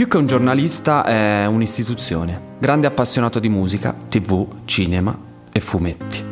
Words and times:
Più 0.00 0.08
che 0.08 0.16
un 0.16 0.24
giornalista 0.24 1.04
è 1.04 1.44
un'istituzione, 1.44 2.54
grande 2.58 2.86
appassionato 2.86 3.38
di 3.38 3.50
musica, 3.50 3.94
tv, 4.08 4.62
cinema 4.64 5.14
e 5.52 5.60
fumetti. 5.60 6.24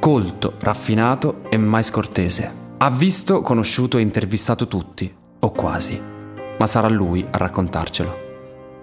Colto, 0.00 0.54
raffinato 0.58 1.42
e 1.48 1.58
mai 1.58 1.84
scortese. 1.84 2.52
Ha 2.76 2.90
visto, 2.90 3.40
conosciuto 3.40 3.98
e 3.98 4.00
intervistato 4.00 4.66
tutti, 4.66 5.14
o 5.38 5.52
quasi, 5.52 6.02
ma 6.58 6.66
sarà 6.66 6.88
lui 6.88 7.24
a 7.30 7.38
raccontarcelo. 7.38 8.18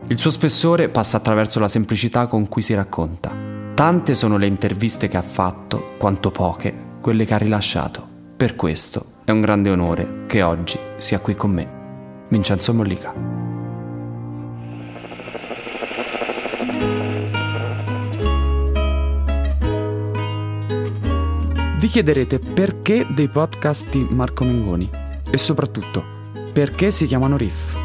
Il 0.07 0.17
suo 0.17 0.31
spessore 0.31 0.87
passa 0.87 1.17
attraverso 1.17 1.59
la 1.59 1.67
semplicità 1.67 2.27
con 2.27 2.47
cui 2.47 2.61
si 2.61 2.73
racconta. 2.73 3.35
Tante 3.73 4.15
sono 4.15 4.37
le 4.37 4.47
interviste 4.47 5.09
che 5.09 5.17
ha 5.17 5.21
fatto, 5.21 5.95
quanto 5.99 6.31
poche, 6.31 6.73
quelle 7.01 7.25
che 7.25 7.33
ha 7.33 7.37
rilasciato. 7.37 8.07
Per 8.37 8.55
questo 8.55 9.07
è 9.25 9.31
un 9.31 9.41
grande 9.41 9.71
onore 9.71 10.23
che 10.25 10.41
oggi 10.41 10.79
sia 10.99 11.19
qui 11.19 11.35
con 11.35 11.51
me, 11.51 11.69
Vincenzo 12.29 12.73
Mollica. 12.73 13.34
Vi 21.77 21.87
chiederete 21.87 22.39
perché 22.39 23.05
dei 23.09 23.27
podcast 23.27 23.89
di 23.89 24.07
Marco 24.09 24.45
Mengoni 24.45 24.89
e 25.29 25.37
soprattutto 25.37 26.03
perché 26.53 26.89
si 26.89 27.05
chiamano 27.05 27.35
Riff. 27.35 27.83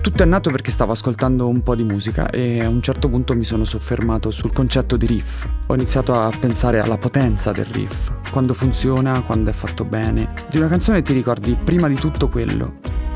Tutto 0.00 0.22
è 0.22 0.26
nato 0.26 0.50
perché 0.50 0.70
stavo 0.70 0.92
ascoltando 0.92 1.48
un 1.48 1.62
po' 1.64 1.74
di 1.74 1.82
musica 1.82 2.30
e 2.30 2.62
a 2.62 2.68
un 2.68 2.80
certo 2.80 3.08
punto 3.08 3.34
mi 3.34 3.42
sono 3.42 3.64
soffermato 3.64 4.30
sul 4.30 4.52
concetto 4.52 4.96
di 4.96 5.06
riff. 5.06 5.44
Ho 5.66 5.74
iniziato 5.74 6.14
a 6.14 6.30
pensare 6.38 6.78
alla 6.78 6.98
potenza 6.98 7.50
del 7.50 7.66
riff, 7.66 8.12
quando 8.30 8.54
funziona, 8.54 9.22
quando 9.22 9.50
è 9.50 9.52
fatto 9.52 9.84
bene. 9.84 10.32
Di 10.48 10.58
una 10.58 10.68
canzone 10.68 11.02
ti 11.02 11.12
ricordi 11.12 11.56
prima 11.56 11.88
di 11.88 11.96
tutto 11.96 12.28
quello, 12.28 12.74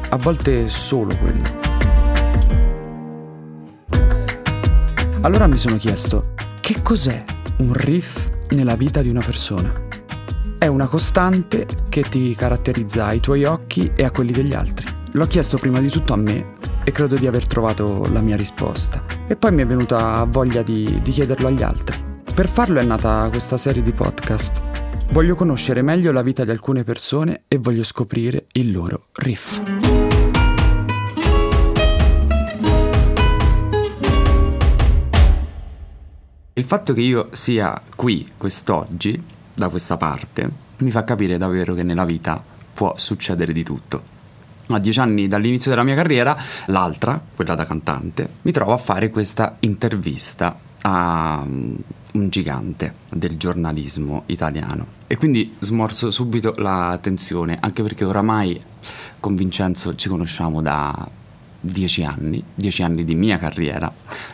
a 0.08 0.16
volte 0.16 0.66
solo 0.66 1.16
quello. 1.18 1.67
Allora 5.22 5.48
mi 5.48 5.58
sono 5.58 5.76
chiesto, 5.76 6.34
che 6.60 6.80
cos'è 6.80 7.24
un 7.58 7.72
riff 7.72 8.28
nella 8.50 8.76
vita 8.76 9.02
di 9.02 9.08
una 9.08 9.20
persona? 9.20 9.72
È 10.56 10.68
una 10.68 10.86
costante 10.86 11.66
che 11.88 12.02
ti 12.02 12.36
caratterizza 12.36 13.06
ai 13.06 13.18
tuoi 13.18 13.42
occhi 13.42 13.90
e 13.96 14.04
a 14.04 14.12
quelli 14.12 14.30
degli 14.30 14.54
altri. 14.54 14.86
L'ho 15.12 15.26
chiesto 15.26 15.56
prima 15.56 15.80
di 15.80 15.88
tutto 15.88 16.12
a 16.12 16.16
me 16.16 16.54
e 16.84 16.92
credo 16.92 17.16
di 17.16 17.26
aver 17.26 17.48
trovato 17.48 18.06
la 18.12 18.20
mia 18.20 18.36
risposta. 18.36 19.02
E 19.26 19.34
poi 19.34 19.52
mi 19.52 19.62
è 19.62 19.66
venuta 19.66 20.22
voglia 20.24 20.62
di, 20.62 21.00
di 21.02 21.10
chiederlo 21.10 21.48
agli 21.48 21.64
altri. 21.64 21.98
Per 22.32 22.46
farlo 22.46 22.78
è 22.78 22.84
nata 22.84 23.26
questa 23.28 23.56
serie 23.56 23.82
di 23.82 23.90
podcast. 23.90 24.62
Voglio 25.10 25.34
conoscere 25.34 25.82
meglio 25.82 26.12
la 26.12 26.22
vita 26.22 26.44
di 26.44 26.52
alcune 26.52 26.84
persone 26.84 27.42
e 27.48 27.58
voglio 27.58 27.82
scoprire 27.82 28.46
il 28.52 28.70
loro 28.70 29.06
riff. 29.14 29.97
Il 36.58 36.64
fatto 36.64 36.92
che 36.92 37.02
io 37.02 37.28
sia 37.30 37.80
qui 37.94 38.32
quest'oggi, 38.36 39.22
da 39.54 39.68
questa 39.68 39.96
parte, 39.96 40.50
mi 40.78 40.90
fa 40.90 41.04
capire 41.04 41.38
davvero 41.38 41.72
che 41.72 41.84
nella 41.84 42.04
vita 42.04 42.42
può 42.74 42.94
succedere 42.96 43.52
di 43.52 43.62
tutto. 43.62 44.02
A 44.66 44.80
dieci 44.80 44.98
anni 44.98 45.28
dall'inizio 45.28 45.70
della 45.70 45.84
mia 45.84 45.94
carriera, 45.94 46.36
l'altra, 46.66 47.22
quella 47.36 47.54
da 47.54 47.64
cantante, 47.64 48.28
mi 48.42 48.50
trovo 48.50 48.72
a 48.72 48.76
fare 48.76 49.08
questa 49.08 49.54
intervista 49.60 50.58
a 50.80 51.44
mm, 51.46 51.74
un 52.14 52.28
gigante 52.28 52.92
del 53.08 53.36
giornalismo 53.36 54.24
italiano. 54.26 54.86
E 55.06 55.16
quindi 55.16 55.54
smorzo 55.60 56.10
subito 56.10 56.54
la 56.56 56.98
tensione, 57.00 57.56
anche 57.60 57.84
perché 57.84 58.04
oramai 58.04 58.60
con 59.20 59.36
Vincenzo 59.36 59.94
ci 59.94 60.08
conosciamo 60.08 60.60
da 60.60 61.08
dieci 61.60 62.04
anni, 62.04 62.42
dieci 62.54 62.82
anni 62.82 63.04
di 63.04 63.14
mia 63.14 63.38
carriera, 63.38 63.92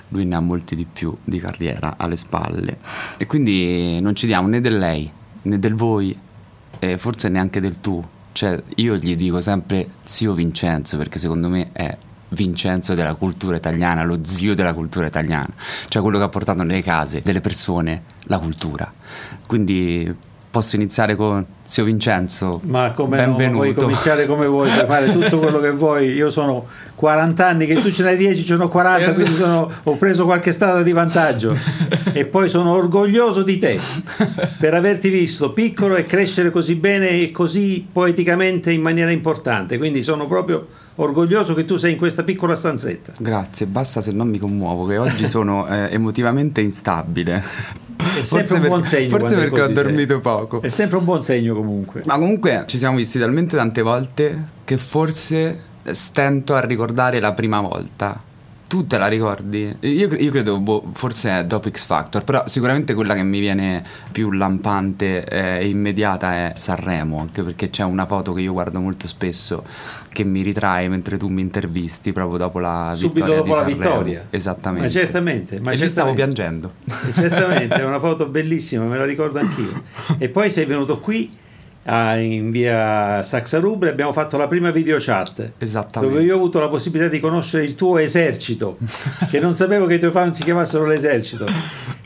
lui 0.08 0.24
ne 0.24 0.36
ha 0.36 0.40
molti 0.40 0.74
di 0.74 0.86
più 0.90 1.16
di 1.24 1.38
carriera 1.38 1.94
alle 1.96 2.16
spalle. 2.16 2.78
E 3.16 3.26
quindi 3.26 4.00
non 4.00 4.14
ci 4.14 4.26
diamo 4.26 4.48
né 4.48 4.60
del 4.60 4.78
lei 4.78 5.10
né 5.42 5.58
del 5.58 5.74
voi 5.74 6.18
e 6.78 6.98
forse 6.98 7.28
neanche 7.28 7.60
del 7.60 7.80
tu, 7.80 8.02
cioè 8.32 8.62
io 8.76 8.96
gli 8.96 9.16
dico 9.16 9.40
sempre 9.40 9.88
zio 10.04 10.34
Vincenzo 10.34 10.96
perché 10.96 11.18
secondo 11.18 11.48
me 11.48 11.70
è 11.72 11.96
Vincenzo 12.28 12.94
della 12.94 13.14
cultura 13.14 13.56
italiana, 13.56 14.02
lo 14.02 14.18
zio 14.22 14.54
della 14.54 14.74
cultura 14.74 15.06
italiana, 15.06 15.52
cioè 15.88 16.02
quello 16.02 16.18
che 16.18 16.24
ha 16.24 16.28
portato 16.28 16.62
nelle 16.62 16.82
case 16.82 17.22
delle 17.22 17.40
persone 17.40 18.02
la 18.24 18.38
cultura. 18.38 18.92
Quindi 19.46 20.14
posso 20.54 20.76
iniziare 20.76 21.16
con 21.16 21.44
Zio 21.64 21.82
Vincenzo. 21.82 22.60
Ma 22.62 22.92
come 22.92 23.16
Benvenuto. 23.16 23.48
no, 23.48 23.58
puoi 23.58 23.74
cominciare 23.74 24.24
come 24.24 24.46
vuoi, 24.46 24.70
puoi 24.70 24.86
fare 24.86 25.10
tutto 25.10 25.40
quello 25.40 25.58
che 25.58 25.72
vuoi. 25.72 26.10
Io 26.10 26.30
sono 26.30 26.68
40 26.94 27.44
anni, 27.44 27.66
che 27.66 27.74
tu 27.80 27.90
ce 27.90 28.04
n'hai 28.04 28.16
10, 28.16 28.44
ce 28.44 28.56
ne 28.56 28.62
ho 28.62 28.68
40, 28.68 29.14
quindi 29.14 29.32
sono, 29.32 29.68
ho 29.82 29.96
preso 29.96 30.24
qualche 30.24 30.52
strada 30.52 30.84
di 30.84 30.92
vantaggio. 30.92 31.52
E 32.16 32.26
poi 32.26 32.48
sono 32.48 32.70
orgoglioso 32.70 33.42
di 33.42 33.58
te 33.58 33.76
per 34.60 34.72
averti 34.72 35.08
visto 35.08 35.52
piccolo 35.52 35.96
e 35.96 36.04
crescere 36.04 36.50
così 36.50 36.76
bene 36.76 37.08
e 37.08 37.32
così 37.32 37.84
poeticamente 37.90 38.70
in 38.70 38.80
maniera 38.80 39.10
importante. 39.10 39.78
Quindi 39.78 40.04
sono 40.04 40.28
proprio 40.28 40.64
orgoglioso 40.96 41.54
che 41.54 41.64
tu 41.64 41.76
sei 41.76 41.92
in 41.92 41.98
questa 41.98 42.22
piccola 42.22 42.54
stanzetta. 42.54 43.12
Grazie, 43.18 43.66
basta 43.66 44.00
se 44.00 44.12
non 44.12 44.28
mi 44.28 44.38
commuovo, 44.38 44.86
che 44.86 44.98
oggi 44.98 45.26
sono 45.26 45.66
eh, 45.68 45.88
emotivamente 45.92 46.60
instabile. 46.60 47.42
È 47.96 48.22
sempre 48.22 48.56
un 48.56 48.68
buon 48.68 48.84
segno. 48.84 49.18
Forse 49.18 49.34
perché 49.36 49.60
ho 49.62 49.68
dormito 49.68 50.14
sei. 50.14 50.22
poco. 50.22 50.62
È 50.62 50.68
sempre 50.68 50.98
un 50.98 51.04
buon 51.04 51.22
segno 51.22 51.54
comunque. 51.54 52.02
Ma 52.04 52.18
comunque 52.18 52.64
ci 52.66 52.78
siamo 52.78 52.96
visti 52.96 53.18
talmente 53.18 53.56
tante 53.56 53.82
volte 53.82 54.44
che 54.64 54.76
forse 54.76 55.72
stento 55.90 56.54
a 56.54 56.60
ricordare 56.60 57.20
la 57.20 57.32
prima 57.32 57.60
volta. 57.60 58.32
Tu 58.66 58.86
te 58.86 58.98
la 58.98 59.06
ricordi? 59.06 59.76
Io, 59.80 60.08
io 60.14 60.30
credo, 60.30 60.58
boh, 60.58 60.90
forse 60.92 61.46
dopo 61.46 61.68
X 61.70 61.84
Factor, 61.84 62.24
però 62.24 62.42
sicuramente 62.46 62.94
quella 62.94 63.14
che 63.14 63.22
mi 63.22 63.38
viene 63.38 63.84
più 64.10 64.32
lampante 64.32 65.24
eh, 65.24 65.58
e 65.60 65.68
immediata 65.68 66.32
è 66.34 66.52
Sanremo, 66.56 67.20
anche 67.20 67.42
perché 67.42 67.70
c'è 67.70 67.84
una 67.84 68.06
foto 68.06 68.32
che 68.32 68.40
io 68.40 68.52
guardo 68.52 68.80
molto 68.80 69.06
spesso 69.06 69.62
che 70.08 70.24
mi 70.24 70.42
ritrae 70.42 70.88
mentre 70.88 71.16
tu 71.18 71.28
mi 71.28 71.40
intervisti 71.42 72.12
proprio 72.12 72.38
dopo 72.38 72.58
la 72.58 72.90
Subito 72.94 73.26
vittoria 73.26 73.36
dopo 73.36 73.44
di 73.44 73.50
la 73.50 73.56
Sanremo. 73.84 73.96
vittoria. 73.98 74.26
Esattamente. 74.30 74.86
Ma 74.86 74.92
certamente. 74.92 75.60
Ma 75.60 75.70
e 75.70 75.76
lì 75.76 75.88
stavo 75.88 76.14
certamente. 76.14 76.42
piangendo. 76.42 76.72
E 76.84 77.12
Certamente, 77.12 77.74
è 77.76 77.84
una 77.84 78.00
foto 78.00 78.26
bellissima, 78.26 78.84
me 78.84 78.96
la 78.96 79.04
ricordo 79.04 79.38
anch'io. 79.38 79.82
E 80.18 80.28
poi 80.28 80.50
sei 80.50 80.64
venuto 80.64 80.98
qui 81.00 81.30
a- 81.84 82.16
in 82.16 82.50
via 82.50 83.22
Saxa 83.22 83.58
Rubra 83.58 83.88
e 83.88 83.92
abbiamo 83.92 84.12
fatto 84.12 84.36
la 84.36 84.48
prima 84.48 84.70
video 84.70 84.96
chat. 84.98 85.52
Dove 86.00 86.22
io 86.22 86.34
ho 86.34 86.36
avuto 86.36 86.58
la 86.60 86.68
possibilità 86.68 87.08
di 87.08 87.20
conoscere 87.20 87.64
il 87.64 87.74
tuo 87.74 87.98
esercito, 87.98 88.78
che 89.30 89.40
non 89.40 89.54
sapevo 89.54 89.86
che 89.86 89.94
i 89.94 89.98
tuoi 89.98 90.10
fan 90.10 90.32
si 90.32 90.42
chiamassero 90.42 90.84
l'esercito, 90.86 91.46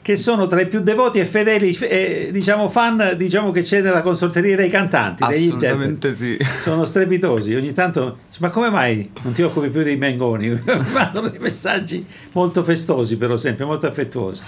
che 0.02 0.16
sono 0.16 0.46
tra 0.46 0.60
i 0.60 0.66
più 0.66 0.80
devoti 0.80 1.18
e 1.18 1.24
fedeli 1.24 1.76
eh, 1.80 2.30
diciamo, 2.32 2.68
fan 2.68 3.14
diciamo, 3.16 3.50
che 3.50 3.62
c'è 3.62 3.80
nella 3.80 4.02
consorteria 4.02 4.56
dei 4.56 4.70
cantanti, 4.70 5.24
degli. 5.26 5.48
Assolutamente 5.48 6.14
sì. 6.14 6.36
Sono 6.40 6.84
strepitosi, 6.84 7.54
ogni 7.54 7.72
tanto 7.72 8.18
ma 8.40 8.50
come 8.50 8.70
mai 8.70 9.10
non 9.22 9.32
ti 9.32 9.42
occupi 9.42 9.68
più 9.68 9.82
dei 9.82 9.96
Mengoni? 9.96 10.48
Mandano 10.92 11.28
dei 11.28 11.40
messaggi 11.40 12.04
molto 12.32 12.62
festosi 12.62 13.16
però 13.16 13.36
sempre, 13.36 13.64
molto 13.64 13.86
affettuosi. 13.86 14.42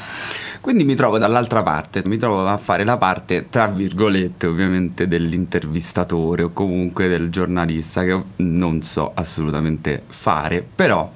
Quindi 0.61 0.85
mi 0.85 0.95
trovo 0.95 1.17
dall'altra 1.17 1.63
parte, 1.63 2.03
mi 2.05 2.19
trovo 2.19 2.47
a 2.47 2.59
fare 2.59 2.85
la 2.85 2.99
parte, 2.99 3.49
tra 3.49 3.67
virgolette, 3.67 4.47
ovviamente, 4.47 5.09
dell'intervistatore 5.09 6.43
o 6.43 6.51
comunque 6.51 7.09
del 7.09 7.31
giornalista 7.31 8.05
che 8.05 8.23
non 8.37 8.83
so 8.83 9.11
assolutamente 9.15 10.03
fare, 10.07 10.63
però 10.63 11.11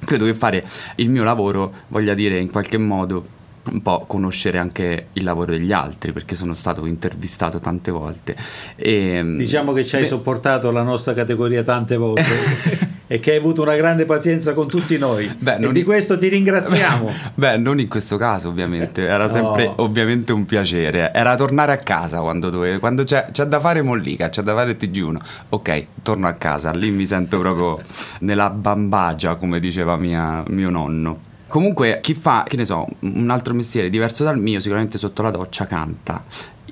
credo 0.00 0.24
che 0.24 0.34
fare 0.34 0.64
il 0.96 1.10
mio 1.10 1.22
lavoro 1.22 1.72
voglia 1.88 2.14
dire 2.14 2.38
in 2.38 2.50
qualche 2.50 2.78
modo 2.78 3.36
un 3.70 3.82
po' 3.82 4.04
conoscere 4.06 4.58
anche 4.58 5.06
il 5.14 5.24
lavoro 5.24 5.52
degli 5.52 5.72
altri 5.72 6.12
perché 6.12 6.34
sono 6.34 6.54
stato 6.54 6.84
intervistato 6.86 7.58
tante 7.58 7.90
volte 7.90 8.36
e 8.76 9.22
Diciamo 9.36 9.72
che 9.72 9.84
ci 9.84 9.96
hai 9.96 10.02
Beh, 10.02 10.08
sopportato 10.08 10.70
la 10.70 10.82
nostra 10.82 11.14
categoria 11.14 11.62
tante 11.62 11.96
volte 11.96 12.24
e 13.06 13.18
che 13.20 13.30
hai 13.32 13.36
avuto 13.38 13.62
una 13.62 13.74
grande 13.76 14.04
pazienza 14.04 14.52
con 14.54 14.68
tutti 14.68 14.98
noi. 14.98 15.34
Beh, 15.38 15.54
e 15.54 15.58
non- 15.58 15.72
di 15.72 15.82
questo 15.82 16.18
ti 16.18 16.28
ringraziamo. 16.28 17.10
Beh, 17.34 17.56
non 17.56 17.80
in 17.80 17.88
questo 17.88 18.16
caso, 18.18 18.48
ovviamente. 18.48 19.06
Era 19.06 19.28
sempre 19.30 19.66
No. 19.68 19.74
ovviamente 19.78 20.32
un 20.32 20.44
piacere. 20.44 21.10
Era 21.14 21.34
tornare 21.36 21.72
a 21.72 21.78
casa 21.78 22.20
quando, 22.20 22.50
dove, 22.50 22.78
quando 22.78 23.04
c'è, 23.04 23.28
c'è 23.32 23.44
da 23.46 23.60
fare 23.60 23.80
Mollica, 23.82 24.28
c'è 24.28 24.42
da 24.42 24.54
fare 24.54 24.72
il 24.72 24.76
TG1. 24.78 25.16
Ok, 25.50 25.86
torno 26.02 26.26
a 26.28 26.34
casa. 26.34 26.70
Lì 26.72 26.90
mi 26.90 27.06
sento 27.06 27.38
proprio 27.38 27.80
nella 28.20 28.50
bambagia, 28.50 29.36
come 29.36 29.58
diceva 29.58 29.96
mia- 29.96 30.42
mio 30.48 30.68
nonno. 30.70 31.20
Comunque, 31.48 32.00
chi 32.02 32.12
fa, 32.12 32.44
che 32.46 32.56
ne 32.56 32.66
so, 32.66 32.86
un 33.00 33.30
altro 33.30 33.54
mestiere 33.54 33.88
diverso 33.88 34.22
dal 34.22 34.38
mio, 34.38 34.60
sicuramente 34.60 34.98
sotto 34.98 35.22
la 35.22 35.30
doccia 35.30 35.64
canta. 35.66 36.22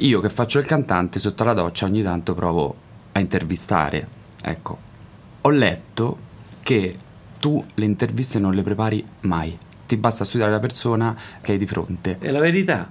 Io 0.01 0.21
che 0.21 0.29
faccio 0.29 0.59
il 0.59 0.67
cantante, 0.67 1.19
sotto 1.19 1.45
la 1.45 1.55
doccia 1.55 1.87
ogni 1.87 2.03
tanto 2.03 2.35
provo 2.35 2.77
a 3.13 3.21
intervistare. 3.21 4.07
Ecco, 4.43 4.79
ho 5.41 5.51
letto 5.51 6.19
che 6.63 6.95
tu 7.41 7.65
le 7.75 7.85
interviste 7.87 8.39
non 8.39 8.53
le 8.55 8.63
prepari 8.63 9.03
mai. 9.21 9.57
Ti 9.87 9.97
basta 9.97 10.25
studiare 10.25 10.53
la 10.53 10.61
persona 10.61 11.17
che 11.41 11.53
hai 11.53 11.59
di 11.59 11.67
fronte. 11.67 12.19
È 12.19 12.31
la 12.31 12.41
verità. 12.41 12.91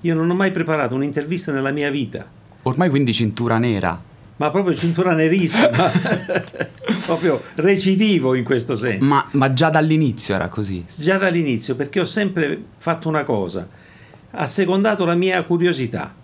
Io 0.00 0.14
non 0.14 0.30
ho 0.30 0.34
mai 0.34 0.52
preparato 0.52 0.94
un'intervista 0.94 1.52
nella 1.52 1.70
mia 1.72 1.90
vita. 1.90 2.26
Ormai 2.62 2.88
quindi 2.88 3.12
cintura 3.12 3.58
nera. 3.58 4.00
ma 4.36 4.50
proprio 4.50 4.74
cintura 4.74 5.12
nerissima, 5.12 5.68
proprio 7.04 7.40
recidivo 7.56 8.34
in 8.34 8.44
questo 8.44 8.76
senso. 8.76 9.04
Ma, 9.04 9.26
ma 9.32 9.52
già 9.52 9.70
dall'inizio 9.70 10.34
era 10.34 10.48
così? 10.48 10.84
Già 10.96 11.18
dall'inizio, 11.18 11.74
perché 11.74 12.00
ho 12.00 12.06
sempre 12.06 12.62
fatto 12.76 13.08
una 13.08 13.24
cosa, 13.24 13.68
assecondato 14.32 15.04
la 15.04 15.14
mia 15.14 15.42
curiosità. 15.44 16.14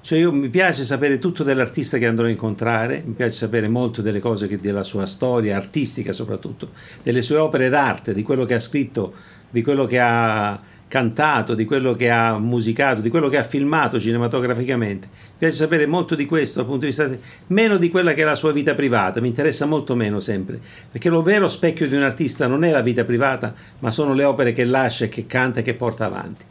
Cioè 0.00 0.18
io 0.18 0.32
mi 0.32 0.50
piace 0.50 0.84
sapere 0.84 1.18
tutto 1.18 1.42
dell'artista 1.42 1.96
che 1.96 2.06
andrò 2.06 2.26
a 2.26 2.30
incontrare, 2.30 3.02
mi 3.06 3.14
piace 3.14 3.32
sapere 3.32 3.68
molto 3.68 4.02
delle 4.02 4.20
cose 4.20 4.46
che, 4.46 4.58
della 4.58 4.82
sua 4.82 5.06
storia 5.06 5.56
artistica 5.56 6.12
soprattutto, 6.12 6.72
delle 7.02 7.22
sue 7.22 7.38
opere 7.38 7.70
d'arte, 7.70 8.12
di 8.12 8.22
quello 8.22 8.44
che 8.44 8.52
ha 8.52 8.60
scritto, 8.60 9.14
di 9.48 9.62
quello 9.62 9.86
che 9.86 9.98
ha 9.98 10.60
cantato, 10.94 11.54
di 11.54 11.64
quello 11.64 11.94
che 11.94 12.08
ha 12.08 12.38
musicato, 12.38 13.00
di 13.00 13.10
quello 13.10 13.28
che 13.28 13.36
ha 13.36 13.42
filmato 13.42 13.98
cinematograficamente. 13.98 15.08
Mi 15.10 15.38
piace 15.38 15.56
sapere 15.56 15.86
molto 15.86 16.14
di 16.14 16.24
questo 16.24 16.58
dal 16.58 16.66
punto 16.66 16.82
di 16.82 16.86
vista 16.86 17.10
meno 17.48 17.78
di 17.78 17.90
quella 17.90 18.14
che 18.14 18.22
è 18.22 18.24
la 18.24 18.36
sua 18.36 18.52
vita 18.52 18.76
privata, 18.76 19.20
mi 19.20 19.26
interessa 19.26 19.66
molto 19.66 19.96
meno 19.96 20.20
sempre, 20.20 20.60
perché 20.92 21.08
lo 21.08 21.22
vero 21.22 21.48
specchio 21.48 21.88
di 21.88 21.96
un 21.96 22.02
artista 22.02 22.46
non 22.46 22.62
è 22.62 22.70
la 22.70 22.80
vita 22.80 23.02
privata, 23.02 23.52
ma 23.80 23.90
sono 23.90 24.14
le 24.14 24.22
opere 24.22 24.52
che 24.52 24.64
lascia, 24.64 25.08
che 25.08 25.26
canta 25.26 25.58
e 25.58 25.62
che 25.64 25.74
porta 25.74 26.04
avanti. 26.04 26.44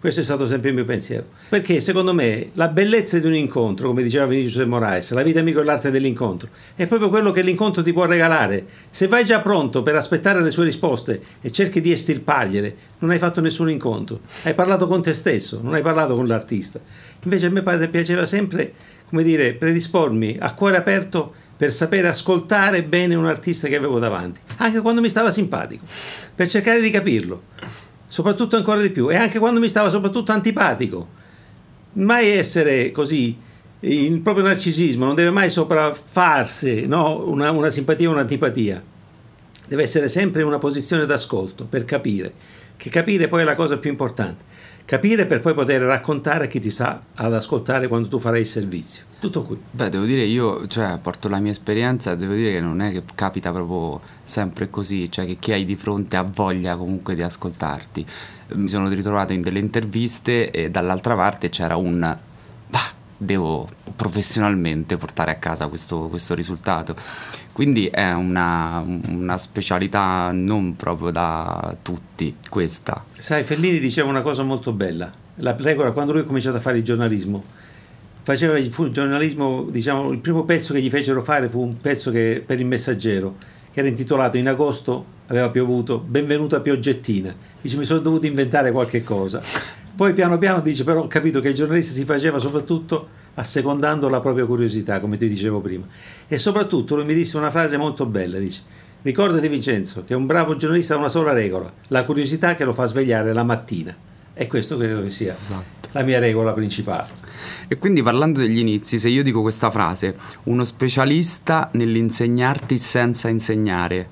Questo 0.00 0.20
è 0.20 0.22
stato 0.22 0.46
sempre 0.46 0.68
il 0.68 0.76
mio 0.76 0.84
pensiero. 0.84 1.24
Perché 1.48 1.80
secondo 1.80 2.14
me 2.14 2.50
la 2.52 2.68
bellezza 2.68 3.18
di 3.18 3.26
un 3.26 3.34
incontro, 3.34 3.88
come 3.88 4.04
diceva 4.04 4.26
Vinicius 4.26 4.58
de 4.58 4.64
Moraes, 4.64 5.10
la 5.10 5.24
vita 5.24 5.40
amico 5.40 5.60
è 5.60 5.64
l'arte 5.64 5.90
dell'incontro, 5.90 6.50
è 6.76 6.86
proprio 6.86 7.08
quello 7.08 7.32
che 7.32 7.42
l'incontro 7.42 7.82
ti 7.82 7.92
può 7.92 8.04
regalare. 8.04 8.64
Se 8.90 9.08
vai 9.08 9.24
già 9.24 9.40
pronto 9.40 9.82
per 9.82 9.96
aspettare 9.96 10.40
le 10.40 10.52
sue 10.52 10.62
risposte 10.62 11.20
e 11.40 11.50
cerchi 11.50 11.80
di 11.80 11.90
estirpargliele, 11.90 12.76
non 13.00 13.10
hai 13.10 13.18
fatto 13.18 13.40
nessun 13.40 13.70
incontro. 13.70 14.20
Hai 14.44 14.54
parlato 14.54 14.86
con 14.86 15.02
te 15.02 15.14
stesso, 15.14 15.58
non 15.60 15.74
hai 15.74 15.82
parlato 15.82 16.14
con 16.14 16.28
l'artista. 16.28 16.78
Invece 17.24 17.46
a 17.46 17.50
me 17.50 17.88
piaceva 17.88 18.24
sempre, 18.24 18.72
come 19.08 19.24
dire, 19.24 19.54
predispormi 19.54 20.36
a 20.38 20.54
cuore 20.54 20.76
aperto 20.76 21.34
per 21.56 21.72
sapere 21.72 22.06
ascoltare 22.06 22.84
bene 22.84 23.16
un 23.16 23.26
artista 23.26 23.66
che 23.66 23.74
avevo 23.74 23.98
davanti, 23.98 24.38
anche 24.58 24.80
quando 24.80 25.00
mi 25.00 25.08
stava 25.08 25.32
simpatico, 25.32 25.84
per 26.36 26.48
cercare 26.48 26.80
di 26.80 26.88
capirlo 26.88 27.42
soprattutto 28.08 28.56
ancora 28.56 28.80
di 28.80 28.90
più, 28.90 29.10
e 29.10 29.16
anche 29.16 29.38
quando 29.38 29.60
mi 29.60 29.68
stava 29.68 29.90
soprattutto 29.90 30.32
antipatico. 30.32 31.16
Mai 31.92 32.28
essere 32.28 32.90
così, 32.90 33.36
il 33.80 34.20
proprio 34.20 34.44
narcisismo 34.44 35.04
non 35.04 35.14
deve 35.14 35.30
mai 35.30 35.50
sopraffarsi 35.50 36.86
no? 36.86 37.28
una, 37.28 37.50
una 37.52 37.70
simpatia 37.70 38.08
o 38.08 38.12
un'antipatia, 38.12 38.82
deve 39.68 39.82
essere 39.82 40.08
sempre 40.08 40.40
in 40.40 40.46
una 40.46 40.58
posizione 40.58 41.06
d'ascolto 41.06 41.64
per 41.64 41.84
capire, 41.84 42.32
che 42.78 42.88
capire 42.88 43.28
poi 43.28 43.42
è 43.42 43.44
la 43.44 43.54
cosa 43.54 43.76
più 43.76 43.90
importante 43.90 44.48
capire 44.88 45.26
per 45.26 45.40
poi 45.40 45.52
poter 45.52 45.82
raccontare 45.82 46.46
a 46.46 46.46
chi 46.46 46.60
ti 46.60 46.70
sta 46.70 47.02
ad 47.12 47.34
ascoltare 47.34 47.88
quando 47.88 48.08
tu 48.08 48.18
farai 48.18 48.40
il 48.40 48.46
servizio. 48.46 49.04
Tutto 49.20 49.42
qui. 49.42 49.60
Beh, 49.70 49.90
devo 49.90 50.06
dire, 50.06 50.22
io 50.22 50.66
cioè, 50.66 50.98
porto 51.02 51.28
la 51.28 51.40
mia 51.40 51.50
esperienza, 51.50 52.14
devo 52.14 52.32
dire 52.32 52.52
che 52.52 52.60
non 52.62 52.80
è 52.80 52.90
che 52.90 53.02
capita 53.14 53.52
proprio 53.52 54.00
sempre 54.22 54.70
così, 54.70 55.10
cioè 55.10 55.26
che 55.26 55.36
chi 55.38 55.52
hai 55.52 55.66
di 55.66 55.76
fronte 55.76 56.16
ha 56.16 56.22
voglia 56.22 56.74
comunque 56.74 57.14
di 57.14 57.20
ascoltarti. 57.20 58.06
Mi 58.54 58.68
sono 58.68 58.88
ritrovato 58.88 59.34
in 59.34 59.42
delle 59.42 59.58
interviste 59.58 60.50
e 60.50 60.70
dall'altra 60.70 61.14
parte 61.14 61.50
c'era 61.50 61.76
un... 61.76 62.16
Bah, 62.68 62.92
devo 63.18 63.68
professionalmente 63.94 64.96
portare 64.96 65.32
a 65.32 65.34
casa 65.34 65.66
questo, 65.66 66.08
questo 66.08 66.34
risultato. 66.34 66.94
Quindi 67.52 67.86
è 67.88 68.12
una, 68.12 68.84
una, 69.08 69.36
specialità 69.36 70.30
non 70.32 70.76
proprio 70.76 71.10
da 71.10 71.76
tutti 71.82 72.36
questa. 72.48 73.04
Sai, 73.18 73.42
Fellini 73.42 73.80
diceva 73.80 74.08
una 74.08 74.22
cosa 74.22 74.44
molto 74.44 74.72
bella. 74.72 75.12
La 75.36 75.56
regola, 75.58 75.90
quando 75.90 76.12
lui 76.12 76.22
ha 76.22 76.24
cominciato 76.24 76.56
a 76.56 76.60
fare 76.60 76.78
il 76.78 76.84
giornalismo, 76.84 77.42
faceva 78.22 78.56
il 78.56 78.70
giornalismo, 78.92 79.66
diciamo, 79.68 80.12
il 80.12 80.20
primo 80.20 80.44
pezzo 80.44 80.72
che 80.72 80.80
gli 80.80 80.90
fecero 80.90 81.20
fare 81.22 81.48
fu 81.48 81.60
un 81.60 81.76
pezzo 81.80 82.12
che, 82.12 82.42
per 82.44 82.60
il 82.60 82.66
messaggero, 82.66 83.36
che 83.72 83.80
era 83.80 83.88
intitolato 83.88 84.36
In 84.36 84.48
agosto 84.48 85.16
aveva 85.26 85.50
piovuto, 85.50 85.98
benvenuta 85.98 86.60
pioggettina. 86.60 87.34
Dice, 87.60 87.76
mi 87.76 87.84
sono 87.84 87.98
dovuto 87.98 88.26
inventare 88.26 88.70
qualche 88.70 89.02
cosa. 89.02 89.42
Poi 89.98 90.12
piano 90.12 90.38
piano 90.38 90.60
dice, 90.60 90.84
però 90.84 91.02
ho 91.02 91.06
capito 91.08 91.40
che 91.40 91.48
il 91.48 91.56
giornalista 91.56 91.92
si 91.92 92.04
faceva 92.04 92.38
soprattutto 92.38 93.08
assecondando 93.34 94.08
la 94.08 94.20
propria 94.20 94.46
curiosità, 94.46 95.00
come 95.00 95.16
ti 95.16 95.28
dicevo 95.28 95.60
prima. 95.60 95.84
E 96.28 96.38
soprattutto 96.38 96.94
lui 96.94 97.04
mi 97.04 97.14
disse 97.14 97.36
una 97.36 97.50
frase 97.50 97.76
molto 97.76 98.06
bella, 98.06 98.38
dice, 98.38 98.62
ricordati 99.02 99.48
Vincenzo 99.48 100.04
che 100.04 100.14
un 100.14 100.24
bravo 100.24 100.54
giornalista 100.54 100.94
ha 100.94 100.98
una 100.98 101.08
sola 101.08 101.32
regola, 101.32 101.72
la 101.88 102.04
curiosità 102.04 102.54
che 102.54 102.62
lo 102.62 102.74
fa 102.74 102.86
svegliare 102.86 103.32
la 103.32 103.42
mattina. 103.42 103.92
E 104.34 104.46
questo 104.46 104.76
credo 104.76 105.02
che 105.02 105.10
sia 105.10 105.32
esatto. 105.32 105.88
la 105.90 106.04
mia 106.04 106.20
regola 106.20 106.52
principale. 106.52 107.08
E 107.66 107.76
quindi 107.76 108.00
parlando 108.00 108.38
degli 108.38 108.60
inizi, 108.60 109.00
se 109.00 109.08
io 109.08 109.24
dico 109.24 109.42
questa 109.42 109.72
frase, 109.72 110.14
uno 110.44 110.62
specialista 110.62 111.70
nell'insegnarti 111.72 112.78
senza 112.78 113.28
insegnare. 113.30 114.10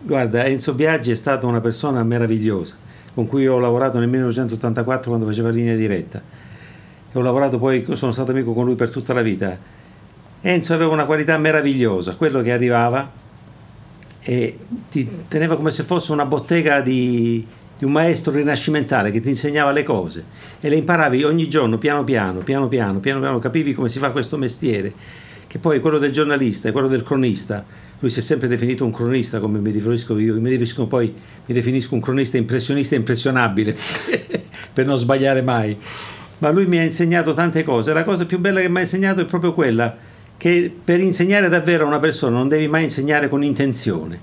Guarda, 0.00 0.46
Enzo 0.46 0.72
Biaggi 0.72 1.10
è 1.10 1.14
stata 1.14 1.46
una 1.46 1.60
persona 1.60 2.02
meravigliosa 2.02 2.83
con 3.14 3.26
cui 3.26 3.46
ho 3.46 3.58
lavorato 3.58 3.98
nel 3.98 4.08
1984 4.08 5.08
quando 5.08 5.26
faceva 5.26 5.48
linea 5.48 5.76
diretta. 5.76 6.20
E 7.12 7.18
ho 7.18 7.22
lavorato 7.22 7.58
poi, 7.58 7.86
sono 7.92 8.10
stato 8.10 8.32
amico 8.32 8.52
con 8.52 8.64
lui 8.64 8.74
per 8.74 8.90
tutta 8.90 9.14
la 9.14 9.22
vita. 9.22 9.56
Enzo 10.40 10.74
aveva 10.74 10.92
una 10.92 11.06
qualità 11.06 11.38
meravigliosa, 11.38 12.16
quello 12.16 12.42
che 12.42 12.52
arrivava 12.52 13.10
e 14.20 14.58
ti 14.90 15.08
teneva 15.28 15.54
come 15.56 15.70
se 15.70 15.82
fosse 15.82 16.10
una 16.10 16.24
bottega 16.24 16.80
di, 16.80 17.46
di 17.78 17.84
un 17.84 17.92
maestro 17.92 18.32
rinascimentale 18.32 19.10
che 19.10 19.20
ti 19.20 19.28
insegnava 19.28 19.70
le 19.70 19.84
cose. 19.84 20.24
E 20.60 20.68
le 20.68 20.76
imparavi 20.76 21.22
ogni 21.24 21.48
giorno 21.48 21.78
piano 21.78 22.04
piano, 22.04 22.40
piano 22.40 22.66
piano, 22.68 22.98
piano 22.98 23.20
piano, 23.20 23.38
capivi 23.38 23.74
come 23.74 23.88
si 23.88 23.98
fa 23.98 24.10
questo 24.10 24.36
mestiere, 24.36 24.92
che 25.46 25.58
poi 25.58 25.80
quello 25.80 25.98
del 25.98 26.10
giornalista 26.10 26.68
e 26.68 26.72
quello 26.72 26.88
del 26.88 27.02
cronista 27.02 27.64
lui 28.04 28.12
si 28.12 28.18
è 28.18 28.22
sempre 28.22 28.48
definito 28.48 28.84
un 28.84 28.92
cronista 28.92 29.40
come 29.40 29.58
mi 29.58 29.72
definisco 29.72 30.18
io, 30.18 30.34
mi 30.38 30.50
definisco 30.50 30.86
poi 30.86 31.14
mi 31.46 31.54
definisco 31.54 31.94
un 31.94 32.02
cronista 32.02 32.36
impressionista 32.36 32.94
impressionabile 32.94 33.74
per 34.74 34.84
non 34.84 34.98
sbagliare 34.98 35.40
mai. 35.40 35.74
Ma 36.38 36.50
lui 36.50 36.66
mi 36.66 36.76
ha 36.76 36.82
insegnato 36.82 37.32
tante 37.32 37.62
cose. 37.62 37.94
La 37.94 38.04
cosa 38.04 38.26
più 38.26 38.38
bella 38.38 38.60
che 38.60 38.68
mi 38.68 38.78
ha 38.78 38.80
insegnato 38.82 39.22
è 39.22 39.24
proprio 39.24 39.54
quella 39.54 39.96
che 40.36 40.70
per 40.84 41.00
insegnare 41.00 41.48
davvero 41.48 41.84
a 41.84 41.86
una 41.86 41.98
persona 41.98 42.36
non 42.36 42.48
devi 42.48 42.68
mai 42.68 42.84
insegnare 42.84 43.30
con 43.30 43.42
intenzione, 43.42 44.20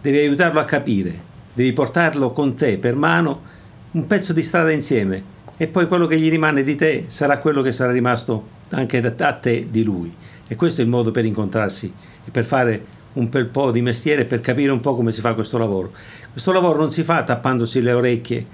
devi 0.00 0.18
aiutarlo 0.18 0.60
a 0.60 0.64
capire, 0.64 1.12
devi 1.52 1.72
portarlo 1.72 2.30
con 2.30 2.54
te 2.54 2.78
per 2.78 2.94
mano 2.94 3.42
un 3.90 4.06
pezzo 4.06 4.32
di 4.32 4.42
strada 4.44 4.70
insieme 4.70 5.20
e 5.56 5.66
poi 5.66 5.88
quello 5.88 6.06
che 6.06 6.16
gli 6.16 6.30
rimane 6.30 6.62
di 6.62 6.76
te 6.76 7.06
sarà 7.08 7.38
quello 7.38 7.60
che 7.60 7.72
sarà 7.72 7.90
rimasto 7.90 8.58
anche 8.68 9.00
da 9.00 9.32
te 9.32 9.66
di 9.68 9.82
lui. 9.82 10.14
E 10.46 10.54
questo 10.54 10.80
è 10.80 10.84
il 10.84 10.90
modo 10.90 11.10
per 11.10 11.24
incontrarsi 11.24 11.92
e 12.24 12.30
per 12.30 12.44
fare 12.44 12.98
un 13.14 13.28
bel 13.28 13.46
po' 13.46 13.70
di 13.70 13.82
mestiere 13.82 14.24
per 14.24 14.40
capire 14.40 14.70
un 14.70 14.80
po' 14.80 14.94
come 14.94 15.12
si 15.12 15.20
fa 15.20 15.34
questo 15.34 15.58
lavoro. 15.58 15.92
Questo 16.30 16.52
lavoro 16.52 16.78
non 16.78 16.90
si 16.90 17.02
fa 17.02 17.24
tappandosi 17.24 17.82
le 17.82 17.92
orecchie, 17.92 18.46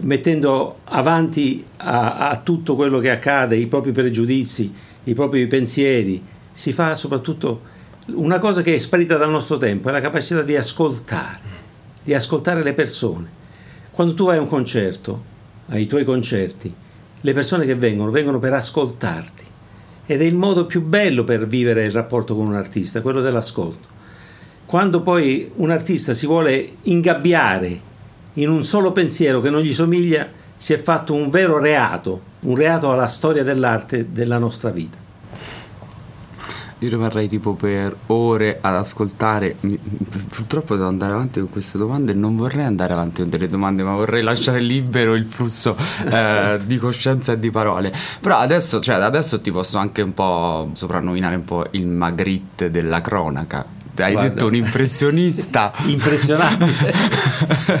mettendo 0.00 0.78
avanti 0.84 1.64
a, 1.78 2.28
a 2.28 2.36
tutto 2.38 2.74
quello 2.74 2.98
che 2.98 3.10
accade 3.10 3.56
i 3.56 3.66
propri 3.66 3.92
pregiudizi, 3.92 4.72
i 5.04 5.14
propri 5.14 5.46
pensieri, 5.46 6.22
si 6.52 6.72
fa 6.72 6.94
soprattutto 6.94 7.72
una 8.06 8.38
cosa 8.38 8.60
che 8.60 8.74
è 8.74 8.78
sparita 8.78 9.16
dal 9.16 9.30
nostro 9.30 9.56
tempo, 9.56 9.88
è 9.88 9.92
la 9.92 10.00
capacità 10.00 10.42
di 10.42 10.56
ascoltare, 10.56 11.40
di 12.02 12.12
ascoltare 12.12 12.62
le 12.62 12.74
persone. 12.74 13.42
Quando 13.90 14.14
tu 14.14 14.26
vai 14.26 14.36
a 14.36 14.40
un 14.40 14.48
concerto, 14.48 15.32
ai 15.68 15.86
tuoi 15.86 16.04
concerti, 16.04 16.74
le 17.20 17.32
persone 17.32 17.64
che 17.64 17.74
vengono 17.74 18.10
vengono 18.10 18.38
per 18.38 18.52
ascoltarti 18.52 19.44
ed 20.06 20.20
è 20.20 20.24
il 20.24 20.34
modo 20.34 20.66
più 20.66 20.82
bello 20.82 21.24
per 21.24 21.46
vivere 21.46 21.86
il 21.86 21.92
rapporto 21.92 22.36
con 22.36 22.46
un 22.46 22.54
artista, 22.54 23.00
quello 23.00 23.22
dell'ascolto 23.22 23.93
quando 24.74 25.02
poi 25.02 25.52
un 25.54 25.70
artista 25.70 26.14
si 26.14 26.26
vuole 26.26 26.78
ingabbiare 26.82 27.80
in 28.32 28.48
un 28.48 28.64
solo 28.64 28.90
pensiero 28.90 29.40
che 29.40 29.48
non 29.48 29.60
gli 29.60 29.72
somiglia, 29.72 30.28
si 30.56 30.72
è 30.72 30.78
fatto 30.78 31.14
un 31.14 31.30
vero 31.30 31.60
reato, 31.60 32.20
un 32.40 32.56
reato 32.56 32.90
alla 32.90 33.06
storia 33.06 33.44
dell'arte 33.44 34.10
della 34.10 34.38
nostra 34.38 34.70
vita. 34.70 34.96
Io 36.78 36.88
rimarrei 36.88 37.28
tipo 37.28 37.54
per 37.54 37.94
ore 38.06 38.58
ad 38.60 38.74
ascoltare. 38.74 39.54
Purtroppo 40.28 40.74
devo 40.74 40.88
andare 40.88 41.12
avanti 41.12 41.38
con 41.38 41.50
queste 41.50 41.78
domande 41.78 42.10
e 42.10 42.16
non 42.16 42.36
vorrei 42.36 42.64
andare 42.64 42.94
avanti 42.94 43.20
con 43.20 43.30
delle 43.30 43.46
domande, 43.46 43.84
ma 43.84 43.94
vorrei 43.94 44.24
lasciare 44.24 44.58
libero 44.58 45.14
il 45.14 45.24
flusso 45.24 45.76
eh, 46.10 46.58
di 46.64 46.78
coscienza 46.78 47.30
e 47.30 47.38
di 47.38 47.52
parole. 47.52 47.92
Però 48.18 48.38
adesso, 48.38 48.80
cioè, 48.80 48.96
adesso 48.96 49.40
ti 49.40 49.52
posso 49.52 49.78
anche 49.78 50.02
un 50.02 50.14
po' 50.14 50.70
soprannominare 50.72 51.36
un 51.36 51.44
po' 51.44 51.64
il 51.70 51.86
Magritte 51.86 52.72
della 52.72 53.00
cronaca 53.00 53.82
hai 54.02 54.12
Guarda. 54.12 54.30
detto 54.30 54.46
un 54.46 54.54
impressionista. 54.54 55.72
Impressionabile. 55.86 56.72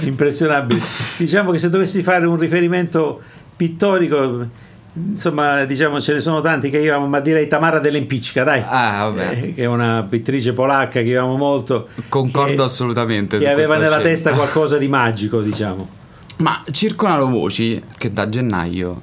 Impressionabile. 0.02 0.80
Diciamo 1.16 1.50
che 1.50 1.58
se 1.58 1.68
dovessi 1.68 2.02
fare 2.02 2.26
un 2.26 2.36
riferimento 2.36 3.20
pittorico, 3.56 4.46
insomma, 4.94 5.64
diciamo 5.64 6.00
ce 6.00 6.14
ne 6.14 6.20
sono 6.20 6.40
tanti 6.40 6.70
che 6.70 6.78
io 6.78 6.94
amo, 6.94 7.06
ma 7.06 7.20
direi 7.20 7.48
Tamara 7.48 7.78
dell'Empicca, 7.78 8.44
dai. 8.44 8.62
Ah, 8.66 9.12
eh, 9.16 9.54
che 9.54 9.62
è 9.62 9.66
una 9.66 10.06
pittrice 10.08 10.52
polacca 10.52 11.00
che 11.00 11.08
io 11.08 11.22
amo 11.22 11.36
molto. 11.36 11.88
Concordo 12.08 12.56
che, 12.56 12.62
assolutamente. 12.62 13.38
Che 13.38 13.50
aveva 13.50 13.74
nella 13.76 13.98
scelta. 13.98 14.08
testa 14.08 14.32
qualcosa 14.32 14.78
di 14.78 14.88
magico, 14.88 15.40
diciamo. 15.40 15.88
Ma 16.36 16.62
circolano 16.70 17.28
voci 17.28 17.82
che 17.96 18.12
da 18.12 18.28
gennaio 18.28 19.00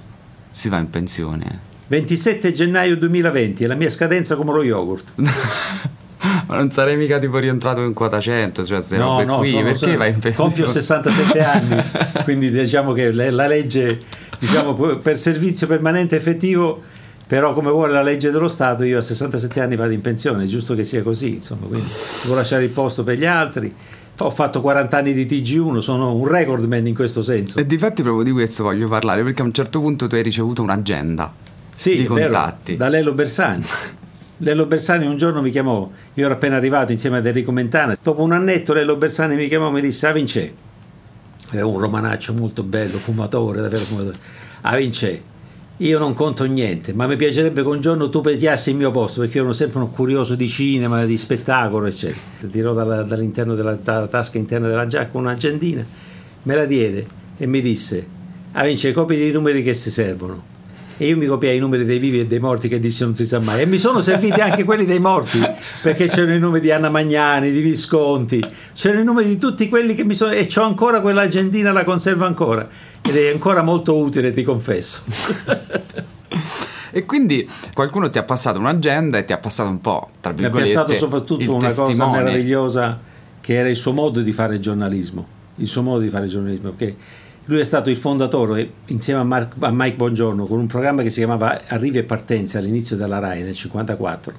si 0.52 0.70
va 0.70 0.78
in 0.78 0.90
pensione. 0.90 1.70
27 1.88 2.54
gennaio 2.54 2.96
2020 2.98 3.66
è 3.66 3.68
la 3.68 3.76
mia 3.76 3.90
scadenza 3.90 4.36
come 4.36 4.54
lo 4.54 4.64
yogurt. 4.64 5.14
Ma 6.48 6.56
non 6.56 6.70
sarei 6.70 6.98
mica 6.98 7.18
tipo 7.18 7.38
rientrato 7.38 7.82
in 7.82 7.94
quota 7.94 8.20
100, 8.20 8.64
cioè 8.66 8.82
se 8.82 8.98
no, 8.98 9.24
no, 9.24 9.38
qui, 9.40 9.50
sono, 9.50 9.64
perché 9.64 9.78
sono, 9.78 9.98
vai 9.98 10.14
in 10.14 10.20
pensione? 10.20 10.50
Compio 10.50 10.72
67 10.72 11.44
anni, 11.44 11.84
quindi 12.24 12.52
diciamo 12.52 12.94
che 12.94 13.12
la 13.12 13.48
legge, 13.48 14.00
diciamo, 14.38 14.74
per 14.74 15.18
servizio 15.18 15.66
permanente 15.66 16.16
effettivo, 16.16 16.84
però 17.26 17.54
come 17.54 17.72
vuole 17.72 17.94
la 17.94 18.02
legge 18.02 18.30
dello 18.30 18.50
Stato, 18.50 18.84
io 18.84 19.00
a 19.00 19.02
67 19.02 19.60
anni 19.62 19.76
vado 19.76 19.94
in 19.94 20.02
pensione, 20.02 20.44
è 20.44 20.48
giusto 20.48 20.76
che 20.76 20.84
sia 20.84 21.02
così, 21.02 21.36
insomma, 21.36 21.66
quindi 21.68 21.88
devo 22.24 22.36
lasciare 22.36 22.64
il 22.64 22.72
posto 22.72 23.04
per 23.04 23.18
gli 23.18 23.26
altri. 23.26 23.74
Ho 24.20 24.30
fatto 24.30 24.62
40 24.62 24.98
anni 24.98 25.14
di 25.14 25.26
TG1, 25.26 25.80
sono 25.80 26.14
un 26.14 26.28
recordman 26.28 26.86
in 26.86 26.94
questo 26.94 27.24
senso. 27.24 27.58
E 27.58 27.66
difatti 27.66 28.04
proprio 28.04 28.24
di 28.24 28.32
questo 28.32 28.64
voglio 28.64 28.88
parlare, 28.88 29.24
perché 29.24 29.42
a 29.42 29.46
un 29.46 29.54
certo 29.54 29.80
punto 29.80 30.06
tu 30.08 30.16
hai 30.16 30.22
ricevuto 30.22 30.62
un'agenda 30.62 31.34
sì, 31.76 31.98
di 31.98 32.06
contatti. 32.06 32.76
Vero, 32.76 32.84
da 32.84 32.90
Lello 32.90 33.14
Bersani. 33.14 33.66
Lello 34.44 34.66
Bersani 34.66 35.06
un 35.06 35.18
giorno 35.18 35.40
mi 35.42 35.52
chiamò, 35.52 35.88
io 36.16 36.26
ero 36.26 36.34
appena 36.34 36.56
arrivato 36.56 36.92
insieme 36.92 37.18
ad 37.18 37.26
Enrico 37.28 37.52
Mentana, 37.52 37.96
dopo 38.02 38.24
un 38.24 38.32
annetto 38.32 38.74
Lello 38.74 38.96
Bersani 38.96 39.36
mi 39.36 39.48
chiamò 39.48 39.70
e 39.70 39.72
mi 39.72 39.82
disse, 39.82 40.08
ah 40.08 40.12
Vince, 40.14 40.54
è 41.52 41.62
un 41.62 41.78
romanaccio 41.78 42.34
molto 42.34 42.64
bello, 42.64 42.98
fumatore, 42.98 43.62
davvero 43.62 43.84
fumatore, 43.84 44.18
ah 44.62 44.76
Vince, 44.78 45.22
io 45.78 46.00
non 46.00 46.16
conto 46.16 46.44
niente, 46.46 46.92
ma 46.92 47.06
mi 47.06 47.18
piacerebbe 47.18 47.62
che 47.62 47.68
un 47.68 47.82
giorno 47.82 48.10
tu 48.10 48.22
petiassi 48.22 48.72
il 48.72 48.78
mio 48.78 48.90
posto, 48.90 49.20
perché 49.20 49.38
io 49.38 49.44
ero 49.44 49.54
sempre 49.54 49.80
un 49.80 49.92
curioso 49.92 50.34
di 50.34 50.48
cinema, 50.48 51.06
di 51.06 51.18
spettacolo, 51.18 51.86
eccetera. 51.86 52.20
Tirò 52.50 52.74
dalla, 52.74 53.04
dall'interno 53.04 53.54
della, 53.54 53.76
dalla 53.76 54.08
tasca 54.08 54.40
interna 54.40 54.68
della 54.68 54.88
giacca 54.88 55.20
un'agendina, 55.20 55.86
me 56.44 56.56
la 56.56 56.66
diede 56.66 57.06
e 57.38 57.46
mi 57.46 57.62
disse, 57.62 58.08
ah 58.54 58.64
Vince, 58.64 58.92
copi 58.92 59.18
dei 59.18 59.32
numeri 59.32 59.62
che 59.62 59.76
si 59.76 59.92
servono 59.92 60.51
e 61.02 61.08
io 61.08 61.18
mi 61.18 61.26
copiai 61.26 61.56
i 61.58 61.60
numeri 61.60 61.84
dei 61.84 61.98
vivi 61.98 62.20
e 62.20 62.28
dei 62.28 62.38
morti 62.38 62.68
che 62.68 62.80
dissi 62.80 63.02
non 63.02 63.16
si 63.16 63.26
sa 63.26 63.40
mai 63.40 63.64
e 63.64 63.66
mi 63.66 63.80
sono 63.80 64.02
serviti 64.02 64.40
anche 64.40 64.64
quelli 64.64 64.86
dei 64.86 65.00
morti 65.00 65.40
perché 65.82 66.06
c'erano 66.06 66.36
i 66.36 66.40
numeri 66.40 66.62
di 66.62 66.72
Anna 66.72 66.92
Magnani, 66.92 67.52
di 67.52 67.60
Visconti, 67.60 68.40
c'erano 68.76 69.02
i 69.02 69.04
numeri 69.04 69.30
di 69.30 69.38
tutti 69.40 69.68
quelli 69.68 69.96
che 69.96 70.04
mi 70.04 70.14
sono 70.14 70.32
e 70.32 70.48
ho 70.56 70.62
ancora 70.62 71.02
quell'agendina, 71.02 71.72
la 71.72 71.84
conservo 71.84 72.24
ancora 72.26 72.70
ed 73.02 73.16
è 73.16 73.32
ancora 73.32 73.64
molto 73.64 73.98
utile, 73.98 74.32
ti 74.32 74.44
confesso. 74.44 75.02
E 76.94 77.06
quindi 77.06 77.50
qualcuno 77.74 78.10
ti 78.10 78.18
ha 78.18 78.24
passato 78.24 78.60
un'agenda 78.60 79.18
e 79.18 79.24
ti 79.24 79.32
ha 79.32 79.38
passato 79.38 79.70
un 79.70 79.80
po', 79.80 80.10
tra 80.20 80.34
virgolette, 80.34 80.68
Mi 80.68 80.76
ha 80.76 80.84
passato 80.84 81.00
soprattutto 81.00 81.56
una 81.56 81.68
testimone. 81.68 81.96
cosa 81.96 82.10
meravigliosa 82.10 83.00
che 83.40 83.54
era 83.54 83.70
il 83.70 83.78
suo 83.78 83.94
modo 83.94 84.20
di 84.20 84.34
fare 84.34 84.60
giornalismo, 84.60 85.26
il 85.56 85.68
suo 85.68 85.84
modo 85.84 86.02
di 86.02 86.10
fare 86.10 86.28
giornalismo, 86.28 86.72
perché 86.72 86.98
lui 87.46 87.60
è 87.60 87.64
stato 87.64 87.90
il 87.90 87.98
fondatore, 87.98 88.72
insieme 88.88 89.20
a, 89.20 89.24
Mark, 89.24 89.56
a 89.60 89.72
Mike 89.72 89.96
Bongiorno, 89.96 90.46
con 90.46 90.60
un 90.60 90.68
programma 90.68 91.02
che 91.02 91.10
si 91.10 91.18
chiamava 91.18 91.62
Arrivi 91.68 91.98
e 91.98 92.04
Partenze 92.04 92.60
all'inizio 92.60 92.96
della 92.96 93.18
RAI 93.18 93.42
nel 93.42 93.56
1954, 93.56 94.34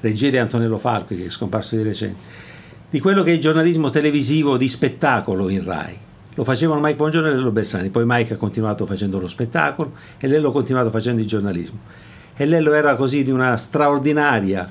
regia 0.00 0.30
di 0.30 0.38
Antonello 0.38 0.78
Falco, 0.78 1.14
che 1.14 1.24
è 1.24 1.28
scomparso 1.28 1.74
di 1.74 1.82
recente, 1.82 2.44
di 2.88 3.00
quello 3.00 3.22
che 3.24 3.32
è 3.32 3.34
il 3.34 3.40
giornalismo 3.40 3.90
televisivo 3.90 4.56
di 4.56 4.68
spettacolo 4.68 5.48
in 5.48 5.64
RAI. 5.64 5.98
Lo 6.34 6.44
facevano 6.44 6.80
Mike 6.80 6.96
Bongiorno 6.96 7.28
e 7.28 7.32
Lello 7.32 7.50
Bersani, 7.50 7.88
poi 7.88 8.04
Mike 8.06 8.34
ha 8.34 8.36
continuato 8.36 8.86
facendo 8.86 9.18
lo 9.18 9.26
spettacolo 9.26 9.94
e 10.18 10.28
Lello 10.28 10.50
ha 10.50 10.52
continuato 10.52 10.90
facendo 10.90 11.20
il 11.20 11.26
giornalismo. 11.26 11.78
E 12.36 12.44
Lello 12.44 12.74
era 12.74 12.94
così 12.94 13.24
di 13.24 13.30
una 13.30 13.56
straordinaria, 13.56 14.70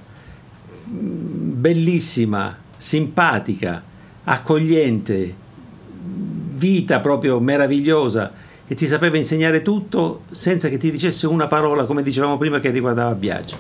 bellissima, 0.86 2.56
simpatica, 2.78 3.84
accogliente, 4.24 5.44
vita 6.56 7.00
proprio 7.00 7.40
meravigliosa 7.40 8.32
e 8.68 8.76
ti 8.76 8.88
sapeva 8.88 9.18
insegnare 9.18 9.62
tutto 9.62 10.24
senza 10.32 10.70
che 10.70 10.78
ti 10.78 10.90
dicesse 10.90 11.28
una 11.28 11.48
parola, 11.48 11.86
come 11.86 12.02
dicevamo 12.02 12.38
prima, 12.38 12.60
che 12.60 12.72
riguardava 12.72 13.14
Biagi. 13.14 13.56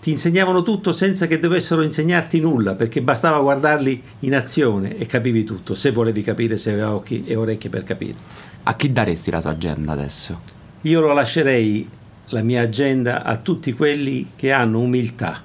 Ti 0.00 0.10
insegnavano 0.10 0.62
tutto 0.62 0.92
senza 0.92 1.26
che 1.26 1.38
dovessero 1.38 1.82
insegnarti 1.82 2.40
nulla, 2.40 2.74
perché 2.74 3.02
bastava 3.02 3.38
guardarli 3.40 4.02
in 4.20 4.34
azione 4.34 4.96
e 4.96 5.06
capivi 5.06 5.44
tutto, 5.44 5.74
se 5.74 5.92
volevi 5.92 6.22
capire, 6.22 6.56
se 6.56 6.70
avevi 6.72 6.86
occhi 6.86 7.24
e 7.26 7.36
orecchie 7.36 7.70
per 7.70 7.84
capire. 7.84 8.14
A 8.62 8.74
chi 8.76 8.92
daresti 8.92 9.30
la 9.30 9.40
tua 9.40 9.50
agenda 9.50 9.92
adesso? 9.92 10.40
Io 10.82 11.00
lo 11.00 11.12
lascerei 11.12 11.88
la 12.30 12.42
mia 12.42 12.62
agenda 12.62 13.22
a 13.22 13.36
tutti 13.36 13.74
quelli 13.74 14.30
che 14.36 14.52
hanno 14.52 14.80
umiltà 14.80 15.42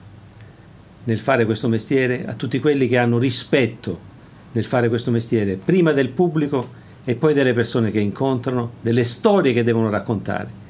nel 1.04 1.20
fare 1.20 1.46
questo 1.46 1.68
mestiere, 1.68 2.26
a 2.26 2.34
tutti 2.34 2.60
quelli 2.60 2.88
che 2.88 2.98
hanno 2.98 3.18
rispetto 3.18 4.14
nel 4.54 4.64
fare 4.64 4.88
questo 4.88 5.12
mestiere, 5.12 5.58
prima 5.58 5.92
del 5.92 6.10
pubblico 6.10 6.84
e 7.06 7.16
poi 7.16 7.34
delle 7.36 7.54
persone 7.54 7.92
che 7.92 8.00
incontrano, 8.00 8.74
delle 8.82 9.04
storie 9.04 9.54
che 9.54 9.64
devono 9.64 9.90
raccontare. 9.90 10.64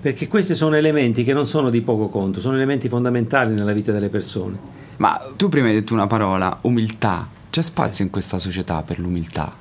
Perché 0.00 0.28
questi 0.28 0.54
sono 0.54 0.76
elementi 0.76 1.24
che 1.24 1.32
non 1.32 1.46
sono 1.46 1.70
di 1.70 1.80
poco 1.80 2.08
conto, 2.08 2.40
sono 2.40 2.56
elementi 2.56 2.88
fondamentali 2.88 3.54
nella 3.54 3.72
vita 3.72 3.90
delle 3.90 4.10
persone. 4.10 4.58
Ma 4.98 5.18
tu 5.36 5.48
prima 5.48 5.68
hai 5.68 5.74
detto 5.74 5.94
una 5.94 6.06
parola, 6.06 6.58
umiltà. 6.62 7.28
C'è 7.48 7.62
spazio 7.62 8.04
in 8.04 8.10
questa 8.10 8.38
società 8.38 8.82
per 8.82 8.98
l'umiltà? 8.98 9.54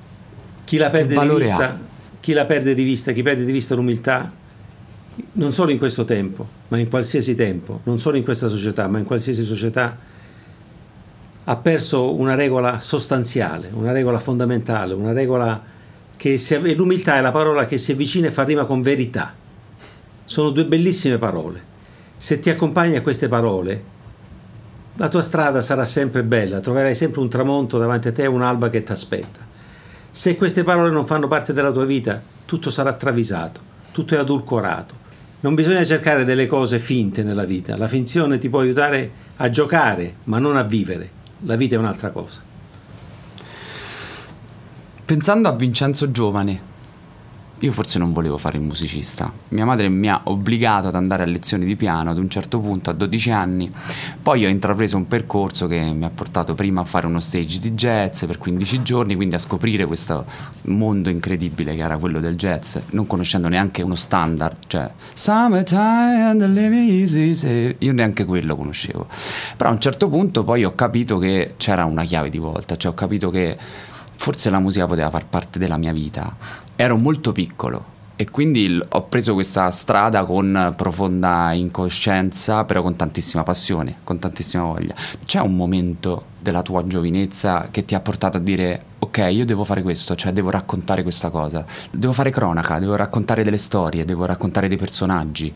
Chi 0.65 0.77
la 0.77 0.89
perde, 0.89 1.17
di 1.17 1.35
vista, 1.35 1.79
chi 2.19 2.33
la 2.33 2.45
perde 2.45 2.73
di 2.73 2.83
vista, 2.83 3.11
chi 3.11 3.23
perde 3.23 3.45
di 3.45 3.51
vista 3.51 3.75
l'umiltà, 3.75 4.31
non 5.33 5.53
solo 5.53 5.71
in 5.71 5.77
questo 5.77 6.03
tempo, 6.05 6.47
ma 6.69 6.77
in 6.77 6.89
qualsiasi 6.89 7.35
tempo, 7.35 7.81
non 7.83 7.99
solo 7.99 8.17
in 8.17 8.23
questa 8.23 8.49
società, 8.49 8.87
ma 8.87 8.97
in 8.97 9.05
qualsiasi 9.05 9.43
società, 9.43 9.97
ha 11.43 11.55
perso 11.57 12.13
una 12.13 12.35
regola 12.35 12.79
sostanziale, 12.79 13.69
una 13.73 13.91
regola 13.91 14.19
fondamentale, 14.19 14.93
una 14.93 15.11
regola 15.11 15.61
che 16.21 16.37
si, 16.37 16.75
l'umiltà 16.75 17.15
è 17.15 17.21
la 17.21 17.31
parola 17.31 17.65
che 17.65 17.79
si 17.79 17.93
avvicina 17.93 18.27
e 18.27 18.29
fa 18.29 18.43
rima 18.43 18.65
con 18.65 18.83
verità. 18.83 19.33
Sono 20.23 20.51
due 20.51 20.65
bellissime 20.65 21.17
parole. 21.17 21.59
Se 22.15 22.37
ti 22.37 22.51
accompagni 22.51 22.95
a 22.95 23.01
queste 23.01 23.27
parole, 23.27 23.83
la 24.97 25.09
tua 25.09 25.23
strada 25.23 25.61
sarà 25.61 25.83
sempre 25.83 26.21
bella, 26.23 26.59
troverai 26.59 26.93
sempre 26.93 27.21
un 27.21 27.27
tramonto 27.27 27.79
davanti 27.79 28.09
a 28.09 28.11
te, 28.11 28.27
un'alba 28.27 28.69
che 28.69 28.83
ti 28.83 28.91
aspetta. 28.91 29.39
Se 30.11 30.35
queste 30.35 30.63
parole 30.63 30.91
non 30.91 31.07
fanno 31.07 31.27
parte 31.27 31.53
della 31.53 31.71
tua 31.71 31.85
vita, 31.85 32.21
tutto 32.45 32.69
sarà 32.69 32.93
travisato, 32.93 33.59
tutto 33.91 34.13
è 34.13 34.19
adulcorato. 34.19 34.93
Non 35.39 35.55
bisogna 35.55 35.83
cercare 35.83 36.23
delle 36.23 36.45
cose 36.45 36.77
finte 36.77 37.23
nella 37.23 37.45
vita, 37.45 37.75
la 37.77 37.87
finzione 37.87 38.37
ti 38.37 38.47
può 38.47 38.59
aiutare 38.59 39.09
a 39.37 39.49
giocare, 39.49 40.17
ma 40.25 40.37
non 40.37 40.55
a 40.55 40.61
vivere. 40.61 41.09
La 41.45 41.55
vita 41.55 41.73
è 41.73 41.79
un'altra 41.79 42.11
cosa. 42.11 42.50
Pensando 45.11 45.49
a 45.49 45.51
Vincenzo 45.51 46.09
Giovane, 46.09 46.61
io 47.59 47.71
forse 47.73 47.99
non 47.99 48.13
volevo 48.13 48.37
fare 48.37 48.55
il 48.55 48.63
musicista. 48.63 49.29
Mia 49.49 49.65
madre 49.65 49.89
mi 49.89 50.09
ha 50.09 50.21
obbligato 50.23 50.87
ad 50.87 50.95
andare 50.95 51.23
a 51.23 51.25
lezioni 51.25 51.65
di 51.65 51.75
piano 51.75 52.11
ad 52.11 52.17
un 52.17 52.29
certo 52.29 52.61
punto, 52.61 52.91
a 52.91 52.93
12 52.93 53.29
anni. 53.29 53.69
Poi 54.21 54.45
ho 54.45 54.47
intrapreso 54.47 54.95
un 54.95 55.09
percorso 55.09 55.67
che 55.67 55.81
mi 55.81 56.05
ha 56.05 56.09
portato 56.09 56.55
prima 56.55 56.79
a 56.79 56.85
fare 56.85 57.07
uno 57.07 57.19
stage 57.19 57.59
di 57.59 57.73
jazz 57.73 58.23
per 58.23 58.37
15 58.37 58.83
giorni, 58.83 59.15
quindi 59.15 59.35
a 59.35 59.39
scoprire 59.39 59.85
questo 59.85 60.23
mondo 60.67 61.09
incredibile 61.09 61.75
che 61.75 61.81
era 61.81 61.97
quello 61.97 62.21
del 62.21 62.37
jazz, 62.37 62.77
non 62.91 63.05
conoscendo 63.05 63.49
neanche 63.49 63.81
uno 63.81 63.95
standard, 63.95 64.59
cioè 64.67 64.89
Summertime 65.11 66.23
and 66.23 66.39
the 66.39 66.47
living 66.47 66.89
easy. 66.89 67.75
Io 67.79 67.91
neanche 67.91 68.23
quello 68.23 68.55
conoscevo. 68.55 69.07
Però 69.57 69.69
a 69.69 69.73
un 69.73 69.81
certo 69.81 70.07
punto 70.07 70.45
poi 70.45 70.63
ho 70.63 70.73
capito 70.73 71.17
che 71.17 71.55
c'era 71.57 71.83
una 71.83 72.05
chiave 72.05 72.29
di 72.29 72.37
volta, 72.37 72.77
cioè 72.77 72.91
ho 72.93 72.95
capito 72.95 73.29
che 73.29 73.57
forse 74.21 74.51
la 74.51 74.59
musica 74.59 74.85
poteva 74.85 75.09
far 75.09 75.25
parte 75.25 75.57
della 75.57 75.77
mia 75.77 75.91
vita. 75.91 76.37
Ero 76.75 76.95
molto 76.95 77.31
piccolo 77.31 77.85
e 78.15 78.29
quindi 78.29 78.79
ho 78.87 79.03
preso 79.07 79.33
questa 79.33 79.71
strada 79.71 80.25
con 80.25 80.75
profonda 80.77 81.53
incoscienza, 81.53 82.63
però 82.65 82.83
con 82.83 82.95
tantissima 82.95 83.41
passione, 83.41 83.97
con 84.03 84.19
tantissima 84.19 84.61
voglia. 84.61 84.93
C'è 85.25 85.39
un 85.39 85.55
momento 85.55 86.25
della 86.39 86.61
tua 86.61 86.85
giovinezza 86.85 87.69
che 87.71 87.83
ti 87.83 87.95
ha 87.95 87.99
portato 87.99 88.37
a 88.37 88.39
dire 88.39 88.83
ok, 88.99 89.27
io 89.31 89.43
devo 89.43 89.63
fare 89.63 89.81
questo, 89.81 90.13
cioè 90.13 90.31
devo 90.33 90.51
raccontare 90.51 91.01
questa 91.01 91.31
cosa, 91.31 91.65
devo 91.89 92.13
fare 92.13 92.29
cronaca, 92.29 92.77
devo 92.77 92.95
raccontare 92.95 93.43
delle 93.43 93.57
storie, 93.57 94.05
devo 94.05 94.25
raccontare 94.25 94.67
dei 94.67 94.77
personaggi. 94.77 95.51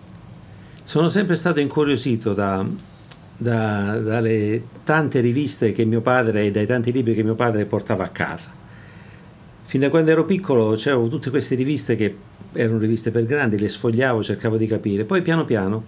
Sono 0.83 1.09
sempre 1.09 1.35
stato 1.35 1.59
incuriosito 1.59 2.33
da, 2.33 2.65
da, 3.37 3.99
dalle 3.99 4.63
tante 4.83 5.19
riviste 5.19 5.71
che 5.71 5.85
mio 5.85 6.01
padre 6.01 6.45
e 6.45 6.51
dai 6.51 6.65
tanti 6.65 6.91
libri 6.91 7.13
che 7.13 7.23
mio 7.23 7.35
padre 7.35 7.65
portava 7.65 8.03
a 8.03 8.09
casa. 8.09 8.51
Fin 9.63 9.79
da 9.79 9.89
quando 9.89 10.11
ero 10.11 10.25
piccolo 10.25 10.75
c'avevo 10.77 11.07
tutte 11.07 11.29
queste 11.29 11.55
riviste 11.55 11.95
che 11.95 12.15
erano 12.53 12.77
riviste 12.77 13.11
per 13.11 13.25
grandi, 13.25 13.57
le 13.57 13.67
sfogliavo, 13.67 14.23
cercavo 14.23 14.57
di 14.57 14.67
capire. 14.67 15.03
Poi 15.03 15.21
piano 15.21 15.43
piano 15.43 15.83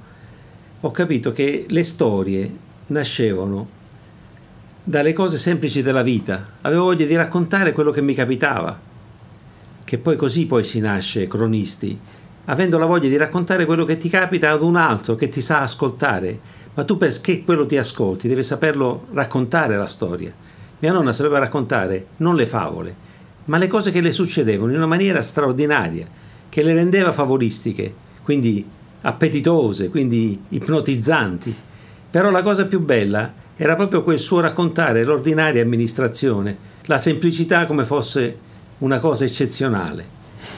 ho 0.82 0.92
capito 0.92 1.32
che 1.32 1.66
le 1.68 1.84
storie 1.84 2.52
nascevano 2.88 3.76
dalle 4.84 5.14
cose 5.14 5.38
semplici 5.38 5.82
della 5.82 6.02
vita. 6.02 6.54
Avevo 6.62 6.86
voglia 6.86 7.06
di 7.06 7.16
raccontare 7.16 7.72
quello 7.72 7.92
che 7.92 8.02
mi 8.02 8.14
capitava, 8.14 8.80
che 9.84 9.98
poi 9.98 10.16
così 10.16 10.46
poi 10.46 10.64
si 10.64 10.80
nasce 10.80 11.28
cronisti, 11.28 11.98
avendo 12.46 12.78
la 12.78 12.86
voglia 12.86 13.10
di 13.10 13.18
raccontare 13.18 13.66
quello 13.66 13.86
che 13.86 13.98
ti 13.98 14.10
capita 14.10 14.52
ad 14.52 14.62
un 14.62 14.76
altro 14.76 15.16
che 15.16 15.30
ti 15.30 15.42
sa 15.42 15.62
ascoltare 15.62 16.40
ma 16.78 16.84
tu 16.84 16.96
perché 16.96 17.44
quello 17.44 17.66
ti 17.66 17.76
ascolti 17.76 18.28
devi 18.28 18.44
saperlo 18.44 19.08
raccontare 19.14 19.78
la 19.78 19.88
storia. 19.88 20.32
Mia 20.78 20.92
nonna 20.92 21.12
sapeva 21.12 21.40
raccontare 21.40 22.10
non 22.18 22.36
le 22.36 22.46
favole, 22.46 22.96
ma 23.46 23.58
le 23.58 23.66
cose 23.66 23.90
che 23.90 24.00
le 24.00 24.12
succedevano 24.12 24.70
in 24.70 24.78
una 24.78 24.86
maniera 24.86 25.24
straordinaria, 25.24 26.08
che 26.48 26.62
le 26.62 26.76
rendeva 26.76 27.12
favolistiche, 27.12 27.92
quindi 28.22 28.64
appetitose, 29.02 29.90
quindi 29.90 30.40
ipnotizzanti. 30.50 31.56
Però 32.12 32.30
la 32.30 32.44
cosa 32.44 32.68
più 32.68 32.80
bella 32.80 33.34
era 33.56 33.76
proprio 33.76 34.04
quel 34.04 34.20
suo 34.20 34.40
raccontare 34.40 35.04
l'ordinaria 35.04 35.64
amministrazione, 35.64 36.56
la 36.86 37.00
semplicità 37.00 37.66
come 37.66 37.86
fosse 37.86 38.38
una 38.80 39.00
cosa 39.00 39.26
eccezionale. 39.26 40.16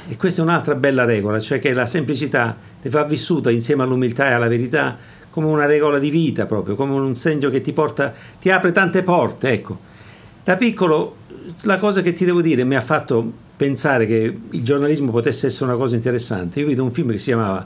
E 0.10 0.18
questa 0.18 0.42
è 0.42 0.44
un'altra 0.44 0.76
bella 0.76 1.06
regola, 1.06 1.40
cioè 1.40 1.60
che 1.60 1.72
la 1.72 1.86
semplicità 1.86 2.58
va 2.90 3.04
vissuta 3.06 3.52
insieme 3.52 3.84
all'umiltà 3.84 4.28
e 4.28 4.34
alla 4.34 4.50
verità 4.50 4.98
come 5.40 5.54
una 5.54 5.66
regola 5.66 6.00
di 6.00 6.10
vita 6.10 6.46
proprio, 6.46 6.76
come 6.76 6.96
un 6.96 7.16
segno 7.16 7.50
che 7.50 7.62
ti 7.62 7.72
porta, 7.72 8.14
ti 8.42 8.50
apre 8.52 8.74
tante 8.74 9.04
porte, 9.04 9.50
ecco. 9.52 9.80
Da 10.44 10.58
piccolo 10.58 11.16
la 11.62 11.78
cosa 11.78 12.02
che 12.02 12.12
ti 12.12 12.26
devo 12.26 12.42
dire 12.42 12.66
mi 12.66 12.76
ha 12.76 12.82
fatto 12.82 13.32
pensare 13.56 14.06
che 14.06 14.38
il 14.50 14.64
giornalismo 14.64 15.12
potesse 15.12 15.48
essere 15.48 15.66
una 15.66 15.78
cosa 15.78 15.96
interessante. 15.96 16.60
Io 16.60 16.68
vedo 16.68 16.84
un 16.84 16.92
film 16.92 17.12
che 17.12 17.20
si 17.20 17.26
chiamava 17.26 17.66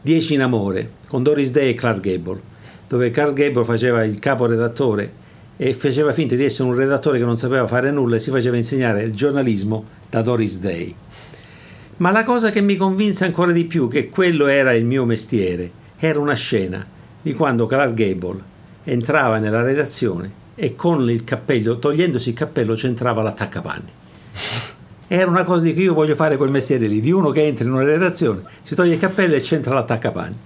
Dieci 0.00 0.34
in 0.34 0.42
amore 0.42 0.94
con 1.06 1.22
Doris 1.22 1.52
Day 1.52 1.70
e 1.70 1.74
Clark 1.74 2.00
Gable, 2.00 2.40
dove 2.88 3.10
Clark 3.10 3.34
Gable 3.34 3.64
faceva 3.64 4.02
il 4.02 4.18
capo 4.18 4.46
redattore 4.46 5.24
e 5.56 5.72
faceva 5.72 6.12
finta 6.12 6.34
di 6.34 6.44
essere 6.44 6.68
un 6.68 6.74
redattore 6.74 7.18
che 7.18 7.24
non 7.24 7.36
sapeva 7.36 7.68
fare 7.68 7.92
nulla 7.92 8.16
e 8.16 8.18
si 8.18 8.30
faceva 8.30 8.56
insegnare 8.56 9.02
il 9.04 9.14
giornalismo 9.14 9.84
da 10.10 10.22
Doris 10.22 10.58
Day. 10.58 10.92
Ma 11.98 12.10
la 12.10 12.24
cosa 12.24 12.50
che 12.50 12.60
mi 12.60 12.74
convinse 12.74 13.24
ancora 13.24 13.52
di 13.52 13.64
più 13.64 13.88
che 13.88 14.08
quello 14.08 14.48
era 14.48 14.72
il 14.72 14.84
mio 14.84 15.04
mestiere 15.04 15.70
era 15.98 16.18
una 16.18 16.34
scena 16.34 16.94
di 17.26 17.34
quando 17.34 17.66
Clark 17.66 17.92
Gable 17.92 18.40
entrava 18.84 19.38
nella 19.38 19.60
redazione 19.60 20.30
e 20.54 20.76
con 20.76 21.10
il 21.10 21.24
cappello, 21.24 21.80
togliendosi 21.80 22.28
il 22.28 22.36
cappello, 22.36 22.74
c'entrava 22.74 23.20
l'attaccapanni. 23.20 23.90
Era 25.08 25.28
una 25.28 25.42
cosa 25.42 25.64
di 25.64 25.74
cui 25.74 25.82
io 25.82 25.92
voglio 25.92 26.14
fare 26.14 26.36
quel 26.36 26.50
mestiere 26.50 26.86
lì, 26.86 27.00
di 27.00 27.10
uno 27.10 27.32
che 27.32 27.44
entra 27.44 27.64
in 27.64 27.72
una 27.72 27.82
redazione, 27.82 28.42
si 28.62 28.76
toglie 28.76 28.94
il 28.94 29.00
cappello 29.00 29.34
e 29.34 29.40
c'entra 29.40 29.74
l'attaccapanni. 29.74 30.36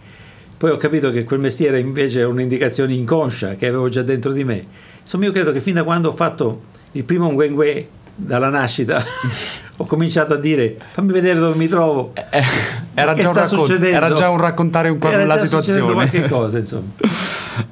Poi 0.57 0.71
ho 0.71 0.79
capito 0.79 1.11
che 1.11 1.25
quel 1.25 1.41
mestiere 1.41 1.79
invece 1.81 2.21
è 2.21 2.25
un'indicazione 2.25 2.95
inconscia 2.95 3.57
che 3.57 3.67
avevo 3.67 3.91
già 3.91 4.01
dentro 4.01 4.33
di 4.33 4.45
me. 4.45 4.65
Insomma, 5.03 5.27
io 5.27 5.33
credo 5.33 5.53
che 5.53 5.61
fin 5.61 5.75
da 5.75 5.85
quando 5.85 6.09
ho 6.09 6.15
fatto 6.15 6.63
il 6.93 7.05
primo 7.05 7.31
Ngwengue 7.31 7.89
dalla 8.15 8.49
nascita 8.49 9.05
ho 9.81 9.87
cominciato 9.87 10.35
a 10.35 10.37
dire 10.37 10.77
fammi 10.93 11.11
vedere 11.11 11.39
dove 11.39 11.57
mi 11.57 11.67
trovo. 11.67 12.13
Eh, 12.13 12.25
eh 12.31 12.45
era, 12.95 13.15
già 13.15 13.33
raccont- 13.33 13.83
era, 13.83 14.13
già 14.13 14.29
un 14.29 14.37
raccontare 14.37 14.91
un 14.91 14.99
po' 14.99 15.09
la 15.09 15.39
situazione. 15.39 15.93
qualche 15.93 16.29
cosa 16.29 16.59
insomma. 16.59 16.91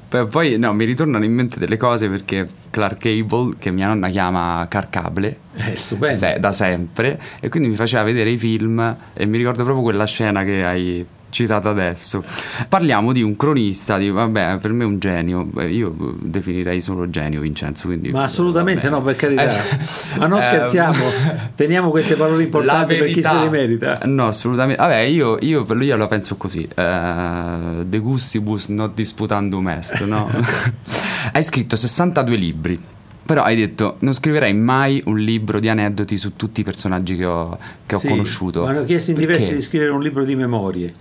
Poi 0.27 0.57
no, 0.57 0.73
mi 0.73 0.85
ritornano 0.85 1.23
in 1.23 1.33
mente 1.33 1.59
delle 1.59 1.77
cose 1.77 2.09
perché 2.09 2.47
Clark 2.71 2.97
Cable 2.97 3.53
che 3.59 3.69
mia 3.69 3.87
nonna 3.87 4.09
chiama 4.09 4.65
Carcable 4.67 5.37
è 5.53 5.75
stupendo. 5.75 6.17
se, 6.17 6.37
da 6.39 6.51
sempre 6.51 7.21
e 7.39 7.49
quindi 7.49 7.69
mi 7.69 7.75
faceva 7.75 8.01
vedere 8.01 8.31
i 8.31 8.37
film 8.37 8.97
e 9.13 9.25
mi 9.27 9.37
ricordo 9.37 9.63
proprio 9.63 9.83
quella 9.83 10.05
scena 10.05 10.43
che 10.43 10.65
hai 10.65 11.05
citato 11.29 11.69
adesso. 11.69 12.23
Parliamo 12.67 13.11
di 13.11 13.21
un 13.21 13.35
cronista, 13.35 13.97
di, 13.97 14.09
vabbè, 14.09 14.57
per 14.59 14.73
me 14.73 14.83
un 14.83 14.99
genio, 14.99 15.49
io 15.67 16.15
definirei 16.19 16.81
solo 16.81 17.05
genio 17.05 17.41
Vincenzo. 17.41 17.87
Quindi, 17.87 18.11
Ma 18.11 18.23
assolutamente 18.23 18.89
no, 18.89 19.01
per 19.01 19.15
carità. 19.15 19.49
Eh, 19.49 20.17
Ma 20.17 20.27
non 20.27 20.41
scherziamo, 20.41 21.03
teniamo 21.55 21.89
queste 21.89 22.15
parole 22.15 22.43
importanti 22.43 22.95
per 22.95 23.11
chi 23.11 23.21
se 23.21 23.33
le 23.33 23.49
merita. 23.49 23.99
No, 24.05 24.27
assolutamente. 24.27 24.81
Vabbè, 24.81 24.99
io, 24.99 25.37
io, 25.41 25.65
io 25.73 25.95
la 25.95 26.07
penso 26.07 26.35
così, 26.37 26.67
uh, 26.75 27.83
de 27.83 27.97
gustibus 27.99 28.67
not 28.67 28.93
disputandum 28.93 29.67
est, 29.69 30.03
no? 30.05 30.29
Hai 31.31 31.43
scritto 31.43 31.75
62 31.75 32.35
libri. 32.35 32.81
Però 33.29 33.43
hai 33.43 33.55
detto, 33.55 33.97
non 33.99 34.13
scriverei 34.13 34.55
mai 34.55 35.03
un 35.05 35.19
libro 35.19 35.59
di 35.59 35.69
aneddoti 35.69 36.17
su 36.17 36.35
tutti 36.35 36.61
i 36.61 36.63
personaggi 36.63 37.15
che 37.15 37.25
ho, 37.25 37.59
che 37.85 37.93
ho 37.93 37.99
sì, 37.99 38.07
conosciuto. 38.07 38.63
Mi 38.63 38.69
hanno 38.69 38.83
chiesto 38.85 39.11
in 39.11 39.17
diversi 39.17 39.53
di 39.53 39.61
scrivere 39.61 39.91
un 39.91 40.01
libro 40.01 40.25
di 40.25 40.35
memorie 40.35 40.91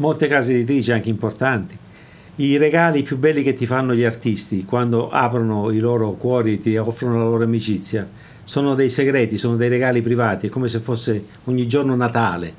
molte 0.00 0.26
case 0.26 0.52
editrici 0.52 0.92
anche 0.92 1.08
importanti. 1.08 1.78
I 2.36 2.56
regali 2.56 3.02
più 3.02 3.18
belli 3.18 3.42
che 3.42 3.54
ti 3.54 3.66
fanno 3.66 3.94
gli 3.94 4.04
artisti 4.04 4.64
quando 4.64 5.10
aprono 5.10 5.70
i 5.70 5.78
loro 5.78 6.12
cuori 6.12 6.54
e 6.54 6.58
ti 6.58 6.76
offrono 6.76 7.18
la 7.18 7.24
loro 7.24 7.44
amicizia 7.44 8.08
sono 8.50 8.74
dei 8.74 8.90
segreti, 8.90 9.38
sono 9.38 9.54
dei 9.54 9.68
regali 9.68 10.02
privati, 10.02 10.48
è 10.48 10.50
come 10.50 10.66
se 10.66 10.80
fosse 10.80 11.24
ogni 11.44 11.68
giorno 11.68 11.94
Natale, 11.94 12.52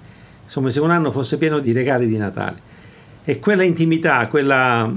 come 0.54 0.72
se 0.72 0.80
un 0.80 0.90
anno 0.90 1.12
fosse 1.12 1.38
pieno 1.38 1.60
di 1.60 1.74
regali 1.74 2.08
di 2.08 2.16
Natale. 2.16 2.70
E 3.26 3.40
quella 3.40 3.64
intimità, 3.64 4.26
quella 4.28 4.90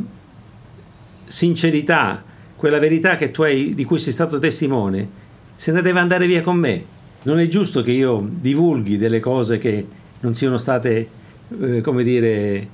sincerità, 1.25 2.23
quella 2.55 2.79
verità 2.79 3.18
hai, 3.38 3.75
di 3.75 3.85
cui 3.85 3.99
sei 3.99 4.12
stato 4.12 4.38
testimone, 4.38 5.09
se 5.57 5.73
ne 5.73 5.83
deve 5.83 5.99
andare 5.99 6.29
via 6.29 6.42
con 6.42 6.59
me. 6.59 6.85
Non 7.25 7.40
è 7.40 7.49
giusto 7.49 7.83
che 7.83 7.90
io 7.90 8.25
divulghi 8.31 8.97
delle 8.97 9.18
cose 9.18 9.59
che 9.59 9.85
non 10.21 10.35
siano 10.35 10.59
state 10.59 11.09
eh, 11.61 11.80
come 11.80 12.02
dire, 12.02 12.68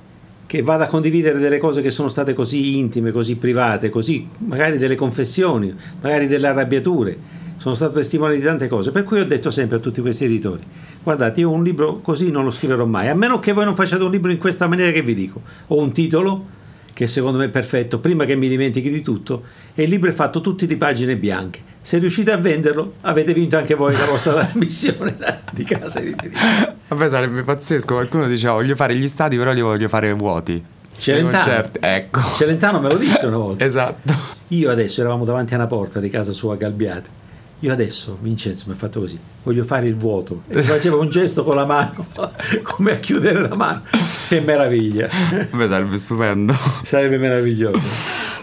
che 0.45 0.61
vada 0.61 0.83
a 0.83 0.87
condividere 0.87 1.39
delle 1.39 1.59
cose 1.59 1.81
che 1.81 1.91
sono 1.91 2.07
state 2.07 2.33
così 2.33 2.77
intime, 2.77 3.11
così 3.11 3.35
private, 3.35 3.89
così 3.89 4.27
magari 4.39 4.77
delle 4.77 4.95
confessioni, 4.95 5.73
magari 6.01 6.27
delle 6.27 6.47
arrabbiature. 6.47 7.39
Sono 7.55 7.75
stato 7.75 7.93
testimone 7.93 8.35
di 8.35 8.41
tante 8.41 8.67
cose, 8.67 8.91
per 8.91 9.03
cui 9.03 9.19
ho 9.19 9.25
detto 9.25 9.51
sempre 9.51 9.77
a 9.77 9.79
tutti 9.79 10.01
questi 10.01 10.25
editori: 10.25 10.63
guardate, 11.03 11.41
io 11.41 11.51
un 11.51 11.63
libro 11.63 11.99
così 12.01 12.31
non 12.31 12.43
lo 12.43 12.51
scriverò 12.51 12.85
mai, 12.85 13.07
a 13.07 13.15
meno 13.15 13.39
che 13.39 13.53
voi 13.53 13.65
non 13.65 13.75
facciate 13.75 14.03
un 14.03 14.11
libro 14.11 14.31
in 14.31 14.39
questa 14.39 14.67
maniera 14.67 14.91
che 14.91 15.03
vi 15.03 15.13
dico. 15.13 15.41
Ho 15.67 15.79
un 15.79 15.91
titolo 15.91 16.45
che 16.93 17.07
secondo 17.07 17.37
me 17.37 17.45
è 17.45 17.49
perfetto, 17.49 17.99
prima 17.99 18.25
che 18.25 18.35
mi 18.35 18.47
dimentichi 18.47 18.89
di 18.89 19.01
tutto, 19.01 19.43
e 19.73 19.83
il 19.83 19.89
libro 19.89 20.09
è 20.09 20.13
fatto 20.13 20.41
tutti 20.41 20.65
di 20.65 20.77
pagine 20.77 21.17
bianche. 21.17 21.69
Se 21.81 21.97
riuscite 21.97 22.31
a 22.31 22.37
venderlo, 22.37 22.95
avete 23.01 23.33
vinto 23.33 23.57
anche 23.57 23.73
voi 23.73 23.93
la 23.93 24.05
vostra 24.05 24.49
missione 24.55 25.17
di 25.51 25.63
casa 25.63 25.99
editrice. 25.99 26.75
Vabbè, 26.87 27.09
sarebbe 27.09 27.43
pazzesco. 27.43 27.95
Qualcuno 27.95 28.27
diceva: 28.27 28.53
Voglio 28.53 28.75
fare 28.75 28.95
gli 28.95 29.07
stati, 29.07 29.35
però 29.35 29.51
li 29.51 29.61
voglio 29.61 29.87
fare 29.87 30.13
vuoti. 30.13 30.63
Celentano. 30.97 31.69
Ecco. 31.79 32.21
Celentano 32.37 32.79
me 32.79 32.89
lo 32.89 32.97
disse 32.97 33.25
una 33.25 33.37
volta. 33.37 33.65
esatto. 33.65 34.13
Io 34.49 34.69
adesso 34.69 35.01
eravamo 35.01 35.25
davanti 35.25 35.53
a 35.53 35.57
una 35.57 35.67
porta 35.67 35.99
di 35.99 36.09
casa 36.09 36.31
sua 36.31 36.53
a 36.53 36.57
Galbiate. 36.57 37.20
Io 37.63 37.71
adesso, 37.71 38.17
Vincenzo, 38.19 38.63
mi 38.65 38.73
ha 38.73 38.75
fatto 38.75 38.99
così, 38.99 39.19
voglio 39.43 39.63
fare 39.63 39.85
il 39.85 39.95
vuoto. 39.95 40.41
E 40.47 40.63
faceva 40.63 40.95
un 40.95 41.09
gesto 41.09 41.43
con 41.43 41.55
la 41.55 41.65
mano, 41.67 42.07
come 42.63 42.93
a 42.93 42.95
chiudere 42.95 43.39
la 43.39 43.55
mano. 43.55 43.83
Che 44.27 44.41
meraviglia. 44.41 45.07
Beh, 45.51 45.67
sarebbe 45.67 45.99
stupendo. 45.99 46.55
Sarebbe 46.81 47.19
meraviglioso. 47.19 47.79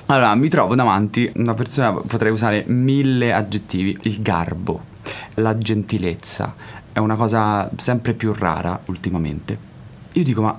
Allora, 0.07 0.37
mi 0.37 0.49
trovo 0.49 0.77
davanti 0.77 1.31
una 1.35 1.55
persona, 1.55 1.93
potrei 1.95 2.31
usare 2.31 2.63
mille 2.69 3.33
aggettivi. 3.33 3.99
Il 4.03 4.23
garbo, 4.23 4.85
la 5.35 5.59
gentilezza, 5.59 6.55
è 6.93 7.01
una 7.01 7.17
cosa 7.17 7.69
sempre 7.77 8.15
più 8.15 8.33
rara 8.33 8.81
ultimamente. 8.87 9.59
Io 10.13 10.23
dico, 10.23 10.43
ma 10.43 10.57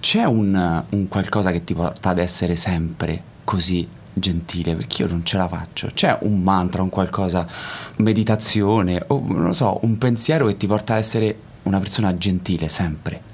c'è 0.00 0.24
un, 0.24 0.84
un 0.88 1.08
qualcosa 1.08 1.52
che 1.52 1.64
ti 1.64 1.74
porta 1.74 2.08
ad 2.08 2.18
essere 2.18 2.56
sempre 2.56 3.22
così 3.44 3.86
gentile 4.20 4.76
perché 4.76 5.02
io 5.02 5.08
non 5.08 5.24
ce 5.24 5.36
la 5.36 5.48
faccio. 5.48 5.88
C'è 5.92 6.18
un 6.20 6.40
mantra, 6.40 6.82
un 6.82 6.88
qualcosa, 6.88 7.44
meditazione 7.96 9.02
o 9.08 9.24
non 9.26 9.52
so, 9.54 9.80
un 9.82 9.98
pensiero 9.98 10.46
che 10.46 10.56
ti 10.56 10.68
porta 10.68 10.92
ad 10.92 11.00
essere 11.00 11.34
una 11.64 11.80
persona 11.80 12.16
gentile 12.16 12.68
sempre. 12.68 13.28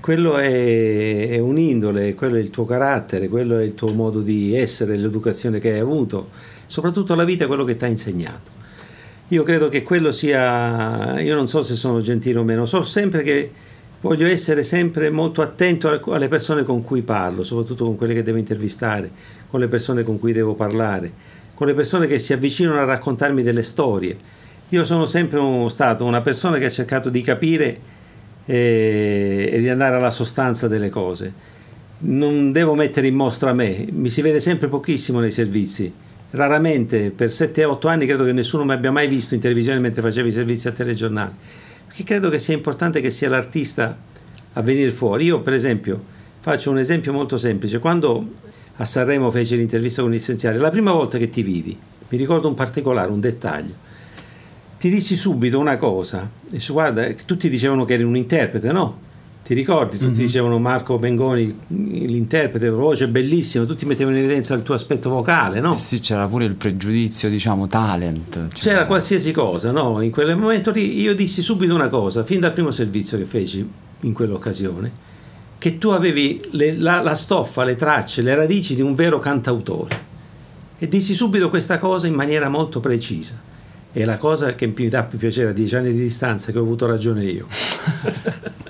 Quello 0.00 0.36
è, 0.36 1.30
è 1.30 1.38
un'indole, 1.38 2.14
quello 2.14 2.36
è 2.36 2.40
il 2.40 2.50
tuo 2.50 2.64
carattere, 2.64 3.28
quello 3.28 3.58
è 3.58 3.64
il 3.64 3.74
tuo 3.74 3.92
modo 3.92 4.22
di 4.22 4.54
essere, 4.54 4.96
l'educazione 4.96 5.58
che 5.58 5.72
hai 5.72 5.80
avuto, 5.80 6.30
soprattutto 6.66 7.14
la 7.14 7.24
vita 7.24 7.44
è 7.44 7.46
quello 7.46 7.64
che 7.64 7.76
ti 7.76 7.84
ha 7.84 7.88
insegnato. 7.88 8.50
Io 9.28 9.42
credo 9.42 9.68
che 9.68 9.82
quello 9.82 10.12
sia, 10.12 11.20
io 11.20 11.34
non 11.34 11.48
so 11.48 11.62
se 11.62 11.74
sono 11.74 12.00
gentile 12.00 12.38
o 12.38 12.44
meno, 12.44 12.64
so 12.64 12.82
sempre 12.82 13.22
che 13.22 13.50
voglio 14.00 14.26
essere 14.26 14.62
sempre 14.62 15.10
molto 15.10 15.42
attento 15.42 16.00
alle 16.12 16.28
persone 16.28 16.62
con 16.62 16.84
cui 16.84 17.02
parlo, 17.02 17.42
soprattutto 17.42 17.84
con 17.84 17.96
quelle 17.96 18.14
che 18.14 18.22
devo 18.22 18.38
intervistare, 18.38 19.10
con 19.48 19.60
le 19.60 19.68
persone 19.68 20.02
con 20.02 20.18
cui 20.18 20.32
devo 20.32 20.54
parlare, 20.54 21.10
con 21.54 21.66
le 21.66 21.74
persone 21.74 22.06
che 22.06 22.18
si 22.18 22.32
avvicinano 22.32 22.78
a 22.78 22.84
raccontarmi 22.84 23.42
delle 23.42 23.62
storie. 23.62 24.16
Io 24.70 24.84
sono 24.84 25.06
sempre 25.06 25.38
un, 25.38 25.70
stato 25.70 26.04
una 26.04 26.20
persona 26.20 26.58
che 26.58 26.66
ha 26.66 26.70
cercato 26.70 27.08
di 27.08 27.22
capire 27.22 27.80
e, 28.44 29.48
e 29.52 29.60
di 29.60 29.68
andare 29.68 29.96
alla 29.96 30.10
sostanza 30.10 30.68
delle 30.68 30.90
cose. 30.90 31.46
Non 32.00 32.52
devo 32.52 32.74
mettere 32.74 33.08
in 33.08 33.14
mostra 33.14 33.52
me, 33.52 33.86
mi 33.90 34.08
si 34.08 34.20
vede 34.20 34.38
sempre 34.38 34.68
pochissimo 34.68 35.18
nei 35.18 35.32
servizi. 35.32 35.92
Raramente, 36.30 37.10
per 37.10 37.30
7-8 37.30 37.88
anni, 37.88 38.06
credo 38.06 38.24
che 38.24 38.32
nessuno 38.32 38.64
mi 38.64 38.72
abbia 38.72 38.92
mai 38.92 39.08
visto 39.08 39.34
in 39.34 39.40
televisione 39.40 39.80
mentre 39.80 40.02
facevo 40.02 40.28
i 40.28 40.32
servizi 40.32 40.68
a 40.68 40.72
telegiornale 40.72 41.66
perché 41.88 42.04
credo 42.04 42.28
che 42.28 42.38
sia 42.38 42.54
importante 42.54 43.00
che 43.00 43.10
sia 43.10 43.30
l'artista 43.30 43.96
a 44.52 44.62
venire 44.62 44.90
fuori. 44.90 45.24
Io, 45.24 45.40
per 45.40 45.54
esempio, 45.54 46.00
faccio 46.38 46.70
un 46.70 46.78
esempio 46.78 47.12
molto 47.12 47.38
semplice. 47.38 47.78
Quando 47.78 48.32
a 48.76 48.84
Sanremo 48.84 49.30
feci 49.30 49.56
l'intervista 49.56 50.02
con 50.02 50.12
Essenziale, 50.12 50.58
la 50.58 50.70
prima 50.70 50.92
volta 50.92 51.16
che 51.16 51.30
ti 51.30 51.42
vidi, 51.42 51.76
mi 52.08 52.18
ricordo 52.18 52.46
un 52.46 52.54
particolare, 52.54 53.10
un 53.10 53.20
dettaglio, 53.20 53.74
ti 54.78 54.90
dissi 54.90 55.16
subito 55.16 55.58
una 55.58 55.76
cosa, 55.78 56.30
su, 56.56 56.72
guarda, 56.72 57.10
tutti 57.26 57.48
dicevano 57.48 57.84
che 57.84 57.94
eri 57.94 58.04
un 58.04 58.16
interprete, 58.16 58.70
no? 58.70 59.06
Ti 59.48 59.54
ricordi? 59.54 59.96
Tutti 59.96 60.10
mm-hmm. 60.10 60.20
dicevano 60.20 60.58
Marco 60.58 60.98
Bengoni, 60.98 61.58
l'interprete, 61.68 62.68
voce 62.68 63.08
bellissima, 63.08 63.64
tutti 63.64 63.86
mettevano 63.86 64.18
in 64.18 64.24
evidenza 64.24 64.52
il 64.52 64.62
tuo 64.62 64.74
aspetto 64.74 65.08
vocale, 65.08 65.58
no? 65.58 65.76
Eh 65.76 65.78
sì, 65.78 66.00
c'era 66.00 66.28
pure 66.28 66.44
il 66.44 66.54
pregiudizio, 66.54 67.30
diciamo, 67.30 67.66
talent. 67.66 68.48
Cioè... 68.48 68.48
C'era 68.72 68.84
qualsiasi 68.84 69.32
cosa, 69.32 69.70
no? 69.70 70.02
In 70.02 70.10
quel 70.10 70.36
momento 70.36 70.70
lì 70.70 71.00
io 71.00 71.14
dissi 71.14 71.40
subito 71.40 71.74
una 71.74 71.88
cosa, 71.88 72.24
fin 72.24 72.40
dal 72.40 72.52
primo 72.52 72.70
servizio 72.70 73.16
che 73.16 73.24
feci 73.24 73.66
in 74.00 74.12
quell'occasione, 74.12 74.92
che 75.56 75.78
tu 75.78 75.88
avevi 75.88 76.46
le, 76.50 76.76
la, 76.76 77.00
la 77.00 77.14
stoffa, 77.14 77.64
le 77.64 77.74
tracce, 77.74 78.20
le 78.20 78.34
radici 78.34 78.74
di 78.74 78.82
un 78.82 78.94
vero 78.94 79.18
cantautore. 79.18 79.98
E 80.78 80.88
dissi 80.88 81.14
subito 81.14 81.48
questa 81.48 81.78
cosa 81.78 82.06
in 82.06 82.12
maniera 82.12 82.50
molto 82.50 82.80
precisa. 82.80 83.40
È 83.90 84.04
la 84.04 84.18
cosa 84.18 84.54
che 84.54 84.70
mi 84.76 84.88
dà 84.88 85.04
più 85.04 85.16
piacere 85.16 85.48
a 85.48 85.52
dieci 85.54 85.74
anni 85.74 85.92
di 85.92 86.02
distanza 86.02 86.52
che 86.52 86.58
ho 86.58 86.62
avuto 86.62 86.84
ragione 86.84 87.24
io. 87.24 87.46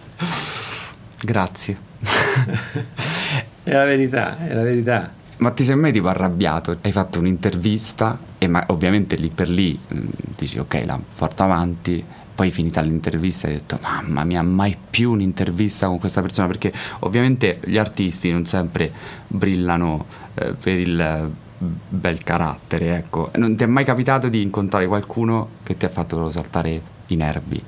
Grazie. 1.22 1.76
è 3.64 3.72
la 3.72 3.84
verità, 3.84 4.38
è 4.46 4.54
la 4.54 4.62
verità. 4.62 5.12
Ma 5.38 5.50
ti 5.50 5.64
sei 5.64 5.76
mai 5.76 5.92
tipo 5.92 6.08
arrabbiato? 6.08 6.76
Hai 6.80 6.92
fatto 6.92 7.18
un'intervista 7.18 8.18
e 8.38 8.48
ma 8.48 8.64
ovviamente 8.68 9.16
lì 9.16 9.30
per 9.32 9.48
lì 9.48 9.78
mh, 9.86 10.06
dici 10.36 10.58
ok, 10.58 10.82
la 10.84 11.00
porto 11.16 11.42
avanti, 11.44 12.04
poi 12.34 12.50
finita 12.50 12.80
l'intervista 12.80 13.46
hai 13.46 13.54
detto 13.54 13.78
mamma 13.82 14.24
mia, 14.24 14.42
mai 14.42 14.76
più 14.90 15.12
un'intervista 15.12 15.86
con 15.86 15.98
questa 15.98 16.22
persona 16.22 16.46
perché 16.46 16.72
ovviamente 17.00 17.60
gli 17.64 17.78
artisti 17.78 18.30
non 18.30 18.44
sempre 18.44 18.92
brillano 19.28 20.06
eh, 20.34 20.54
per 20.54 20.78
il 20.78 21.30
bel 21.58 22.22
carattere, 22.22 22.96
ecco. 22.96 23.30
Non 23.34 23.56
ti 23.56 23.64
è 23.64 23.66
mai 23.66 23.84
capitato 23.84 24.28
di 24.28 24.42
incontrare 24.42 24.86
qualcuno 24.86 25.48
che 25.62 25.76
ti 25.76 25.84
ha 25.84 25.88
fatto 25.88 26.30
saltare 26.30 26.80
i 27.06 27.16
nervi? 27.16 27.62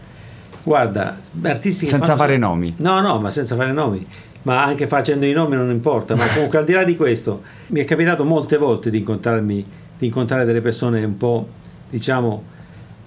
Guarda, 0.63 1.19
artisti 1.43 1.87
senza 1.87 2.07
fanno... 2.07 2.19
fare 2.19 2.37
nomi. 2.37 2.75
No, 2.79 3.01
no, 3.01 3.19
ma 3.19 3.31
senza 3.31 3.57
fare 3.57 3.73
nomi 3.73 4.07
ma 4.43 4.65
anche 4.65 4.87
facendo 4.87 5.27
i 5.27 5.33
nomi 5.33 5.57
non 5.57 5.71
importa, 5.71 6.15
ma 6.15 6.27
comunque 6.33 6.59
al 6.59 6.65
di 6.65 6.73
là 6.73 6.85
di 6.85 6.97
questo 6.97 7.43
mi 7.69 7.81
è 7.81 7.85
capitato 7.85 8.25
molte 8.25 8.57
volte 8.57 8.91
di 8.91 8.99
incontrarmi, 8.99 9.67
di 9.99 10.07
incontrare 10.07 10.45
delle 10.45 10.63
persone 10.63 11.05
un 11.05 11.17
po', 11.17 11.49
diciamo, 11.91 12.45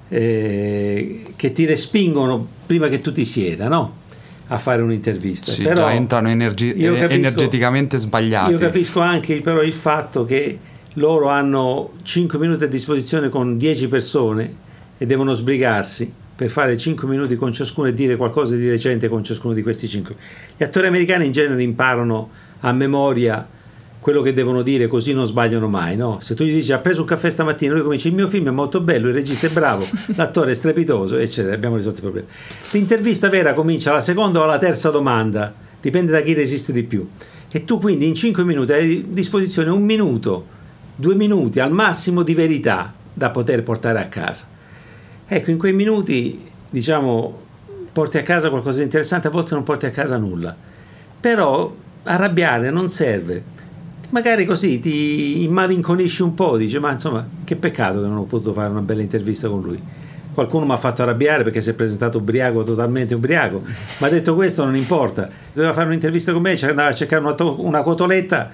eh, 0.09 1.23
che 1.35 1.51
ti 1.51 1.65
respingono 1.65 2.47
prima 2.65 2.87
che 2.87 3.01
tu 3.01 3.11
ti 3.11 3.25
sieda, 3.25 3.67
no? 3.67 4.01
A 4.47 4.57
fare 4.59 4.83
un'intervista. 4.83 5.51
Sì, 5.51 5.63
però 5.63 5.87
già 5.87 5.93
entrano 5.93 6.29
energi- 6.29 6.67
capisco, 6.67 7.07
energeticamente 7.09 7.97
sbagliati. 7.97 8.51
Io 8.51 8.59
capisco 8.59 8.99
anche 8.99 9.41
però 9.41 9.63
il 9.63 9.73
fatto 9.73 10.25
che 10.25 10.59
loro 10.95 11.29
hanno 11.29 11.93
5 12.03 12.37
minuti 12.37 12.65
a 12.65 12.67
disposizione 12.67 13.29
con 13.29 13.57
10 13.57 13.87
persone 13.87 14.55
e 14.99 15.05
devono 15.07 15.33
sbrigarsi 15.33 16.13
per 16.35 16.49
fare 16.49 16.77
5 16.77 17.07
minuti 17.07 17.35
con 17.35 17.51
ciascuno 17.51 17.87
e 17.87 17.93
dire 17.93 18.15
qualcosa 18.15 18.55
di 18.55 18.65
decente 18.65 19.07
con 19.07 19.23
ciascuno 19.23 19.53
di 19.53 19.61
questi 19.61 19.87
5. 19.87 20.15
Gli 20.57 20.63
attori 20.63 20.87
americani 20.87 21.25
in 21.25 21.31
genere 21.31 21.61
imparano 21.61 22.29
a 22.61 22.71
memoria 22.71 23.47
quello 24.03 24.21
che 24.21 24.33
devono 24.33 24.63
dire 24.63 24.87
così 24.87 25.13
non 25.13 25.25
sbagliano 25.25 25.69
mai, 25.69 25.95
no? 25.95 26.17
Se 26.19 26.35
tu 26.35 26.43
gli 26.43 26.53
dici 26.53 26.73
ha 26.73 26.79
preso 26.79 27.01
un 27.01 27.07
caffè 27.07 27.29
stamattina, 27.29 27.71
lui 27.71 27.83
comincia 27.83 28.09
il 28.09 28.13
mio 28.13 28.27
film 28.27 28.47
è 28.47 28.51
molto 28.51 28.81
bello, 28.81 29.07
il 29.07 29.13
regista 29.13 29.47
è 29.47 29.49
bravo, 29.49 29.87
l'attore 30.15 30.51
è 30.51 30.55
strepitoso, 30.55 31.15
eccetera, 31.15 31.55
abbiamo 31.55 31.77
risolto 31.77 31.99
i 31.99 32.01
problemi. 32.01 32.27
L'intervista 32.71 33.29
vera 33.29 33.53
comincia 33.53 33.91
alla 33.91 34.01
seconda 34.01 34.41
o 34.41 34.43
alla 34.43 34.57
terza 34.57 34.89
domanda, 34.89 35.53
dipende 35.79 36.11
da 36.11 36.21
chi 36.21 36.33
resiste 36.33 36.73
di 36.73 36.83
più. 36.83 37.07
E 37.49 37.63
tu 37.63 37.79
quindi 37.79 38.05
in 38.05 38.15
5 38.15 38.43
minuti 38.43 38.73
hai 38.73 39.05
a 39.07 39.13
disposizione 39.13 39.69
un 39.69 39.83
minuto, 39.83 40.47
due 40.95 41.15
minuti 41.15 41.61
al 41.61 41.71
massimo 41.71 42.23
di 42.23 42.33
verità 42.33 42.93
da 43.13 43.29
poter 43.29 43.63
portare 43.63 43.99
a 43.99 44.07
casa. 44.07 44.47
Ecco, 45.25 45.51
in 45.51 45.57
quei 45.57 45.73
minuti, 45.73 46.41
diciamo, 46.69 47.41
porti 47.91 48.17
a 48.17 48.23
casa 48.23 48.49
qualcosa 48.49 48.79
di 48.79 48.83
interessante, 48.83 49.27
a 49.27 49.31
volte 49.31 49.53
non 49.53 49.63
porti 49.63 49.85
a 49.85 49.91
casa 49.91 50.17
nulla. 50.17 50.55
Però 51.19 51.73
arrabbiare 52.03 52.69
non 52.69 52.89
serve. 52.89 53.51
Magari 54.09 54.45
così 54.45 54.79
ti 54.79 55.43
immalinconisci 55.43 56.21
un 56.21 56.33
po', 56.33 56.57
dici, 56.57 56.77
ma 56.77 56.91
insomma, 56.91 57.27
che 57.43 57.55
peccato 57.55 58.01
che 58.01 58.07
non 58.07 58.17
ho 58.17 58.23
potuto 58.23 58.53
fare 58.53 58.69
una 58.69 58.81
bella 58.81 59.01
intervista 59.01 59.49
con 59.49 59.61
lui. 59.61 59.81
Qualcuno 60.33 60.65
mi 60.65 60.71
ha 60.73 60.77
fatto 60.77 61.03
arrabbiare 61.03 61.43
perché 61.43 61.61
si 61.61 61.69
è 61.69 61.73
presentato 61.73 62.17
ubriaco, 62.17 62.63
totalmente 62.63 63.15
ubriaco. 63.15 63.61
Ma 63.99 64.09
detto 64.09 64.35
questo 64.35 64.65
non 64.65 64.75
importa. 64.75 65.29
Doveva 65.53 65.73
fare 65.73 65.87
un'intervista 65.87 66.33
con 66.33 66.41
me, 66.41 66.57
andava 66.61 66.89
a 66.89 66.93
cercare 66.93 67.21
una, 67.21 67.33
to- 67.33 67.63
una 67.63 67.81
cotoletta 67.81 68.51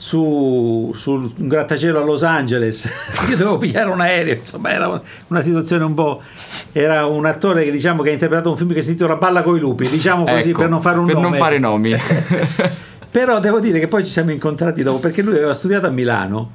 su, 0.00 0.94
sul 0.96 1.30
grattacielo 1.36 2.00
a 2.00 2.04
Los 2.04 2.22
Angeles, 2.22 2.88
io 3.28 3.36
dovevo 3.36 3.58
pigliare 3.58 3.90
un 3.90 4.00
aereo, 4.00 4.36
insomma 4.36 4.70
era 4.70 5.02
una 5.26 5.42
situazione 5.42 5.84
un 5.84 5.92
po'... 5.92 6.22
era 6.72 7.04
un 7.04 7.26
attore 7.26 7.64
che 7.64 7.70
diciamo 7.70 8.02
che 8.02 8.08
ha 8.08 8.12
interpretato 8.14 8.48
un 8.48 8.56
film 8.56 8.72
che 8.72 8.80
si 8.80 8.92
intitola 8.92 9.16
Balla 9.16 9.42
coi 9.42 9.60
lupi, 9.60 9.86
diciamo 9.86 10.24
così 10.24 10.48
ecco, 10.48 10.60
per 10.60 10.70
non 10.70 10.80
fare 10.80 10.98
un 10.98 11.04
per 11.04 11.16
nome. 11.16 11.28
non 11.28 11.38
fare 11.38 11.58
nomi. 11.58 11.94
Però 13.10 13.40
devo 13.40 13.60
dire 13.60 13.78
che 13.78 13.88
poi 13.88 14.02
ci 14.02 14.10
siamo 14.10 14.30
incontrati 14.30 14.82
dopo 14.82 15.00
perché 15.00 15.20
lui 15.20 15.34
aveva 15.34 15.52
studiato 15.52 15.86
a 15.86 15.90
Milano 15.90 16.52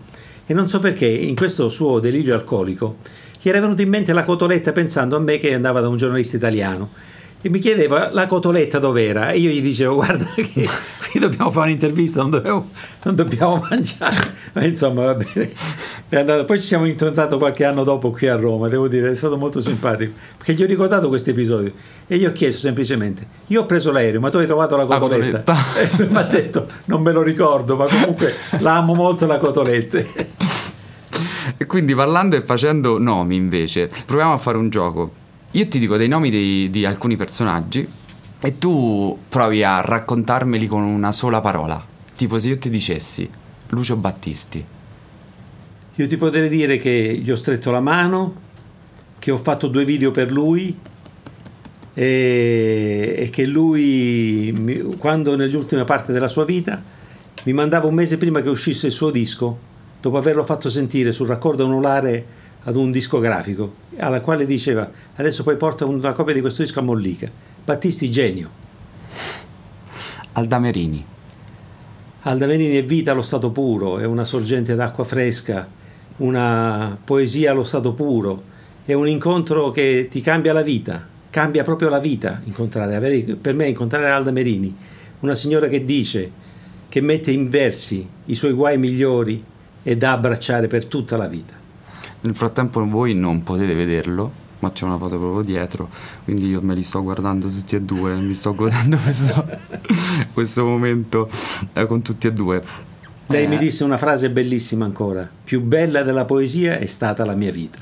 e 0.47 0.53
non 0.55 0.67
so 0.67 0.79
perché 0.79 1.05
in 1.05 1.35
questo 1.35 1.69
suo 1.69 1.99
delirio 1.99 2.33
alcolico 2.33 2.97
gli 3.39 3.47
era 3.47 3.59
venuto 3.59 3.83
in 3.83 3.89
mente 3.89 4.11
la 4.11 4.23
cotoletta 4.23 4.71
pensando 4.71 5.15
a 5.15 5.19
me 5.19 5.37
che 5.37 5.53
andava 5.53 5.81
da 5.81 5.87
un 5.87 5.97
giornalista 5.97 6.35
italiano 6.35 6.89
e 7.45 7.49
mi 7.51 7.59
chiedeva 7.59 8.09
la 8.11 8.25
cotoletta 8.25 8.79
dov'era? 8.79 9.29
E 9.29 9.37
io 9.37 9.51
gli 9.51 9.61
dicevo 9.61 9.93
guarda 9.93 10.25
che 10.33 10.67
qui 11.11 11.19
dobbiamo 11.19 11.51
fare 11.51 11.67
un'intervista 11.67 12.21
non, 12.21 12.31
dovevo, 12.31 12.69
non 13.03 13.13
dobbiamo 13.13 13.63
mangiare. 13.69 14.33
Ma 14.53 14.65
insomma 14.65 15.13
va 15.13 15.13
bene. 15.13 16.43
Poi 16.43 16.59
ci 16.59 16.65
siamo 16.65 16.85
incontrati 16.85 17.37
qualche 17.37 17.63
anno 17.63 17.83
dopo 17.83 18.09
qui 18.09 18.27
a 18.29 18.35
Roma 18.35 18.67
devo 18.67 18.87
dire 18.87 19.11
è 19.11 19.15
stato 19.15 19.37
molto 19.37 19.61
simpatico 19.61 20.13
perché 20.37 20.53
gli 20.55 20.63
ho 20.63 20.65
ricordato 20.65 21.07
questo 21.07 21.29
episodio 21.29 21.71
e 22.07 22.17
gli 22.17 22.25
ho 22.25 22.31
chiesto 22.31 22.61
semplicemente 22.61 23.27
io 23.47 23.61
ho 23.61 23.65
preso 23.67 23.91
l'aereo 23.91 24.19
ma 24.19 24.31
tu 24.31 24.37
hai 24.37 24.47
trovato 24.47 24.75
la 24.75 24.85
cotoletta, 24.85 25.43
la 25.45 25.53
cotoletta. 25.53 26.01
e 26.03 26.07
mi 26.07 26.17
ha 26.17 26.23
detto 26.23 26.67
non 26.85 27.03
me 27.03 27.11
lo 27.11 27.21
ricordo 27.21 27.75
ma 27.75 27.85
comunque 27.85 28.33
la 28.61 28.77
amo 28.77 28.95
molto 28.95 29.27
la 29.27 29.37
cotoletta. 29.37 29.99
E 31.57 31.65
quindi 31.67 31.93
parlando 31.93 32.35
e 32.37 32.41
facendo 32.41 32.97
nomi 32.97 33.35
invece 33.35 33.87
proviamo 34.07 34.33
a 34.33 34.37
fare 34.37 34.57
un 34.57 34.69
gioco 34.69 35.23
io 35.55 35.67
ti 35.69 35.79
dico 35.79 35.95
dei 35.95 36.09
nomi 36.09 36.29
dei, 36.29 36.69
di 36.69 36.85
alcuni 36.85 37.15
personaggi 37.15 37.87
e 38.41 38.57
tu 38.57 39.17
provi 39.29 39.63
a 39.63 39.79
raccontarmeli 39.79 40.67
con 40.67 40.83
una 40.83 41.13
sola 41.13 41.39
parola. 41.39 41.83
Tipo 42.13 42.37
se 42.39 42.49
io 42.49 42.57
ti 42.57 42.69
dicessi 42.69 43.29
Lucio 43.69 43.95
Battisti. 43.95 44.65
Io 45.95 46.07
ti 46.07 46.17
potrei 46.17 46.49
dire 46.49 46.77
che 46.77 47.19
gli 47.21 47.31
ho 47.31 47.37
stretto 47.37 47.71
la 47.71 47.79
mano, 47.79 48.35
che 49.17 49.31
ho 49.31 49.37
fatto 49.37 49.67
due 49.67 49.85
video 49.85 50.11
per 50.11 50.29
lui 50.29 50.77
e, 51.93 53.15
e 53.17 53.29
che 53.29 53.45
lui, 53.45 54.93
quando 54.97 55.37
nell'ultima 55.37 55.85
parte 55.85 56.11
della 56.11 56.27
sua 56.27 56.43
vita, 56.43 56.83
mi 57.43 57.53
mandava 57.53 57.87
un 57.87 57.93
mese 57.93 58.17
prima 58.17 58.41
che 58.41 58.49
uscisse 58.49 58.87
il 58.87 58.91
suo 58.91 59.09
disco, 59.09 59.57
dopo 60.01 60.17
averlo 60.17 60.43
fatto 60.43 60.69
sentire 60.69 61.13
sul 61.13 61.27
raccordo 61.27 61.63
anulare 61.63 62.43
ad 62.67 62.75
un 62.75 62.91
discografico 62.91 63.83
alla 63.97 64.21
quale 64.21 64.45
diceva 64.45 64.89
adesso 65.15 65.43
poi 65.43 65.55
porta 65.55 65.85
una 65.85 66.13
copia 66.13 66.33
di 66.33 66.41
questo 66.41 66.61
disco 66.61 66.79
a 66.79 66.83
Mollica. 66.83 67.29
Battisti 67.63 68.11
genio. 68.11 68.63
Aldamerini. 70.33 71.05
Aldamerini 72.21 72.75
è 72.75 72.83
vita 72.83 73.11
allo 73.11 73.21
stato 73.21 73.51
puro 73.51 73.99
è 73.99 74.05
una 74.05 74.25
sorgente 74.25 74.75
d'acqua 74.75 75.03
fresca 75.03 75.67
una 76.17 76.97
poesia 77.03 77.51
allo 77.51 77.63
stato 77.63 77.93
puro 77.93 78.53
è 78.83 78.93
un 78.93 79.07
incontro 79.07 79.69
che 79.69 80.07
ti 80.09 80.21
cambia 80.21 80.53
la 80.53 80.63
vita 80.63 81.07
cambia 81.29 81.63
proprio 81.63 81.89
la 81.89 81.99
vita 81.99 82.41
incontrare 82.45 82.99
per 83.35 83.53
me 83.53 83.67
incontrare 83.67 84.09
Aldamerini 84.09 84.75
una 85.19 85.35
signora 85.35 85.67
che 85.67 85.85
dice 85.85 86.31
che 86.89 87.01
mette 87.01 87.31
in 87.31 87.49
versi 87.49 88.07
i 88.25 88.35
suoi 88.35 88.53
guai 88.53 88.77
migliori 88.77 89.43
e 89.83 89.97
da 89.97 90.13
abbracciare 90.13 90.67
per 90.67 90.85
tutta 90.85 91.17
la 91.17 91.27
vita 91.27 91.64
nel 92.25 92.35
frattempo 92.35 92.83
voi 92.87 93.13
non 93.13 93.43
potete 93.43 93.75
vederlo, 93.75 94.31
ma 94.59 94.71
c'è 94.71 94.83
una 94.85 94.97
foto 94.97 95.19
proprio 95.19 95.43
dietro, 95.43 95.89
quindi 96.23 96.49
io 96.49 96.61
me 96.61 96.73
li 96.73 96.81
sto 96.81 97.03
guardando 97.03 97.47
tutti 97.49 97.75
e 97.75 97.81
due, 97.81 98.15
mi 98.15 98.33
sto 98.33 98.55
godendo 98.55 98.97
questo, 99.01 99.45
questo 100.33 100.65
momento 100.65 101.29
eh, 101.73 101.85
con 101.85 102.01
tutti 102.01 102.27
e 102.27 102.33
due. 102.33 102.61
Lei 103.27 103.45
eh. 103.45 103.47
mi 103.47 103.57
disse 103.57 103.83
una 103.83 103.97
frase 103.97 104.31
bellissima 104.31 104.85
ancora, 104.85 105.29
più 105.43 105.61
bella 105.61 106.01
della 106.01 106.25
poesia 106.25 106.79
è 106.79 106.85
stata 106.87 107.23
la 107.25 107.35
mia 107.35 107.51
vita. 107.51 107.79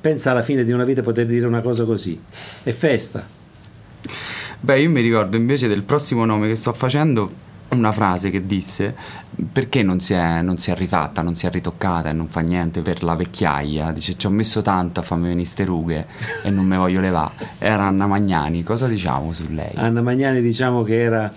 Pensa 0.00 0.32
alla 0.32 0.42
fine 0.42 0.64
di 0.64 0.72
una 0.72 0.84
vita 0.84 1.02
poter 1.02 1.26
dire 1.26 1.46
una 1.46 1.60
cosa 1.60 1.84
così. 1.84 2.20
È 2.62 2.70
festa. 2.70 3.26
Beh, 4.60 4.80
io 4.80 4.90
mi 4.90 5.00
ricordo 5.00 5.36
invece 5.36 5.68
del 5.68 5.82
prossimo 5.82 6.24
nome 6.24 6.48
che 6.48 6.54
sto 6.56 6.72
facendo 6.72 7.44
una 7.68 7.92
frase 7.92 8.30
che 8.30 8.46
disse 8.46 8.94
perché 9.52 9.82
non 9.82 10.00
si, 10.00 10.14
è, 10.14 10.40
non 10.40 10.56
si 10.56 10.70
è 10.70 10.74
rifatta, 10.74 11.22
non 11.22 11.34
si 11.34 11.46
è 11.46 11.50
ritoccata 11.50 12.10
e 12.10 12.12
non 12.12 12.28
fa 12.28 12.40
niente 12.40 12.80
per 12.80 13.02
la 13.02 13.14
vecchiaia. 13.14 13.92
Dice 13.92 14.16
ci 14.16 14.26
ho 14.26 14.30
messo 14.30 14.62
tanto 14.62 15.00
a 15.00 15.02
farmi 15.02 15.28
venire 15.28 15.46
ste 15.46 15.64
rughe 15.64 16.06
e 16.42 16.50
non 16.50 16.64
me 16.64 16.76
voglio 16.76 17.00
levare. 17.00 17.32
Era 17.58 17.84
Anna 17.84 18.06
Magnani, 18.06 18.62
cosa 18.62 18.86
diciamo 18.86 19.32
su 19.32 19.46
lei? 19.50 19.72
Anna 19.74 20.02
Magnani 20.02 20.40
diciamo 20.40 20.82
che 20.82 21.00
era 21.00 21.32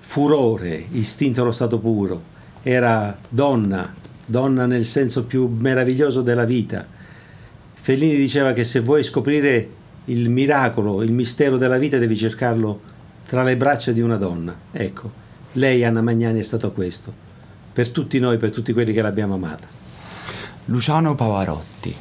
furore, 0.00 0.86
istinto 0.90 1.42
allo 1.42 1.52
stato 1.52 1.78
puro, 1.78 2.20
era 2.62 3.16
donna, 3.28 3.94
donna 4.26 4.66
nel 4.66 4.86
senso 4.86 5.24
più 5.24 5.46
meraviglioso 5.46 6.22
della 6.22 6.44
vita. 6.44 6.84
Fellini 7.72 8.16
diceva 8.16 8.52
che 8.52 8.64
se 8.64 8.80
vuoi 8.80 9.04
scoprire 9.04 9.68
il 10.06 10.28
miracolo, 10.28 11.02
il 11.02 11.12
mistero 11.12 11.56
della 11.56 11.78
vita 11.78 11.98
devi 11.98 12.16
cercarlo 12.16 12.80
tra 13.26 13.42
le 13.44 13.56
braccia 13.56 13.92
di 13.92 14.00
una 14.00 14.16
donna. 14.16 14.54
Ecco, 14.72 15.28
lei, 15.52 15.84
Anna 15.84 16.02
Magnani, 16.02 16.40
è 16.40 16.42
stato 16.42 16.72
questo, 16.72 17.12
per 17.72 17.88
tutti 17.90 18.18
noi, 18.18 18.38
per 18.38 18.50
tutti 18.50 18.72
quelli 18.72 18.92
che 18.92 19.02
l'abbiamo 19.02 19.34
amata. 19.34 19.66
Luciano 20.66 21.14
Pavarotti. 21.14 21.94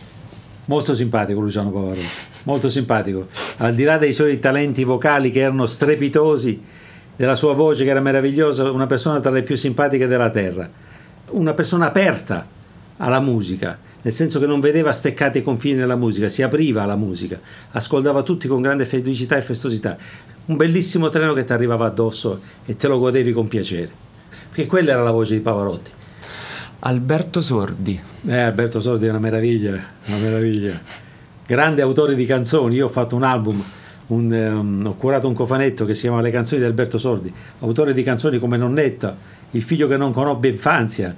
Molto 0.66 0.94
simpatico 0.94 1.40
Luciano 1.40 1.72
Pavarotti, 1.72 2.06
molto 2.44 2.70
simpatico. 2.70 3.28
Al 3.58 3.74
di 3.74 3.84
là 3.84 3.98
dei 3.98 4.14
suoi 4.14 4.40
talenti 4.40 4.84
vocali 4.84 5.32
che 5.32 5.40
erano 5.40 5.66
strepitosi, 5.66 6.62
della 7.20 7.36
sua 7.36 7.54
voce 7.54 7.84
che 7.84 7.90
era 7.90 8.00
meravigliosa, 8.00 8.72
una 8.72 8.86
persona 8.86 9.20
tra 9.20 9.30
le 9.30 9.44
più 9.44 9.58
simpatiche 9.58 10.08
della 10.08 10.30
terra, 10.30 10.70
una 11.32 11.54
persona 11.54 11.88
aperta 11.88 12.48
alla 12.96 13.20
musica, 13.20 13.78
nel 14.02 14.14
senso 14.14 14.40
che 14.40 14.46
non 14.46 14.62
vedeva 14.62 14.94
steccati 14.94 15.40
i 15.40 15.42
confini 15.42 15.80
nella 15.80 15.98
musica, 15.98 16.30
si 16.30 16.44
apriva 16.44 16.84
alla 16.84 16.96
musica, 16.96 17.38
ascoltava 17.72 18.24
tutti 18.24 18.48
con 18.48 18.62
grande 18.62 18.86
felicità 18.86 19.36
e 19.36 19.42
festosità. 19.42 19.98
Un 20.50 20.56
bellissimo 20.56 21.10
treno 21.10 21.34
che 21.34 21.44
ti 21.44 21.54
arrivava 21.54 21.86
addosso 21.86 22.42
e 22.66 22.76
te 22.76 22.88
lo 22.88 22.98
godevi 22.98 23.34
con 23.34 23.48
piacere. 23.48 23.92
Perché 24.48 24.66
quella 24.66 24.94
era 24.94 25.04
la 25.04 25.12
voce 25.12 25.36
di 25.36 25.42
Pavarotti. 25.42 25.92
Alberto 26.80 27.40
Sordi. 27.40 28.02
Eh, 28.26 28.36
Alberto 28.36 28.80
Sordi 28.80 29.06
è 29.06 29.10
una 29.10 29.20
meraviglia, 29.20 29.80
una 30.08 30.18
meraviglia. 30.18 30.74
Grande 31.46 31.84
autore 31.84 32.16
di 32.16 32.26
canzoni, 32.26 32.78
io 32.78 32.88
ho 32.88 32.90
fatto 32.90 33.16
un 33.16 33.22
album 33.22 33.64
un, 34.08 34.32
um, 34.32 34.88
ho 34.88 34.96
curato 34.96 35.28
un 35.28 35.36
cofanetto 35.36 35.86
che 35.86 35.94
si 35.94 36.02
chiama 36.02 36.20
Le 36.20 36.32
canzoni 36.32 36.62
di 36.62 36.66
Alberto 36.66 36.98
Sordi, 36.98 37.32
autore 37.60 37.94
di 37.94 38.02
canzoni 38.02 38.40
come 38.40 38.58
Nonnetta, 38.58 39.16
Il 39.52 39.62
figlio 39.62 39.88
che 39.88 39.98
non 39.98 40.12
conobbe 40.12 40.48
infanzia, 40.48 41.16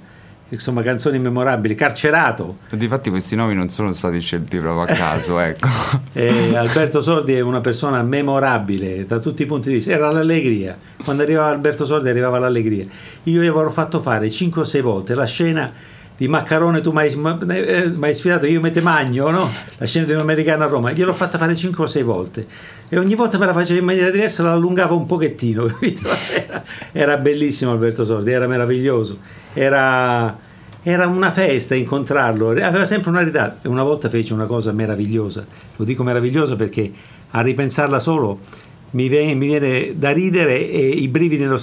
insomma 0.52 0.82
canzoni 0.82 1.18
memorabili, 1.18 1.74
Carcerato. 1.74 2.58
Difatti 2.70 3.10
questi 3.10 3.34
nomi 3.34 3.54
non 3.54 3.68
sono 3.68 3.92
stati 3.92 4.20
scelti 4.20 4.58
proprio 4.58 4.82
a 4.82 4.96
caso, 4.96 5.38
ecco. 5.40 5.68
e 6.12 6.54
Alberto 6.54 7.00
Sordi 7.00 7.34
è 7.34 7.40
una 7.40 7.60
persona 7.60 8.02
memorabile 8.02 9.04
da 9.04 9.18
tutti 9.18 9.42
i 9.42 9.46
punti 9.46 9.68
di 9.70 9.76
vista, 9.76 9.92
era 9.92 10.10
l'allegria, 10.10 10.78
quando 11.02 11.22
arrivava 11.22 11.48
Alberto 11.50 11.84
Sordi 11.84 12.08
arrivava 12.08 12.38
l'allegria. 12.38 12.84
Io 13.24 13.42
gli 13.42 13.46
avevo 13.46 13.70
fatto 13.70 14.00
fare 14.00 14.30
5 14.30 14.62
o 14.62 14.64
6 14.64 14.80
volte 14.80 15.14
la 15.14 15.24
scena 15.24 15.72
di 16.22 16.28
Maccarone 16.28 16.80
tu 16.80 16.92
mai, 16.92 17.12
eh, 17.48 17.90
mai 17.96 18.14
sfidato 18.14 18.46
io 18.46 18.60
mette 18.60 18.80
magno 18.80 19.28
no? 19.30 19.50
la 19.76 19.86
scena 19.86 20.06
di 20.06 20.12
un 20.12 20.20
americano 20.20 20.62
a 20.62 20.68
Roma. 20.68 20.92
Gliel'ho 20.92 21.12
fatta 21.12 21.36
fare 21.36 21.56
5 21.56 21.82
o 21.82 21.86
6 21.88 22.02
volte. 22.04 22.46
E 22.88 22.96
ogni 22.96 23.16
volta 23.16 23.38
me 23.38 23.46
la 23.46 23.52
faceva 23.52 23.80
in 23.80 23.84
maniera 23.84 24.08
diversa 24.08 24.44
la 24.44 24.52
allungava 24.52 24.94
un 24.94 25.04
pochettino 25.06 25.66
era, 25.82 26.64
era, 26.92 27.16
bellissimo 27.16 27.72
Alberto 27.72 28.04
Sordi 28.04 28.30
era 28.30 28.46
meraviglioso. 28.46 29.18
Era, 29.52 30.38
era 30.80 31.08
una 31.08 31.32
festa 31.32 31.74
incontrarlo. 31.74 32.50
Aveva 32.50 32.86
sempre 32.86 33.10
una 33.10 33.58
e 33.60 33.66
una 33.66 33.82
volta 33.82 34.08
fece 34.08 34.32
una 34.32 34.46
cosa 34.46 34.70
meravigliosa. 34.70 35.44
Lo 35.74 35.84
dico 35.84 36.04
meravigliosa 36.04 36.54
perché 36.54 36.92
a 37.30 37.40
ripensarla 37.40 37.98
solo 37.98 38.38
mi 38.90 39.08
viene, 39.08 39.34
mi 39.34 39.46
viene 39.46 39.94
da 39.98 40.12
ridere 40.12 40.70
e 40.70 40.86
i 40.86 41.08
brividi 41.08 41.42
nello 41.42 41.60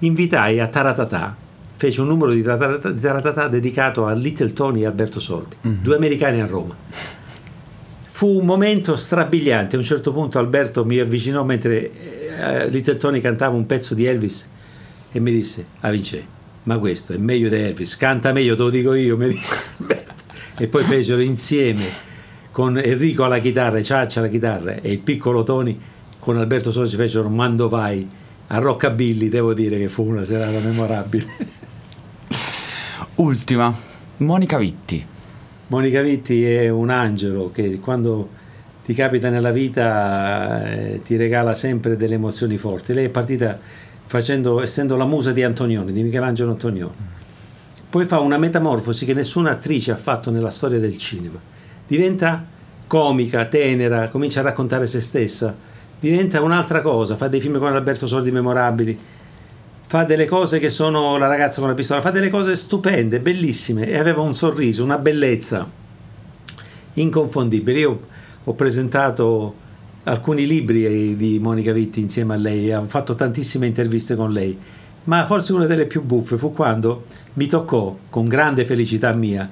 invitai 0.00 0.58
a 0.58 0.66
Taratata 0.66 1.42
fece 1.84 2.00
un 2.00 2.06
numero 2.06 2.32
di 2.32 2.42
Taratata 2.42 3.48
dedicato 3.48 4.06
a 4.06 4.12
Little 4.14 4.54
Tony 4.54 4.82
e 4.82 4.86
Alberto 4.86 5.20
Soldi, 5.20 5.54
mm-hmm. 5.66 5.82
due 5.82 5.96
americani 5.96 6.40
a 6.40 6.46
Roma. 6.46 6.74
Fu 8.04 8.38
un 8.38 8.46
momento 8.46 8.96
strabiliante, 8.96 9.76
a 9.76 9.78
un 9.78 9.84
certo 9.84 10.10
punto 10.10 10.38
Alberto 10.38 10.86
mi 10.86 10.98
avvicinò 10.98 11.44
mentre 11.44 11.90
eh, 12.38 12.68
Little 12.70 12.96
Tony 12.96 13.20
cantava 13.20 13.54
un 13.54 13.66
pezzo 13.66 13.92
di 13.92 14.06
Elvis 14.06 14.48
e 15.12 15.20
mi 15.20 15.30
disse, 15.30 15.66
ah 15.80 15.90
Vince, 15.90 16.26
ma 16.62 16.78
questo 16.78 17.12
è 17.12 17.18
meglio 17.18 17.50
di 17.50 17.56
Elvis, 17.56 17.98
canta 17.98 18.32
meglio, 18.32 18.56
te 18.56 18.62
lo 18.62 18.70
dico 18.70 18.94
io, 18.94 19.18
e 20.56 20.68
poi 20.68 20.84
fecero 20.84 21.20
insieme 21.20 21.84
con 22.50 22.78
Enrico 22.78 23.24
alla 23.24 23.40
chitarra, 23.40 23.82
Ciaccia 23.82 24.20
alla 24.20 24.28
chitarra 24.30 24.80
e 24.80 24.90
il 24.90 25.00
piccolo 25.00 25.42
Tony 25.42 25.78
con 26.18 26.38
Alberto 26.38 26.72
Soldi 26.72 26.96
fecero 26.96 27.28
Mando 27.28 27.68
Vai 27.68 28.08
a 28.46 28.58
Rockabilly, 28.58 29.28
devo 29.28 29.52
dire 29.52 29.76
che 29.76 29.90
fu 29.90 30.04
una 30.04 30.24
serata 30.24 30.58
memorabile. 30.60 31.62
Ultima, 33.16 33.72
Monica 34.18 34.58
Vitti. 34.58 35.06
Monica 35.68 36.02
Vitti 36.02 36.44
è 36.44 36.68
un 36.68 36.90
angelo 36.90 37.52
che 37.52 37.78
quando 37.78 38.28
ti 38.84 38.92
capita 38.92 39.30
nella 39.30 39.52
vita 39.52 40.68
eh, 40.68 41.00
ti 41.00 41.14
regala 41.14 41.54
sempre 41.54 41.96
delle 41.96 42.14
emozioni 42.14 42.56
forti. 42.56 42.92
Lei 42.92 43.04
è 43.04 43.10
partita 43.10 43.56
facendo, 44.04 44.60
essendo 44.60 44.96
la 44.96 45.04
musa 45.04 45.30
di 45.30 45.44
Antonioni, 45.44 45.92
di 45.92 46.02
Michelangelo 46.02 46.50
Antonioni. 46.50 46.94
Poi 47.88 48.04
fa 48.04 48.18
una 48.18 48.36
metamorfosi 48.36 49.04
che 49.04 49.14
nessuna 49.14 49.52
attrice 49.52 49.92
ha 49.92 49.96
fatto 49.96 50.32
nella 50.32 50.50
storia 50.50 50.80
del 50.80 50.98
cinema. 50.98 51.38
Diventa 51.86 52.44
comica, 52.88 53.44
tenera, 53.44 54.08
comincia 54.08 54.40
a 54.40 54.42
raccontare 54.42 54.88
se 54.88 54.98
stessa, 54.98 55.54
diventa 56.00 56.42
un'altra 56.42 56.80
cosa, 56.80 57.14
fa 57.14 57.28
dei 57.28 57.40
film 57.40 57.58
con 57.58 57.72
Alberto 57.72 58.08
Sordi 58.08 58.32
memorabili 58.32 58.98
fa 59.94 60.02
delle 60.02 60.26
cose 60.26 60.58
che 60.58 60.70
sono 60.70 61.16
la 61.18 61.28
ragazza 61.28 61.60
con 61.60 61.68
la 61.68 61.74
pistola, 61.76 62.00
fa 62.00 62.10
delle 62.10 62.28
cose 62.28 62.56
stupende, 62.56 63.20
bellissime 63.20 63.86
e 63.86 63.96
aveva 63.96 64.22
un 64.22 64.34
sorriso, 64.34 64.82
una 64.82 64.98
bellezza 64.98 65.70
inconfondibile. 66.94 67.78
Io 67.78 68.00
ho 68.42 68.54
presentato 68.54 69.54
alcuni 70.02 70.48
libri 70.48 71.14
di 71.14 71.38
Monica 71.38 71.70
Vitti 71.70 72.00
insieme 72.00 72.34
a 72.34 72.36
lei, 72.36 72.72
ho 72.72 72.86
fatto 72.88 73.14
tantissime 73.14 73.68
interviste 73.68 74.16
con 74.16 74.32
lei, 74.32 74.58
ma 75.04 75.26
forse 75.26 75.52
una 75.52 75.66
delle 75.66 75.86
più 75.86 76.02
buffe 76.02 76.36
fu 76.38 76.52
quando 76.52 77.04
mi 77.34 77.46
toccò, 77.46 77.96
con 78.10 78.26
grande 78.26 78.64
felicità 78.64 79.12
mia, 79.12 79.48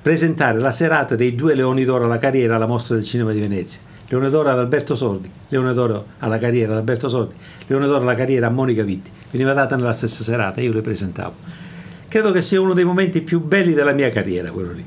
presentare 0.00 0.60
la 0.60 0.70
serata 0.70 1.16
dei 1.16 1.34
due 1.34 1.56
Leoni 1.56 1.82
d'Oro 1.82 2.04
alla 2.04 2.18
carriera 2.18 2.54
alla 2.54 2.66
Mostra 2.66 2.94
del 2.94 3.04
Cinema 3.04 3.32
di 3.32 3.40
Venezia. 3.40 3.80
Leone 4.12 4.28
d'Oro 4.28 4.50
ad 4.50 4.58
Alberto 4.58 4.94
Sordi, 4.94 5.30
Leone 5.48 5.72
d'Oro 5.72 6.04
alla 6.18 6.38
carriera 6.38 6.72
ad 6.72 6.78
Alberto 6.80 7.08
Sordi, 7.08 7.34
Leone 7.66 7.86
d'Oro 7.86 8.02
alla 8.02 8.14
carriera 8.14 8.48
a 8.48 8.50
Monica 8.50 8.82
Vitti. 8.82 9.10
Veniva 9.30 9.54
data 9.54 9.74
nella 9.74 9.94
stessa 9.94 10.22
serata 10.22 10.60
io 10.60 10.70
le 10.70 10.82
presentavo. 10.82 11.34
Credo 12.08 12.30
che 12.30 12.42
sia 12.42 12.60
uno 12.60 12.74
dei 12.74 12.84
momenti 12.84 13.22
più 13.22 13.40
belli 13.40 13.72
della 13.72 13.94
mia 13.94 14.10
carriera, 14.10 14.50
quello 14.50 14.72
lì. 14.72 14.84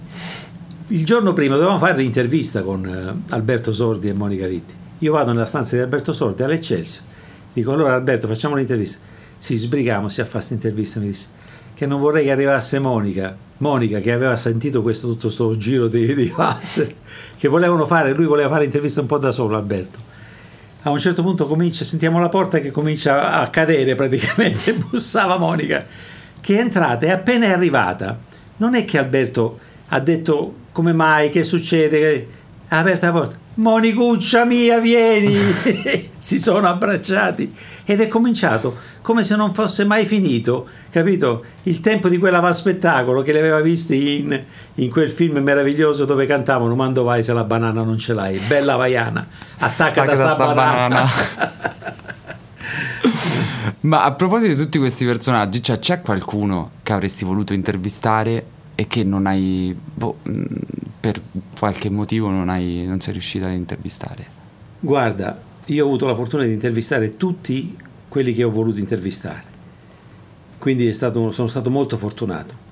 Il 0.90 1.04
giorno 1.06 1.34
prima 1.34 1.56
dovevamo 1.56 1.80
fare 1.80 1.98
l'intervista 1.98 2.62
con 2.62 2.86
uh, 2.86 3.34
Alberto 3.34 3.74
Sordi 3.74 4.10
e 4.10 4.14
Monica 4.14 4.46
Vitti. 4.46 4.76
Io 5.00 5.14
vado 5.14 5.32
nella 5.32 5.46
stanza 5.46 5.76
di 5.76 5.82
Alberto 5.82 6.14
Sordi 6.14 6.44
all'Eccelsior. 6.44 7.04
Dico 7.52 7.72
allora 7.72 7.96
Alberto 7.96 8.28
facciamo 8.28 8.56
l'intervista. 8.56 9.00
Sì, 9.40 9.58
sbrighiamo, 9.58 10.08
si 10.08 10.22
fa 10.22 10.30
questa 10.34 10.54
intervista, 10.54 11.00
mi 11.00 11.08
disse 11.08 11.28
che 11.74 11.88
non 11.88 12.00
vorrei 12.00 12.26
che 12.26 12.32
arrivasse 12.32 12.78
Monica, 12.78 13.36
Monica 13.58 14.00
che 14.00 14.12
aveva 14.12 14.36
sentito 14.36 14.82
questo, 14.82 15.08
tutto 15.08 15.28
questo 15.28 15.56
giro 15.58 15.88
di, 15.88 16.14
di 16.14 16.28
fans 16.28 16.86
che 17.38 17.48
volevano 17.48 17.86
fare, 17.86 18.14
lui 18.14 18.26
voleva 18.26 18.50
fare 18.50 18.64
l'intervista 18.64 19.02
un 19.02 19.08
po' 19.08 19.18
da 19.18 19.32
solo 19.32 19.56
Alberto. 19.56 20.00
A 20.82 20.90
un 20.92 21.00
certo 21.00 21.24
punto 21.24 21.48
comincia, 21.48 21.84
sentiamo 21.84 22.20
la 22.20 22.30
porta 22.30 22.60
che 22.60 22.70
comincia 22.70 23.32
a 23.32 23.50
cadere 23.50 23.96
praticamente, 23.96 24.74
bussava 24.90 25.38
Monica, 25.38 25.86
che 26.42 26.58
è 26.58 26.60
entrata 26.60 27.06
e 27.06 27.12
appena 27.12 27.46
è 27.46 27.52
arrivata, 27.52 28.20
non 28.58 28.76
è 28.76 28.86
che 28.86 28.98
Alberto 28.98 29.60
ha 29.88 30.00
detto 30.00 30.54
come 30.72 30.94
mai, 30.94 31.30
che 31.30 31.44
succede, 31.44 32.28
ha 32.68 32.80
aperto 32.80 33.06
la 33.06 33.12
porta, 33.12 33.36
Monicuccia 33.56 34.46
mia, 34.46 34.80
vieni! 34.80 35.36
si 36.18 36.40
sono 36.40 36.68
abbracciati 36.68 37.54
ed 37.86 38.02
è 38.02 38.08
cominciato 38.08 38.94
come 39.02 39.24
se 39.24 39.36
non 39.36 39.54
fosse 39.54 39.86
mai 39.86 40.04
finito, 40.04 40.68
capito? 40.90 41.44
Il 41.64 41.80
tempo 41.80 42.10
di 42.10 42.18
quella 42.18 42.52
spettacolo 42.52 43.22
che 43.22 43.32
li 43.32 43.38
aveva 43.38 43.62
visti 43.62 44.20
in, 44.20 44.44
in, 44.74 44.90
quel 44.90 45.12
film 45.12 45.38
meraviglioso 45.38 46.06
dove 46.06 46.26
cantavano 46.26 46.74
Mando 46.74 47.04
vai 47.04 47.22
se 47.22 47.32
la 47.32 47.44
banana 47.44 47.84
non 47.84 48.00
ce 48.00 48.14
l'hai, 48.14 48.40
bella 48.48 48.76
vaiana, 48.76 49.28
attacca 49.60 50.06
da 50.06 50.16
sta, 50.16 50.34
sta 50.34 50.54
banana. 50.54 50.88
banana. 50.88 51.10
Ma 53.82 54.04
a 54.04 54.14
proposito 54.14 54.54
di 54.54 54.60
tutti 54.60 54.80
questi 54.80 55.06
personaggi, 55.06 55.62
cioè, 55.62 55.78
c'è 55.78 56.02
qualcuno 56.02 56.72
che 56.82 56.92
avresti 56.92 57.24
voluto 57.24 57.54
intervistare 57.54 58.44
e 58.76 58.88
che 58.88 59.04
non 59.04 59.26
hai, 59.26 59.76
boh, 59.94 60.18
mm, 60.28 60.44
per 61.00 61.22
qualche 61.58 61.90
motivo 61.90 62.30
non, 62.30 62.50
hai, 62.50 62.86
non 62.86 63.00
sei 63.00 63.14
riuscita 63.14 63.48
ad 63.48 63.54
intervistare? 63.54 64.28
Guarda, 64.80 65.40
io 65.66 65.84
ho 65.84 65.88
avuto 65.88 66.06
la 66.06 66.16
fortuna 66.16 66.44
di 66.44 66.52
intervistare 66.52 67.18
tutti 67.18 67.76
quelli 68.10 68.34
che 68.34 68.44
ho 68.44 68.52
voluto 68.52 68.80
intervistare, 68.80 69.44
quindi 70.58 70.94
stato, 70.94 71.32
sono 71.32 71.48
stato 71.48 71.70
molto 71.70 71.98
fortunato. 71.98 72.64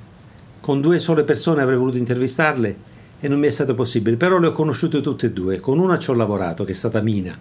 Con 0.60 0.80
due 0.80 1.00
sole 1.00 1.24
persone 1.24 1.62
avrei 1.62 1.78
voluto 1.78 1.98
intervistarle 1.98 2.92
e 3.20 3.28
non 3.28 3.40
mi 3.40 3.48
è 3.48 3.52
stato 3.52 3.74
possibile, 3.74 4.18
però 4.18 4.38
le 4.38 4.48
ho 4.48 4.52
conosciute 4.52 5.02
tutte 5.02 5.28
e 5.28 5.32
due. 5.32 5.60
Con 5.60 5.80
una 5.80 5.98
ci 5.98 6.10
ho 6.10 6.14
lavorato, 6.14 6.64
che 6.64 6.72
è 6.72 6.76
stata 6.76 7.02
Mina, 7.02 7.38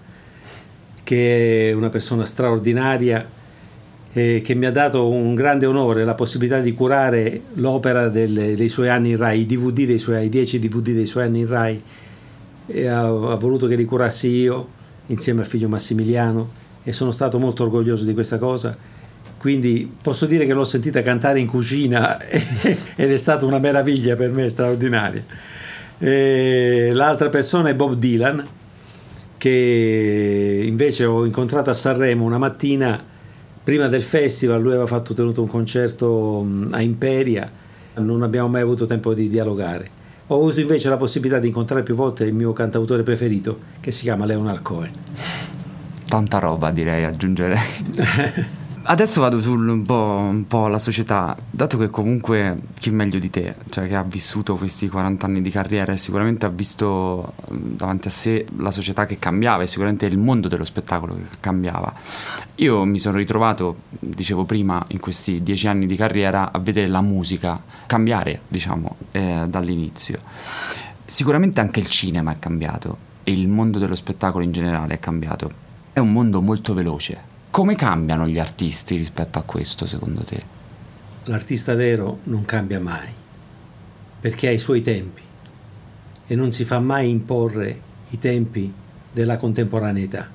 che 1.03 1.70
è 1.70 1.72
una 1.72 1.88
persona 1.88 2.25
straordinaria 2.25 3.27
eh, 4.12 4.42
che 4.44 4.55
mi 4.55 4.66
ha 4.66 4.70
dato 4.70 5.09
un 5.09 5.35
grande 5.35 5.66
onore, 5.66 6.05
la 6.05 6.14
possibilità 6.14 6.61
di 6.61 6.75
curare 6.75 7.40
l'opera 7.55 8.09
delle, 8.09 8.55
dei 8.57 8.68
suoi 8.68 8.88
anni 8.88 9.11
in 9.11 9.16
Rai, 9.16 9.40
i 9.40 9.46
DVD 9.46 9.87
dei 9.87 9.98
suoi, 9.98 10.27
i 10.27 10.29
10 10.29 10.59
DVD 10.59 10.90
dei 10.90 11.07
suoi 11.07 11.25
anni 11.25 11.40
in 11.40 11.48
Rai, 11.48 11.83
e 12.66 12.87
ha, 12.87 13.07
ha 13.07 13.35
voluto 13.37 13.66
che 13.66 13.75
li 13.75 13.85
curassi 13.85 14.29
io 14.29 14.81
insieme 15.07 15.40
al 15.40 15.46
figlio 15.46 15.68
Massimiliano 15.68 16.61
e 16.83 16.92
sono 16.92 17.11
stato 17.11 17.38
molto 17.38 17.62
orgoglioso 17.62 18.05
di 18.05 18.12
questa 18.12 18.38
cosa. 18.38 18.77
Quindi 19.38 19.92
posso 20.01 20.27
dire 20.27 20.46
che 20.46 20.53
l'ho 20.53 20.64
sentita 20.64 21.03
cantare 21.03 21.40
in 21.40 21.48
cucina 21.48 22.20
ed 22.22 23.11
è 23.11 23.16
stata 23.16 23.44
una 23.44 23.59
meraviglia 23.59 24.14
per 24.14 24.31
me, 24.31 24.48
straordinaria. 24.48 25.25
E 25.98 26.90
l'altra 26.92 27.29
persona 27.29 27.68
è 27.68 27.75
Bob 27.75 27.94
Dylan, 27.94 28.46
che 29.38 30.62
invece 30.64 31.05
ho 31.05 31.25
incontrato 31.25 31.70
a 31.70 31.75
Sanremo 31.75 32.25
una 32.25 32.38
mattina 32.38 33.11
prima 33.62 33.88
del 33.88 34.03
festival 34.03 34.61
lui 34.61 34.72
aveva 34.72 34.87
fatto, 34.87 35.14
tenuto 35.14 35.42
un 35.42 35.48
concerto 35.48 36.46
a 36.70 36.81
Imperia, 36.81 37.51
non 37.94 38.22
abbiamo 38.22 38.48
mai 38.48 38.62
avuto 38.62 38.87
tempo 38.87 39.14
di 39.14 39.29
dialogare. 39.29 40.01
Ho 40.29 40.37
avuto 40.37 40.61
invece 40.61 40.88
la 40.88 40.96
possibilità 40.96 41.38
di 41.38 41.48
incontrare 41.48 41.83
più 41.83 41.94
volte 41.94 42.25
il 42.25 42.35
mio 42.35 42.53
cantautore 42.53 43.03
preferito, 43.03 43.59
che 43.81 43.92
si 43.92 44.03
chiama 44.03 44.25
Leonard 44.25 44.62
Cohen. 44.62 44.92
Tanta 46.07 46.38
roba 46.38 46.70
direi, 46.70 47.05
aggiungerei. 47.05 47.59
Adesso 48.85 49.21
vado 49.21 49.40
sul 49.40 49.68
un 49.68 49.85
po', 49.85 50.16
un 50.18 50.45
po' 50.49 50.66
la 50.66 50.81
società, 50.81 51.37
dato 51.49 51.79
che 51.79 51.88
comunque 51.88 52.61
chi 52.81 52.90
meglio 52.90 53.21
di 53.21 53.31
te, 53.31 53.55
cioè 53.71 53.87
che 53.87 53.95
ha 53.95 54.03
vissuto 54.03 54.57
questi 54.57 54.88
40 54.88 55.25
anni 55.25 55.40
di 55.40 55.51
carriera 55.51 55.92
e 55.92 55.97
sicuramente 55.97 56.47
ha 56.47 56.49
visto 56.49 57.35
davanti 57.49 58.09
a 58.09 58.11
sé 58.11 58.45
la 58.57 58.73
società 58.73 59.07
che 59.07 59.18
cambiava 59.18 59.62
e 59.62 59.68
sicuramente 59.68 60.07
il 60.07 60.18
mondo 60.18 60.49
dello 60.49 60.64
spettacolo 60.64 61.14
che 61.14 61.23
cambiava. 61.38 61.95
Io 62.57 62.85
mi 62.85 62.99
sono 62.99 63.18
ritrovato, 63.18 63.83
dicevo 64.01 64.45
prima, 64.45 64.85
in 64.88 64.99
questi 64.99 65.45
dieci 65.45 65.68
anni 65.68 65.87
di 65.87 65.95
carriera 65.95 66.51
a 66.51 66.59
vedere 66.59 66.88
la 66.88 67.03
musica 67.03 67.62
cambiare, 67.87 68.42
diciamo, 68.49 68.97
eh, 69.12 69.47
dall'inizio. 69.49 70.18
Sicuramente 71.05 71.61
anche 71.61 71.79
il 71.79 71.87
cinema 71.87 72.33
è 72.33 72.38
cambiato 72.40 72.99
e 73.23 73.31
il 73.31 73.47
mondo 73.47 73.79
dello 73.79 73.95
spettacolo 73.95 74.42
in 74.42 74.51
generale 74.51 74.95
è 74.95 74.99
cambiato. 74.99 75.51
È 75.92 76.01
un 76.01 76.11
mondo 76.11 76.42
molto 76.42 76.75
veloce 76.75 77.31
come 77.53 77.75
cambiano 77.77 78.27
gli 78.27 78.38
artisti 78.38 78.97
rispetto 78.97 79.38
a 79.38 79.43
questo, 79.43 79.87
secondo 79.87 80.25
te? 80.25 80.43
L'artista 81.25 81.75
vero 81.75 82.21
non 82.23 82.47
cambia 82.47 82.81
mai, 82.81 83.11
perché 84.21 84.49
ha 84.49 84.53
i 84.53 84.59
suoi 84.59 84.81
tempi 84.81 85.21
e 86.27 86.35
non 86.35 86.51
si 86.51 86.65
fa 86.65 86.81
mai 86.81 87.11
imporre 87.11 87.79
i 88.09 88.19
tempi 88.19 88.73
della 89.12 89.37
contemporaneità, 89.37 90.27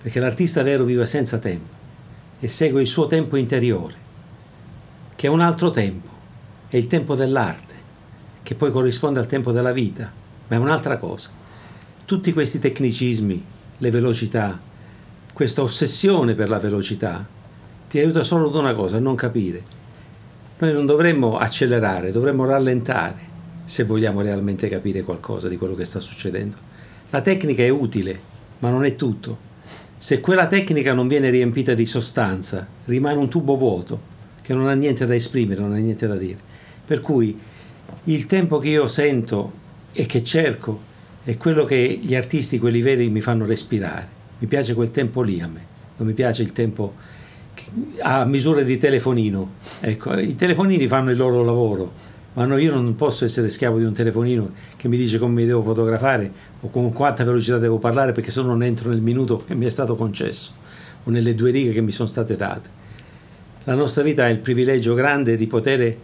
perché 0.00 0.20
l'artista 0.20 0.62
vero 0.62 0.84
vive 0.84 1.04
senza 1.04 1.38
tempo 1.38 1.74
e 2.38 2.46
segue 2.46 2.80
il 2.80 2.86
suo 2.86 3.08
tempo 3.08 3.34
interiore, 3.34 3.94
che 5.16 5.26
è 5.26 5.30
un 5.30 5.40
altro 5.40 5.70
tempo, 5.70 6.10
è 6.68 6.76
il 6.76 6.86
tempo 6.86 7.16
dell'arte, 7.16 7.74
che 8.44 8.54
poi 8.54 8.70
corrisponde 8.70 9.18
al 9.18 9.26
tempo 9.26 9.50
della 9.50 9.72
vita, 9.72 10.12
ma 10.46 10.54
è 10.54 10.58
un'altra 10.60 10.96
cosa. 10.96 11.28
Tutti 12.04 12.32
questi 12.32 12.60
tecnicismi, 12.60 13.44
le 13.78 13.90
velocità, 13.90 14.68
questa 15.40 15.62
ossessione 15.62 16.34
per 16.34 16.50
la 16.50 16.58
velocità 16.58 17.26
ti 17.88 17.98
aiuta 17.98 18.22
solo 18.22 18.48
ad 18.48 18.54
una 18.56 18.74
cosa, 18.74 18.98
a 18.98 19.00
non 19.00 19.14
capire. 19.14 19.62
Noi 20.58 20.74
non 20.74 20.84
dovremmo 20.84 21.38
accelerare, 21.38 22.12
dovremmo 22.12 22.44
rallentare 22.44 23.16
se 23.64 23.84
vogliamo 23.84 24.20
realmente 24.20 24.68
capire 24.68 25.00
qualcosa 25.00 25.48
di 25.48 25.56
quello 25.56 25.74
che 25.74 25.86
sta 25.86 25.98
succedendo. 25.98 26.56
La 27.08 27.22
tecnica 27.22 27.62
è 27.62 27.70
utile, 27.70 28.20
ma 28.58 28.68
non 28.68 28.84
è 28.84 28.94
tutto. 28.96 29.38
Se 29.96 30.20
quella 30.20 30.46
tecnica 30.46 30.92
non 30.92 31.08
viene 31.08 31.30
riempita 31.30 31.72
di 31.72 31.86
sostanza, 31.86 32.66
rimane 32.84 33.16
un 33.16 33.30
tubo 33.30 33.56
vuoto 33.56 33.98
che 34.42 34.52
non 34.52 34.68
ha 34.68 34.74
niente 34.74 35.06
da 35.06 35.14
esprimere, 35.14 35.62
non 35.62 35.72
ha 35.72 35.76
niente 35.76 36.06
da 36.06 36.16
dire. 36.16 36.38
Per 36.84 37.00
cui 37.00 37.40
il 38.04 38.26
tempo 38.26 38.58
che 38.58 38.68
io 38.68 38.86
sento 38.86 39.52
e 39.92 40.04
che 40.04 40.22
cerco 40.22 40.80
è 41.24 41.38
quello 41.38 41.64
che 41.64 41.98
gli 42.02 42.14
artisti, 42.14 42.58
quelli 42.58 42.82
veri, 42.82 43.08
mi 43.08 43.22
fanno 43.22 43.46
respirare 43.46 44.18
mi 44.40 44.46
piace 44.46 44.74
quel 44.74 44.90
tempo 44.90 45.20
lì 45.20 45.40
a 45.40 45.46
me, 45.46 45.66
non 45.96 46.08
mi 46.08 46.14
piace 46.14 46.42
il 46.42 46.52
tempo 46.52 46.94
a 48.00 48.24
misura 48.24 48.62
di 48.62 48.78
telefonino. 48.78 49.52
Ecco, 49.80 50.18
i 50.18 50.34
telefonini 50.34 50.88
fanno 50.88 51.10
il 51.10 51.18
loro 51.18 51.44
lavoro, 51.44 51.92
ma 52.32 52.46
no, 52.46 52.56
io 52.56 52.72
non 52.72 52.94
posso 52.96 53.26
essere 53.26 53.50
schiavo 53.50 53.76
di 53.76 53.84
un 53.84 53.92
telefonino 53.92 54.52
che 54.76 54.88
mi 54.88 54.96
dice 54.96 55.18
come 55.18 55.34
mi 55.34 55.46
devo 55.46 55.62
fotografare 55.62 56.32
o 56.60 56.70
con 56.70 56.90
quanta 56.92 57.22
velocità 57.22 57.58
devo 57.58 57.78
parlare 57.78 58.12
perché 58.12 58.30
se 58.30 58.40
no 58.40 58.46
non 58.48 58.62
entro 58.62 58.88
nel 58.88 59.02
minuto 59.02 59.44
che 59.44 59.54
mi 59.54 59.66
è 59.66 59.70
stato 59.70 59.94
concesso 59.94 60.52
o 61.04 61.10
nelle 61.10 61.34
due 61.34 61.50
righe 61.50 61.72
che 61.72 61.82
mi 61.82 61.92
sono 61.92 62.08
state 62.08 62.34
date. 62.34 62.78
La 63.64 63.74
nostra 63.74 64.02
vita 64.02 64.24
ha 64.24 64.28
il 64.28 64.38
privilegio 64.38 64.94
grande 64.94 65.36
di 65.36 65.46
poter 65.46 65.96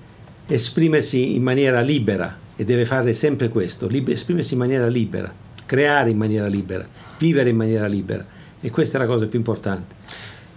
esprimersi 0.46 1.34
in 1.34 1.42
maniera 1.42 1.80
libera 1.80 2.36
e 2.54 2.64
deve 2.64 2.84
fare 2.84 3.14
sempre 3.14 3.48
questo, 3.48 3.88
esprimersi 3.88 4.52
in 4.52 4.58
maniera 4.58 4.86
libera 4.88 5.44
creare 5.66 6.10
in 6.10 6.16
maniera 6.16 6.46
libera, 6.46 6.86
vivere 7.18 7.50
in 7.50 7.56
maniera 7.56 7.86
libera. 7.86 8.24
E 8.60 8.70
questa 8.70 8.96
è 8.96 9.00
la 9.00 9.06
cosa 9.06 9.26
più 9.26 9.38
importante. 9.38 9.94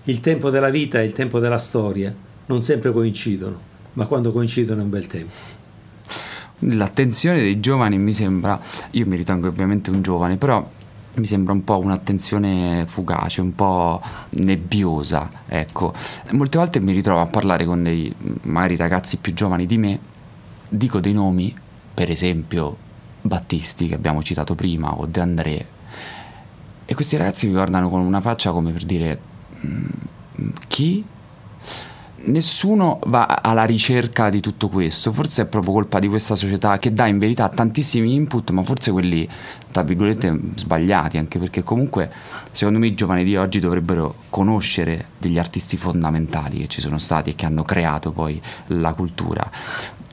Il 0.03 0.21
tempo 0.21 0.49
della 0.49 0.69
vita 0.69 1.01
e 1.01 1.05
il 1.05 1.11
tempo 1.11 1.39
della 1.39 1.57
storia 1.57 2.13
non 2.45 2.61
sempre 2.63 2.91
coincidono, 2.93 3.59
ma 3.93 4.05
quando 4.05 4.31
coincidono 4.31 4.81
è 4.81 4.83
un 4.83 4.89
bel 4.89 5.07
tempo. 5.07 5.31
L'attenzione 6.59 7.39
dei 7.39 7.59
giovani 7.59 7.97
mi 7.97 8.13
sembra, 8.13 8.59
io 8.91 9.05
mi 9.05 9.15
ritengo 9.15 9.47
ovviamente 9.47 9.89
un 9.89 10.01
giovane, 10.01 10.37
però 10.37 10.67
mi 11.15 11.25
sembra 11.25 11.53
un 11.53 11.63
po' 11.63 11.79
un'attenzione 11.79 12.85
fugace, 12.87 13.41
un 13.41 13.53
po' 13.55 14.01
nebbiosa, 14.31 15.29
ecco. 15.47 15.93
Molte 16.31 16.57
volte 16.57 16.81
mi 16.81 16.93
ritrovo 16.93 17.21
a 17.21 17.25
parlare 17.25 17.65
con 17.65 17.83
dei 17.83 18.13
magari 18.43 18.75
ragazzi 18.75 19.17
più 19.17 19.33
giovani 19.33 19.65
di 19.65 19.77
me, 19.77 19.99
dico 20.67 20.99
dei 20.99 21.13
nomi, 21.13 21.53
per 21.93 22.09
esempio 22.09 22.87
Battisti 23.21 23.87
che 23.87 23.95
abbiamo 23.95 24.23
citato 24.23 24.55
prima 24.55 24.95
o 24.95 25.05
De 25.05 25.19
André 25.19 25.67
e 26.89 26.95
questi 26.95 27.17
ragazzi 27.17 27.45
mi 27.45 27.53
guardano 27.53 27.87
con 27.87 28.01
una 28.01 28.19
faccia 28.19 28.49
come 28.49 28.71
per 28.71 28.83
dire 28.83 29.19
mm, 29.63 29.85
chi? 30.67 31.05
Nessuno 32.21 32.99
va 33.05 33.27
alla 33.43 33.63
ricerca 33.63 34.31
di 34.31 34.39
tutto 34.39 34.69
questo, 34.69 35.11
forse 35.13 35.43
è 35.43 35.45
proprio 35.45 35.73
colpa 35.73 35.99
di 35.99 36.07
questa 36.07 36.33
società 36.33 36.79
che 36.79 36.91
dà 36.91 37.05
in 37.05 37.19
verità 37.19 37.47
tantissimi 37.47 38.15
input, 38.15 38.49
ma 38.49 38.63
forse 38.63 38.91
quelli, 38.91 39.29
tra 39.71 39.83
virgolette, 39.83 40.35
sbagliati, 40.55 41.19
anche 41.19 41.37
perché 41.37 41.61
comunque 41.61 42.11
secondo 42.51 42.79
me 42.79 42.87
i 42.87 42.95
giovani 42.95 43.23
di 43.23 43.37
oggi 43.37 43.59
dovrebbero 43.59 44.15
conoscere 44.31 45.09
degli 45.19 45.37
artisti 45.37 45.77
fondamentali 45.77 46.57
che 46.57 46.67
ci 46.67 46.81
sono 46.81 46.97
stati 46.97 47.29
e 47.29 47.35
che 47.35 47.45
hanno 47.45 47.61
creato 47.61 48.11
poi 48.11 48.41
la 48.67 48.93
cultura. 48.93 49.47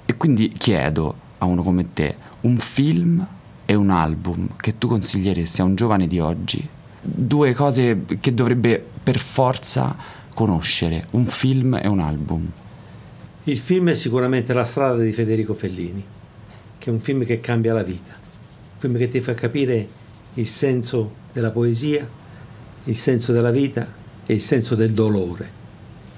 E 0.05 0.15
quindi 0.19 0.53
chiedo, 0.53 1.25
a 1.39 1.45
uno 1.45 1.63
come 1.63 1.93
te 1.93 2.17
un 2.43 2.59
film 2.59 3.27
e 3.65 3.75
un 3.75 3.91
album 3.91 4.57
che 4.57 4.79
tu 4.79 4.89
consiglieresti 4.89 5.61
a 5.61 5.65
un 5.65 5.75
giovane 5.75 6.07
di 6.07 6.19
oggi? 6.19 6.67
Due 7.01 7.53
cose 7.53 8.05
che 8.21 8.35
dovrebbe 8.35 8.85
per 9.03 9.19
forza 9.19 9.97
conoscere, 10.35 11.07
un 11.11 11.27
film 11.27 11.79
e 11.83 11.89
un 11.89 12.01
album. 12.01 12.51
Il 13.45 13.59
film 13.59 13.91
è 13.91 13.95
sicuramente 13.95 14.53
La 14.53 14.65
strada 14.65 15.03
di 15.03 15.13
Federico 15.13 15.55
Fellini, 15.55 16.05
che 16.79 16.91
è 16.91 16.93
un 16.93 17.01
film 17.01 17.25
che 17.25 17.41
cambia 17.41 17.73
la 17.73 17.83
vita, 17.83 18.13
un 18.13 18.79
film 18.79 18.97
che 18.97 19.09
ti 19.09 19.21
fa 19.21 19.35
capire 19.35 19.89
il 20.35 20.47
senso 20.47 21.15
della 21.33 21.51
poesia, 21.51 22.09
il 22.85 22.97
senso 22.97 23.33
della 23.33 23.51
vita 23.51 23.87
e 24.27 24.35
il 24.35 24.41
senso 24.41 24.75
del 24.75 24.93
dolore, 24.93 25.51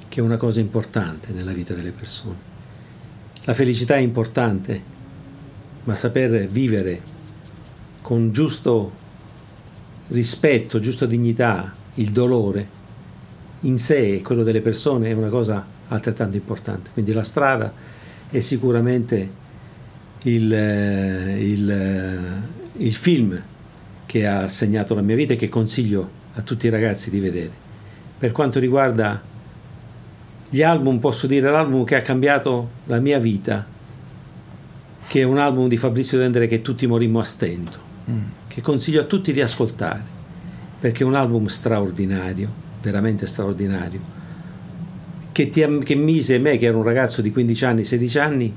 che 0.08 0.20
è 0.20 0.22
una 0.22 0.36
cosa 0.36 0.60
importante 0.60 1.32
nella 1.32 1.52
vita 1.52 1.74
delle 1.74 1.92
persone. 1.92 2.36
La 3.44 3.54
felicità 3.54 3.94
è 3.94 4.00
importante, 4.00 4.82
ma 5.88 5.94
saper 5.94 6.46
vivere 6.48 7.00
con 8.02 8.30
giusto 8.30 8.92
rispetto, 10.08 10.80
giusta 10.80 11.06
dignità, 11.06 11.74
il 11.94 12.10
dolore 12.10 12.76
in 13.60 13.78
sé 13.78 14.16
e 14.16 14.22
quello 14.22 14.42
delle 14.42 14.60
persone 14.60 15.08
è 15.08 15.12
una 15.14 15.30
cosa 15.30 15.64
altrettanto 15.88 16.36
importante. 16.36 16.90
Quindi 16.92 17.14
la 17.14 17.22
strada 17.22 17.72
è 18.28 18.38
sicuramente 18.40 19.30
il, 20.24 20.52
eh, 20.52 21.36
il, 21.38 21.70
eh, 21.70 22.82
il 22.84 22.94
film 22.94 23.42
che 24.04 24.26
ha 24.26 24.46
segnato 24.46 24.94
la 24.94 25.00
mia 25.00 25.16
vita 25.16 25.32
e 25.32 25.36
che 25.36 25.48
consiglio 25.48 26.10
a 26.34 26.42
tutti 26.42 26.66
i 26.66 26.70
ragazzi 26.70 27.08
di 27.08 27.18
vedere. 27.18 27.50
Per 28.18 28.32
quanto 28.32 28.58
riguarda 28.58 29.22
gli 30.50 30.60
album, 30.60 30.98
posso 30.98 31.26
dire 31.26 31.50
l'album 31.50 31.84
che 31.84 31.96
ha 31.96 32.02
cambiato 32.02 32.68
la 32.84 33.00
mia 33.00 33.18
vita 33.18 33.76
che 35.08 35.20
è 35.20 35.24
un 35.24 35.38
album 35.38 35.68
di 35.68 35.78
Fabrizio 35.78 36.18
Dendere 36.18 36.46
che 36.46 36.60
tutti 36.60 36.86
morimmo 36.86 37.18
a 37.18 37.24
stento, 37.24 37.78
mm. 38.10 38.22
che 38.46 38.60
consiglio 38.60 39.00
a 39.00 39.04
tutti 39.04 39.32
di 39.32 39.40
ascoltare, 39.40 40.02
perché 40.78 41.02
è 41.02 41.06
un 41.06 41.14
album 41.14 41.46
straordinario, 41.46 42.50
veramente 42.82 43.26
straordinario, 43.26 44.00
che, 45.32 45.48
ti, 45.48 45.64
che 45.82 45.94
mise 45.94 46.38
me, 46.38 46.58
che 46.58 46.66
ero 46.66 46.76
un 46.76 46.84
ragazzo 46.84 47.22
di 47.22 47.32
15 47.32 47.64
anni, 47.64 47.84
16 47.84 48.18
anni, 48.18 48.54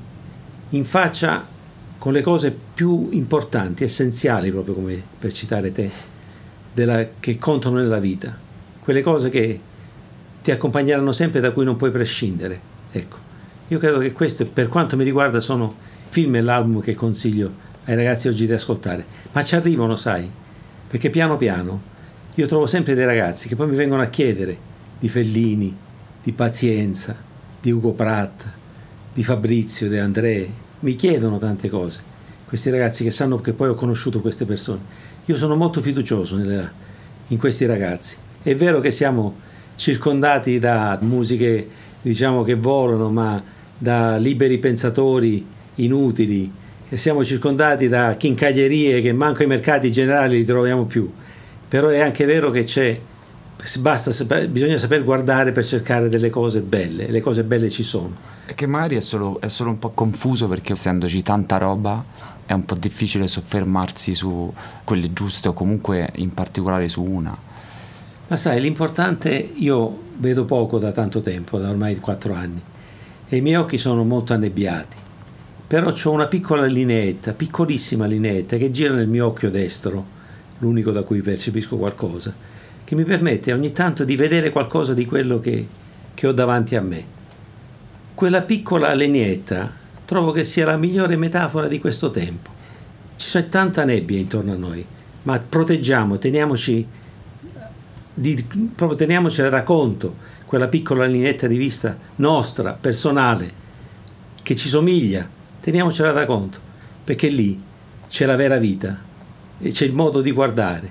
in 0.70 0.84
faccia 0.84 1.46
con 1.96 2.12
le 2.12 2.20
cose 2.20 2.54
più 2.74 3.08
importanti, 3.12 3.84
essenziali, 3.84 4.50
proprio 4.50 4.74
come 4.74 5.02
per 5.18 5.32
citare 5.32 5.72
te, 5.72 5.90
della, 6.74 7.06
che 7.18 7.38
contano 7.38 7.76
nella 7.76 7.98
vita, 7.98 8.36
quelle 8.80 9.00
cose 9.00 9.30
che 9.30 9.60
ti 10.42 10.50
accompagneranno 10.50 11.12
sempre 11.12 11.40
da 11.40 11.52
cui 11.52 11.64
non 11.64 11.76
puoi 11.76 11.90
prescindere. 11.90 12.60
Ecco, 12.92 13.16
io 13.68 13.78
credo 13.78 13.98
che 14.00 14.12
queste, 14.12 14.44
per 14.44 14.68
quanto 14.68 14.96
mi 14.96 15.04
riguarda, 15.04 15.40
sono 15.40 15.90
film 16.12 16.36
è 16.36 16.42
l'album 16.42 16.82
che 16.82 16.94
consiglio 16.94 17.50
ai 17.84 17.94
ragazzi 17.94 18.28
oggi 18.28 18.44
di 18.44 18.52
ascoltare, 18.52 19.02
ma 19.32 19.42
ci 19.42 19.54
arrivano, 19.54 19.96
sai, 19.96 20.28
perché 20.86 21.08
piano 21.08 21.38
piano 21.38 21.80
io 22.34 22.44
trovo 22.44 22.66
sempre 22.66 22.92
dei 22.92 23.06
ragazzi 23.06 23.48
che 23.48 23.56
poi 23.56 23.68
mi 23.68 23.76
vengono 23.76 24.02
a 24.02 24.06
chiedere 24.08 24.54
di 24.98 25.08
Fellini, 25.08 25.74
di 26.22 26.32
Pazienza, 26.32 27.16
di 27.58 27.70
Ugo 27.70 27.92
Pratt, 27.92 28.42
di 29.14 29.24
Fabrizio, 29.24 29.88
di 29.88 29.96
André, 29.96 30.50
mi 30.80 30.96
chiedono 30.96 31.38
tante 31.38 31.70
cose, 31.70 32.02
questi 32.46 32.68
ragazzi 32.68 33.04
che 33.04 33.10
sanno 33.10 33.40
che 33.40 33.54
poi 33.54 33.70
ho 33.70 33.74
conosciuto 33.74 34.20
queste 34.20 34.44
persone. 34.44 34.80
Io 35.24 35.36
sono 35.38 35.56
molto 35.56 35.80
fiducioso 35.80 36.36
nella, 36.36 36.70
in 37.28 37.38
questi 37.38 37.64
ragazzi. 37.64 38.16
È 38.42 38.54
vero 38.54 38.80
che 38.80 38.90
siamo 38.90 39.36
circondati 39.76 40.58
da 40.58 40.98
musiche, 41.00 41.66
diciamo, 42.02 42.42
che 42.42 42.54
volano, 42.54 43.08
ma 43.08 43.42
da 43.78 44.18
liberi 44.18 44.58
pensatori 44.58 45.60
inutili 45.76 46.52
e 46.88 46.96
siamo 46.96 47.24
circondati 47.24 47.88
da 47.88 48.16
chincaglierie 48.16 49.00
che 49.00 49.12
manco 49.12 49.42
ai 49.42 49.48
mercati 49.48 49.90
generali 49.90 50.38
li 50.38 50.44
troviamo 50.44 50.84
più. 50.84 51.10
Però 51.68 51.88
è 51.88 52.00
anche 52.00 52.24
vero 52.26 52.50
che 52.50 52.64
c'è 52.64 53.00
Basta, 53.78 54.10
bisogna 54.48 54.76
saper 54.76 55.04
guardare 55.04 55.52
per 55.52 55.64
cercare 55.64 56.08
delle 56.08 56.30
cose 56.30 56.60
belle, 56.60 57.06
le 57.06 57.20
cose 57.20 57.44
belle 57.44 57.70
ci 57.70 57.84
sono. 57.84 58.10
E 58.44 58.54
che 58.54 58.66
magari 58.66 58.96
è 58.96 59.00
solo, 59.00 59.40
è 59.40 59.46
solo 59.46 59.70
un 59.70 59.78
po' 59.78 59.90
confuso 59.90 60.48
perché 60.48 60.72
essendoci 60.72 61.22
tanta 61.22 61.58
roba 61.58 62.04
è 62.44 62.52
un 62.52 62.64
po' 62.64 62.74
difficile 62.74 63.28
soffermarsi 63.28 64.16
su 64.16 64.52
quelle 64.82 65.12
giuste 65.12 65.46
o 65.46 65.52
comunque 65.52 66.10
in 66.16 66.34
particolare 66.34 66.88
su 66.88 67.04
una. 67.04 67.38
Ma 68.26 68.36
sai, 68.36 68.60
l'importante, 68.60 69.52
io 69.54 69.96
vedo 70.16 70.44
poco 70.44 70.80
da 70.80 70.90
tanto 70.90 71.20
tempo, 71.20 71.58
da 71.58 71.70
ormai 71.70 72.00
quattro 72.00 72.34
anni, 72.34 72.60
e 73.28 73.36
i 73.36 73.40
miei 73.40 73.56
occhi 73.56 73.78
sono 73.78 74.02
molto 74.02 74.32
annebbiati. 74.32 74.96
Però 75.72 75.90
ho 75.90 76.10
una 76.10 76.26
piccola 76.26 76.66
lineetta, 76.66 77.32
piccolissima 77.32 78.04
lineetta, 78.04 78.58
che 78.58 78.70
gira 78.70 78.92
nel 78.92 79.08
mio 79.08 79.28
occhio 79.28 79.48
destro, 79.48 80.04
l'unico 80.58 80.90
da 80.90 81.02
cui 81.02 81.22
percepisco 81.22 81.78
qualcosa, 81.78 82.34
che 82.84 82.94
mi 82.94 83.04
permette 83.04 83.54
ogni 83.54 83.72
tanto 83.72 84.04
di 84.04 84.14
vedere 84.14 84.50
qualcosa 84.50 84.92
di 84.92 85.06
quello 85.06 85.40
che, 85.40 85.66
che 86.12 86.26
ho 86.26 86.32
davanti 86.32 86.76
a 86.76 86.82
me. 86.82 87.02
Quella 88.12 88.42
piccola 88.42 88.92
lineetta 88.92 89.72
trovo 90.04 90.30
che 90.30 90.44
sia 90.44 90.66
la 90.66 90.76
migliore 90.76 91.16
metafora 91.16 91.68
di 91.68 91.78
questo 91.78 92.10
tempo. 92.10 92.50
C'è 93.16 93.48
tanta 93.48 93.86
nebbia 93.86 94.18
intorno 94.18 94.52
a 94.52 94.56
noi, 94.56 94.84
ma 95.22 95.38
proteggiamo, 95.38 96.18
teniamoci, 96.18 96.86
di, 98.12 98.46
proprio 98.74 98.98
teniamocela 98.98 99.48
da 99.48 99.62
conto, 99.62 100.16
quella 100.44 100.68
piccola 100.68 101.06
lineetta 101.06 101.46
di 101.46 101.56
vista 101.56 101.96
nostra, 102.16 102.76
personale, 102.78 103.50
che 104.42 104.54
ci 104.54 104.68
somiglia, 104.68 105.40
teniamocela 105.62 106.10
da 106.10 106.26
conto, 106.26 106.58
perché 107.04 107.28
lì 107.28 107.60
c'è 108.08 108.26
la 108.26 108.36
vera 108.36 108.58
vita 108.58 108.98
e 109.58 109.70
c'è 109.70 109.84
il 109.84 109.92
modo 109.92 110.20
di 110.20 110.32
guardare, 110.32 110.90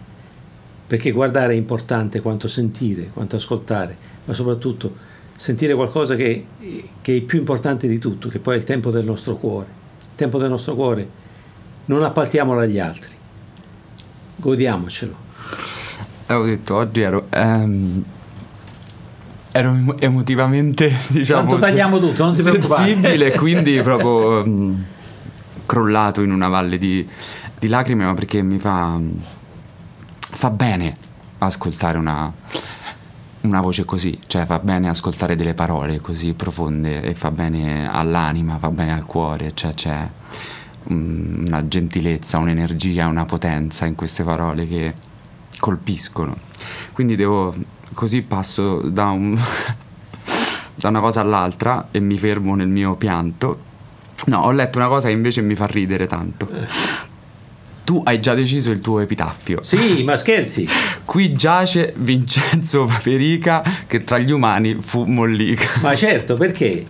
perché 0.88 1.12
guardare 1.12 1.54
è 1.54 1.58
importante 1.58 2.22
quanto 2.22 2.48
sentire, 2.48 3.10
quanto 3.14 3.36
ascoltare, 3.36 3.98
ma 4.24 4.34
soprattutto 4.34 5.10
sentire 5.36 5.76
qualcosa 5.76 6.16
che, 6.16 6.46
che, 7.02 7.18
è 7.18 7.22
più 7.22 7.40
importante 7.40 7.88
di 7.88 7.98
tutto, 7.98 8.30
che 8.30 8.40
poi 8.40 8.56
è 8.56 8.58
il 8.58 8.64
tempo 8.64 8.92
del 8.92 9.04
nostro 9.04 9.36
cuore. 9.36 9.68
Il 10.04 10.16
tempo 10.16 10.38
del 10.38 10.50
nostro 10.50 10.76
cuore 10.76 11.08
non 11.86 12.04
appaltiamolo 12.04 12.62
agli 12.62 12.80
altri, 12.80 13.16
godiamocelo. 14.38 15.16
Avevo 16.28 16.46
detto, 16.46 16.76
oggi 16.76 17.02
ero... 17.02 17.28
Ehm, 17.30 18.04
ero 19.52 19.96
emotivamente, 20.00 20.94
diciamo... 21.10 21.42
Tanto 21.42 21.58
tagliamo 21.58 22.00
tutto, 22.00 22.24
non 22.24 22.34
ti 22.34 22.42
Sensibile, 22.42 23.32
quindi 23.38 23.80
proprio 23.82 24.44
um, 24.44 24.84
crollato 25.66 26.22
in 26.22 26.32
una 26.32 26.48
valle 26.48 26.78
di, 26.78 27.08
di 27.60 27.68
lacrime, 27.68 28.06
ma 28.06 28.14
perché 28.14 28.42
mi 28.42 28.60
fa... 28.60 29.00
fa 30.20 30.50
bene 30.50 30.96
ascoltare 31.40 31.98
una 31.98 32.32
una 33.42 33.62
voce 33.62 33.86
così, 33.86 34.20
cioè 34.28 34.46
fa 34.46 34.60
bene 34.60 34.88
ascoltare 34.88 35.36
delle 35.36 35.54
parole 35.54 36.00
così 36.00 36.34
profonde 36.34 37.02
e 37.02 37.16
fa 37.16 37.32
bene 37.32 37.90
all'anima, 37.92 38.58
fa 38.60 38.70
bene 38.70 38.94
al 38.94 39.06
cuore, 39.06 39.54
cioè 39.56 39.74
c'è 39.74 40.10
una 40.84 41.68
gentilezza, 41.68 42.38
un'energia, 42.38 43.08
una 43.08 43.26
potenza 43.26 43.86
in 43.86 43.96
queste 43.96 44.24
parole 44.24 44.68
che 44.68 44.94
colpiscono. 45.60 46.38
Quindi 46.94 47.16
devo 47.16 47.54
così 47.94 48.22
passo 48.22 48.82
da, 48.82 49.08
un 49.08 49.38
da 50.76 50.90
una 50.90 51.00
cosa 51.00 51.22
all'altra 51.22 51.88
e 51.92 52.00
mi 52.00 52.18
fermo 52.18 52.56
nel 52.56 52.70
mio 52.70 52.96
pianto. 52.96 53.70
No, 54.26 54.42
ho 54.42 54.52
letto 54.52 54.78
una 54.78 54.88
cosa 54.88 55.08
che 55.08 55.14
invece 55.14 55.42
mi 55.42 55.56
fa 55.56 55.66
ridere 55.66 56.08
tanto 56.08 56.48
tu 57.92 58.02
hai 58.06 58.22
già 58.22 58.34
deciso 58.34 58.72
il 58.72 58.80
tuo 58.80 59.00
epitaffio. 59.00 59.62
Sì, 59.62 60.04
ma 60.06 60.16
scherzi. 60.16 60.66
Qui 61.04 61.34
giace 61.34 61.94
Vincenzo 61.98 62.86
Paperica 62.86 63.62
che 63.86 64.06
tra 64.06 64.18
gli 64.18 64.32
umani 64.32 64.78
fu 64.80 65.04
mollica. 65.04 65.68
Ma 65.82 65.94
certo, 65.94 66.38
perché 66.38 66.86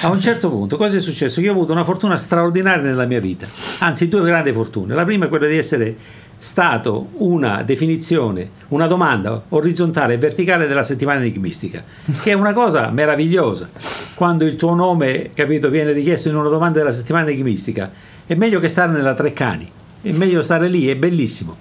a 0.00 0.08
un 0.08 0.18
certo 0.18 0.48
punto 0.48 0.78
cosa 0.78 0.96
è 0.96 1.00
successo? 1.00 1.42
Io 1.42 1.50
ho 1.50 1.54
avuto 1.54 1.72
una 1.72 1.84
fortuna 1.84 2.16
straordinaria 2.16 2.82
nella 2.82 3.04
mia 3.04 3.20
vita, 3.20 3.46
anzi 3.80 4.08
due 4.08 4.22
grandi 4.22 4.50
fortune. 4.52 4.94
La 4.94 5.04
prima 5.04 5.26
è 5.26 5.28
quella 5.28 5.46
di 5.46 5.58
essere 5.58 5.94
stato 6.38 7.08
una 7.18 7.62
definizione, 7.62 8.50
una 8.68 8.86
domanda 8.86 9.42
orizzontale 9.48 10.14
e 10.14 10.18
verticale 10.18 10.66
della 10.66 10.82
settimana 10.82 11.20
enigmistica, 11.20 11.82
che 12.22 12.30
è 12.30 12.34
una 12.34 12.52
cosa 12.52 12.90
meravigliosa. 12.90 13.70
Quando 14.14 14.44
il 14.44 14.56
tuo 14.56 14.74
nome, 14.74 15.30
capito, 15.34 15.70
viene 15.70 15.92
richiesto 15.92 16.28
in 16.28 16.36
una 16.36 16.48
domanda 16.48 16.78
della 16.78 16.92
settimana 16.92 17.28
enigmistica, 17.30 17.90
è 18.26 18.34
meglio 18.34 18.60
che 18.60 18.68
stare 18.68 18.92
nella 18.92 19.14
Treccani 19.14 19.70
è 20.08 20.12
meglio 20.12 20.42
stare 20.42 20.68
lì, 20.68 20.86
è 20.86 20.96
bellissimo. 20.96 21.56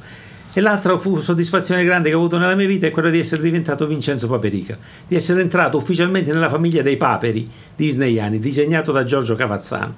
E 0.53 0.61
l'altra 0.61 0.97
soddisfazione 0.97 1.83
grande 1.83 2.09
che 2.09 2.15
ho 2.15 2.19
avuto 2.19 2.37
nella 2.37 2.55
mia 2.55 2.67
vita 2.67 2.85
è 2.87 2.91
quella 2.91 3.09
di 3.09 3.19
essere 3.19 3.41
diventato 3.41 3.87
Vincenzo 3.87 4.27
Paperica, 4.27 4.77
di 5.07 5.15
essere 5.15 5.41
entrato 5.41 5.77
ufficialmente 5.77 6.31
nella 6.31 6.49
famiglia 6.49 6.81
dei 6.81 6.95
paperi 6.95 7.49
disneyani, 7.75 8.39
disegnato 8.39 8.91
da 8.91 9.03
Giorgio 9.03 9.35
Cavazzano. 9.35 9.95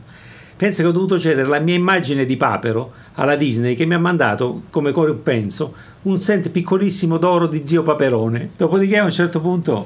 Penso 0.57 0.81
che 0.81 0.87
ho 0.87 0.91
dovuto 0.91 1.19
cedere 1.19 1.47
la 1.47 1.59
mia 1.59 1.75
immagine 1.75 2.25
di 2.25 2.35
papero 2.35 2.91
alla 3.13 3.35
Disney 3.35 3.75
che 3.75 3.85
mi 3.85 3.93
ha 3.93 3.99
mandato 3.99 4.63
come 4.71 4.91
compenso 4.91 5.73
un 6.03 6.17
set 6.17 6.49
piccolissimo 6.49 7.19
d'oro 7.19 7.45
di 7.45 7.61
zio 7.63 7.83
Paperone. 7.83 8.49
Dopodiché 8.57 8.97
a 8.97 9.03
un 9.03 9.11
certo 9.11 9.39
punto 9.39 9.85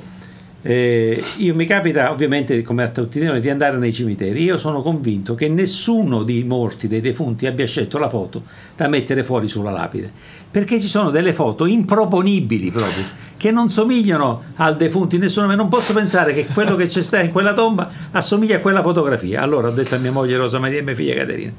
eh, 0.61 1.22
io 1.38 1.55
mi 1.55 1.65
capita 1.65 2.11
ovviamente 2.11 2.61
come 2.61 2.84
a 2.84 2.89
tutti 2.89 3.22
noi 3.22 3.41
di 3.41 3.49
andare 3.49 3.78
nei 3.78 3.91
cimiteri. 3.91 4.43
Io 4.43 4.57
sono 4.57 4.82
convinto 4.82 5.36
che 5.36 5.49
nessuno 5.49 6.24
dei 6.24 6.45
morti 6.45 6.88
dei 6.88 7.01
defunti 7.01 7.47
abbia 7.47 7.65
scelto 7.65 7.97
la 7.97 8.07
foto 8.07 8.43
da 8.78 8.88
mettere 8.88 9.24
fuori 9.24 9.49
sulla 9.49 9.72
lapide. 9.72 10.09
Perché 10.49 10.80
ci 10.80 10.88
sono 10.88 11.09
delle 11.09 11.34
foto 11.34 11.65
improponibili 11.65 12.72
proprio 12.72 13.03
che 13.42 13.50
non 13.50 13.72
somigliano 13.72 14.44
al 14.58 14.78
defunto 14.78 15.16
in 15.16 15.22
nessuno 15.22 15.52
non 15.56 15.68
posso 15.68 15.94
pensare 15.94 16.32
che 16.32 16.46
quello 16.46 16.76
che 16.76 16.86
c'è 16.86 17.02
sta 17.02 17.22
in 17.22 17.32
quella 17.32 17.56
tomba 17.56 17.89
assomiglia 18.12 18.58
a 18.58 18.60
quella 18.60 18.84
fotografia 18.84 19.42
allora 19.42 19.70
ho 19.70 19.72
detto 19.72 19.96
a 19.96 19.98
mia 19.98 20.12
moglie 20.12 20.38
Rosa 20.38 20.60
Maria 20.60 20.78
e 20.78 20.84
mia 20.84 20.94
figlia 20.94 21.16
Caterina 21.16 21.52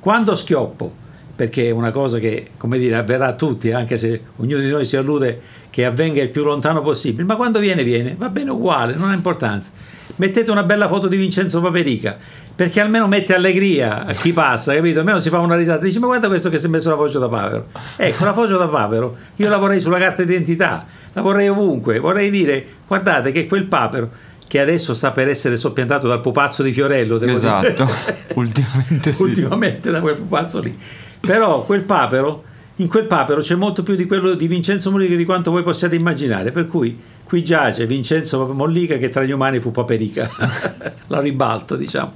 quando 0.00 0.34
schioppo 0.34 1.06
perché 1.36 1.68
è 1.68 1.70
una 1.70 1.92
cosa 1.92 2.18
che, 2.18 2.48
come 2.56 2.78
dire, 2.78 2.96
avverrà 2.96 3.28
a 3.28 3.34
tutti, 3.36 3.70
anche 3.70 3.96
se 3.96 4.20
ognuno 4.38 4.60
di 4.60 4.68
noi 4.70 4.84
si 4.84 4.96
allude 4.96 5.40
che 5.70 5.84
avvenga 5.84 6.20
il 6.20 6.30
più 6.30 6.42
lontano 6.42 6.82
possibile, 6.82 7.22
ma 7.22 7.36
quando 7.36 7.60
viene, 7.60 7.84
viene, 7.84 8.16
va 8.18 8.28
bene 8.28 8.50
uguale, 8.50 8.96
non 8.96 9.10
ha 9.10 9.14
importanza. 9.14 9.70
Mettete 10.16 10.50
una 10.50 10.64
bella 10.64 10.88
foto 10.88 11.06
di 11.06 11.16
Vincenzo 11.16 11.60
Paperica, 11.60 12.18
perché 12.56 12.80
almeno 12.80 13.06
mette 13.06 13.34
allegria 13.34 14.04
a 14.04 14.12
chi 14.14 14.32
passa, 14.32 14.74
capito? 14.74 14.98
Almeno 14.98 15.20
si 15.20 15.28
fa 15.28 15.38
una 15.38 15.54
risata, 15.54 15.84
dice, 15.84 16.00
ma 16.00 16.06
guarda 16.06 16.26
questo 16.26 16.50
che 16.50 16.58
si 16.58 16.66
è 16.66 16.68
messo 16.68 16.88
la 16.88 16.96
voce 16.96 17.20
da 17.20 17.28
Papero. 17.28 17.66
Ecco, 17.94 18.24
la 18.24 18.32
voce 18.32 18.56
da 18.56 18.66
Papero, 18.66 19.16
io 19.36 19.48
la 19.48 19.58
vorrei 19.58 19.78
sulla 19.78 19.98
carta 19.98 20.24
d'identità, 20.24 20.84
la 21.18 21.24
vorrei 21.24 21.48
ovunque, 21.48 21.98
vorrei 21.98 22.30
dire, 22.30 22.64
guardate 22.86 23.32
che 23.32 23.46
quel 23.46 23.64
Papero 23.64 24.10
che 24.46 24.60
adesso 24.60 24.94
sta 24.94 25.10
per 25.10 25.28
essere 25.28 25.56
soppiantato 25.56 26.06
dal 26.06 26.20
pupazzo 26.20 26.62
di 26.62 26.72
Fiorello. 26.72 27.20
esatto, 27.20 27.86
ultimamente 28.34 29.12
sì. 29.12 29.22
Ultimamente 29.22 29.90
da 29.90 30.00
quel 30.00 30.14
pupazzo 30.14 30.60
lì. 30.60 30.78
Però 31.20 31.64
quel 31.64 31.82
papero, 31.82 32.44
in 32.76 32.88
quel 32.88 33.04
papero 33.06 33.42
c'è 33.42 33.56
molto 33.56 33.82
più 33.82 33.94
di 33.94 34.06
quello 34.06 34.34
di 34.34 34.46
Vincenzo 34.46 34.90
Mollica 34.90 35.16
di 35.16 35.24
quanto 35.26 35.50
voi 35.50 35.62
possiate 35.62 35.96
immaginare, 35.96 36.50
per 36.50 36.66
cui 36.66 36.98
qui 37.24 37.44
giace 37.44 37.84
Vincenzo 37.86 38.46
Mollica 38.46 38.96
che 38.96 39.10
tra 39.10 39.22
gli 39.24 39.32
umani 39.32 39.58
fu 39.58 39.70
Paperica, 39.70 40.30
la 41.08 41.20
ribalto 41.20 41.76
diciamo. 41.76 42.14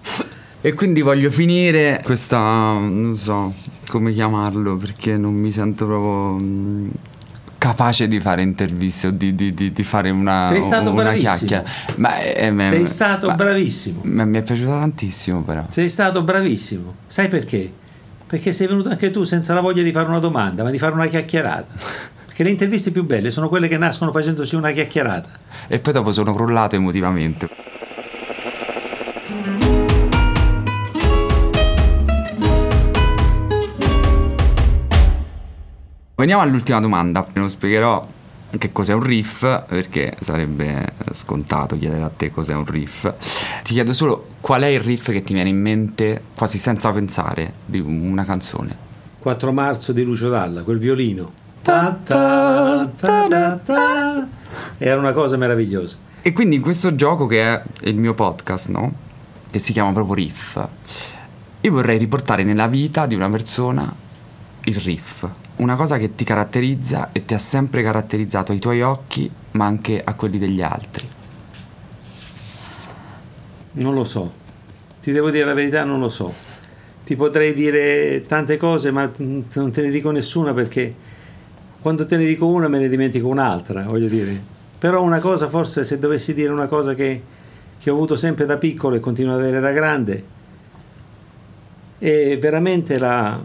E 0.62 0.72
quindi 0.74 1.02
voglio 1.02 1.30
finire 1.30 2.00
questa, 2.04 2.38
non 2.38 3.16
so 3.16 3.52
come 3.88 4.12
chiamarlo, 4.12 4.76
perché 4.76 5.18
non 5.18 5.34
mi 5.34 5.50
sento 5.50 5.84
proprio 5.84 6.38
mm, 6.40 6.88
capace 7.62 8.08
di 8.08 8.18
fare 8.18 8.42
interviste 8.42 9.06
o 9.06 9.10
di, 9.10 9.36
di, 9.36 9.54
di, 9.54 9.70
di 9.72 9.82
fare 9.84 10.10
una, 10.10 10.48
Sei 10.48 10.62
stato 10.62 10.90
una 10.90 11.02
bravissimo. 11.02 11.36
chiacchiera. 11.36 11.64
Ma, 11.96 12.18
eh, 12.18 12.52
Sei 12.56 12.86
stato 12.86 13.28
ma, 13.28 13.34
bravissimo. 13.34 14.00
Ma 14.02 14.24
mi 14.24 14.38
è 14.38 14.42
piaciuto 14.42 14.70
tantissimo 14.70 15.42
però. 15.42 15.64
Sei 15.70 15.88
stato 15.88 16.22
bravissimo. 16.22 16.94
Sai 17.06 17.28
perché? 17.28 17.72
perché 18.32 18.52
sei 18.52 18.66
venuto 18.66 18.88
anche 18.88 19.10
tu 19.10 19.24
senza 19.24 19.52
la 19.52 19.60
voglia 19.60 19.82
di 19.82 19.92
fare 19.92 20.08
una 20.08 20.18
domanda, 20.18 20.62
ma 20.62 20.70
di 20.70 20.78
fare 20.78 20.94
una 20.94 21.06
chiacchierata. 21.06 21.74
Perché 22.32 22.44
le 22.44 22.48
interviste 22.48 22.90
più 22.90 23.04
belle 23.04 23.30
sono 23.30 23.50
quelle 23.50 23.68
che 23.68 23.76
nascono 23.76 24.10
facendosi 24.10 24.56
una 24.56 24.70
chiacchierata. 24.70 25.28
E 25.66 25.78
poi 25.80 25.92
dopo 25.92 26.12
sono 26.12 26.32
crollato 26.32 26.74
emotivamente. 26.74 27.46
Veniamo 36.22 36.42
all'ultima 36.42 36.78
domanda, 36.78 37.26
non 37.32 37.48
spiegherò 37.48 38.00
che 38.56 38.70
cos'è 38.70 38.92
un 38.92 39.02
riff, 39.02 39.40
perché 39.66 40.16
sarebbe 40.20 40.92
scontato 41.10 41.76
chiedere 41.76 42.04
a 42.04 42.10
te 42.10 42.30
cos'è 42.30 42.54
un 42.54 42.64
riff. 42.64 43.12
Ti 43.64 43.72
chiedo 43.72 43.92
solo 43.92 44.28
qual 44.40 44.62
è 44.62 44.66
il 44.66 44.78
riff 44.78 45.10
che 45.10 45.20
ti 45.22 45.34
viene 45.34 45.48
in 45.48 45.60
mente 45.60 46.22
quasi 46.36 46.58
senza 46.58 46.92
pensare 46.92 47.54
di 47.66 47.80
una 47.80 48.22
canzone. 48.22 48.76
4 49.18 49.52
marzo 49.52 49.90
di 49.90 50.04
Lucio 50.04 50.28
Dalla, 50.28 50.62
quel 50.62 50.78
violino. 50.78 51.28
Ta 51.60 51.98
ta, 52.04 52.88
ta, 52.94 53.56
ta, 53.56 54.28
Era 54.78 55.00
una 55.00 55.12
cosa 55.12 55.36
meravigliosa. 55.36 55.96
E 56.22 56.32
quindi 56.32 56.54
in 56.54 56.62
questo 56.62 56.94
gioco 56.94 57.26
che 57.26 57.42
è 57.42 57.62
il 57.80 57.96
mio 57.96 58.14
podcast, 58.14 58.68
no? 58.68 58.92
Che 59.50 59.58
si 59.58 59.72
chiama 59.72 59.90
proprio 59.90 60.14
riff, 60.14 60.64
io 61.62 61.72
vorrei 61.72 61.98
riportare 61.98 62.44
nella 62.44 62.68
vita 62.68 63.06
di 63.06 63.16
una 63.16 63.28
persona 63.28 63.92
il 64.60 64.76
riff 64.76 65.28
una 65.56 65.76
cosa 65.76 65.98
che 65.98 66.14
ti 66.14 66.24
caratterizza 66.24 67.10
e 67.12 67.24
ti 67.24 67.34
ha 67.34 67.38
sempre 67.38 67.82
caratterizzato 67.82 68.52
ai 68.52 68.58
tuoi 68.58 68.82
occhi 68.82 69.30
ma 69.52 69.66
anche 69.66 70.02
a 70.02 70.14
quelli 70.14 70.38
degli 70.38 70.62
altri? 70.62 71.08
Non 73.74 73.94
lo 73.94 74.04
so, 74.04 74.32
ti 75.02 75.12
devo 75.12 75.30
dire 75.30 75.44
la 75.44 75.54
verità, 75.54 75.84
non 75.84 76.00
lo 76.00 76.08
so. 76.08 76.32
Ti 77.04 77.16
potrei 77.16 77.54
dire 77.54 78.22
tante 78.26 78.56
cose, 78.56 78.90
ma 78.90 79.10
non 79.16 79.70
te 79.70 79.82
ne 79.82 79.90
dico 79.90 80.10
nessuna 80.10 80.54
perché 80.54 80.94
quando 81.80 82.06
te 82.06 82.16
ne 82.16 82.24
dico 82.24 82.46
una 82.46 82.68
me 82.68 82.78
ne 82.78 82.88
dimentico 82.88 83.28
un'altra, 83.28 83.82
voglio 83.82 84.08
dire. 84.08 84.40
Però 84.78 85.02
una 85.02 85.20
cosa, 85.20 85.48
forse 85.48 85.84
se 85.84 85.98
dovessi 85.98 86.34
dire 86.34 86.52
una 86.52 86.66
cosa 86.66 86.94
che, 86.94 87.22
che 87.78 87.90
ho 87.90 87.94
avuto 87.94 88.16
sempre 88.16 88.46
da 88.46 88.56
piccolo 88.56 88.96
e 88.96 89.00
continuo 89.00 89.34
ad 89.34 89.40
avere 89.40 89.60
da 89.60 89.72
grande, 89.72 90.24
è 91.98 92.38
veramente 92.38 92.98
la, 92.98 93.40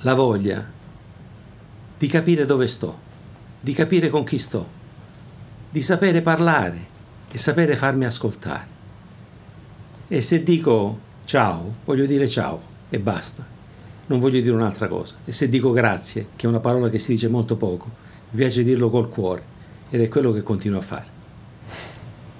la 0.00 0.14
voglia 0.14 0.76
di 1.98 2.06
capire 2.06 2.46
dove 2.46 2.68
sto, 2.68 2.96
di 3.60 3.72
capire 3.72 4.08
con 4.08 4.24
chi 4.24 4.38
sto, 4.38 4.66
di 5.70 5.82
sapere 5.82 6.22
parlare 6.22 6.86
e 7.30 7.36
sapere 7.38 7.74
farmi 7.74 8.04
ascoltare. 8.04 8.76
E 10.06 10.20
se 10.20 10.42
dico 10.42 11.00
ciao, 11.24 11.74
voglio 11.84 12.06
dire 12.06 12.28
ciao 12.28 12.62
e 12.88 13.00
basta. 13.00 13.44
Non 14.06 14.20
voglio 14.20 14.40
dire 14.40 14.54
un'altra 14.54 14.88
cosa. 14.88 15.16
E 15.24 15.32
se 15.32 15.48
dico 15.48 15.72
grazie, 15.72 16.28
che 16.36 16.46
è 16.46 16.48
una 16.48 16.60
parola 16.60 16.88
che 16.88 16.98
si 16.98 17.12
dice 17.12 17.28
molto 17.28 17.56
poco, 17.56 17.90
mi 18.30 18.38
piace 18.38 18.62
dirlo 18.62 18.88
col 18.88 19.08
cuore 19.08 19.42
ed 19.90 20.00
è 20.00 20.08
quello 20.08 20.32
che 20.32 20.42
continuo 20.42 20.78
a 20.78 20.82
fare. 20.82 21.17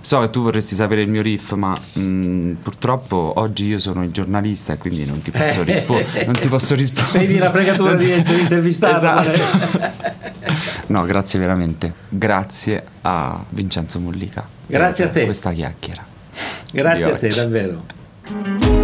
So 0.09 0.20
che 0.20 0.30
tu 0.30 0.40
vorresti 0.40 0.74
sapere 0.74 1.02
il 1.02 1.11
mio 1.11 1.20
riff, 1.20 1.52
ma 1.52 1.78
mh, 1.92 2.52
purtroppo 2.62 3.34
oggi 3.36 3.66
io 3.66 3.78
sono 3.78 4.02
il 4.02 4.11
giornalista 4.11 4.72
e 4.72 4.78
quindi 4.78 5.04
non 5.04 5.20
ti 5.20 5.30
posso, 5.30 5.61
rispo- 5.68 6.02
non 6.24 6.32
ti 6.32 6.48
posso 6.48 6.72
rispondere. 6.74 7.26
Vedi 7.26 7.36
la 7.36 7.50
fregatura 7.52 7.92
di 7.92 8.11
essere 8.11 8.38
intervistato. 8.38 8.96
Esatto. 8.96 9.90
no, 10.88 11.02
grazie 11.02 11.38
veramente. 11.38 11.92
Grazie 12.09 12.82
a 13.02 13.44
Vincenzo 13.50 14.00
Mollica. 14.00 14.48
Grazie 14.66 15.04
a 15.04 15.09
te. 15.11 15.24
Questa 15.26 15.52
chiacchiera. 15.52 16.02
Grazie 16.72 17.12
a 17.12 17.16
te, 17.18 17.28
davvero. 17.28 18.77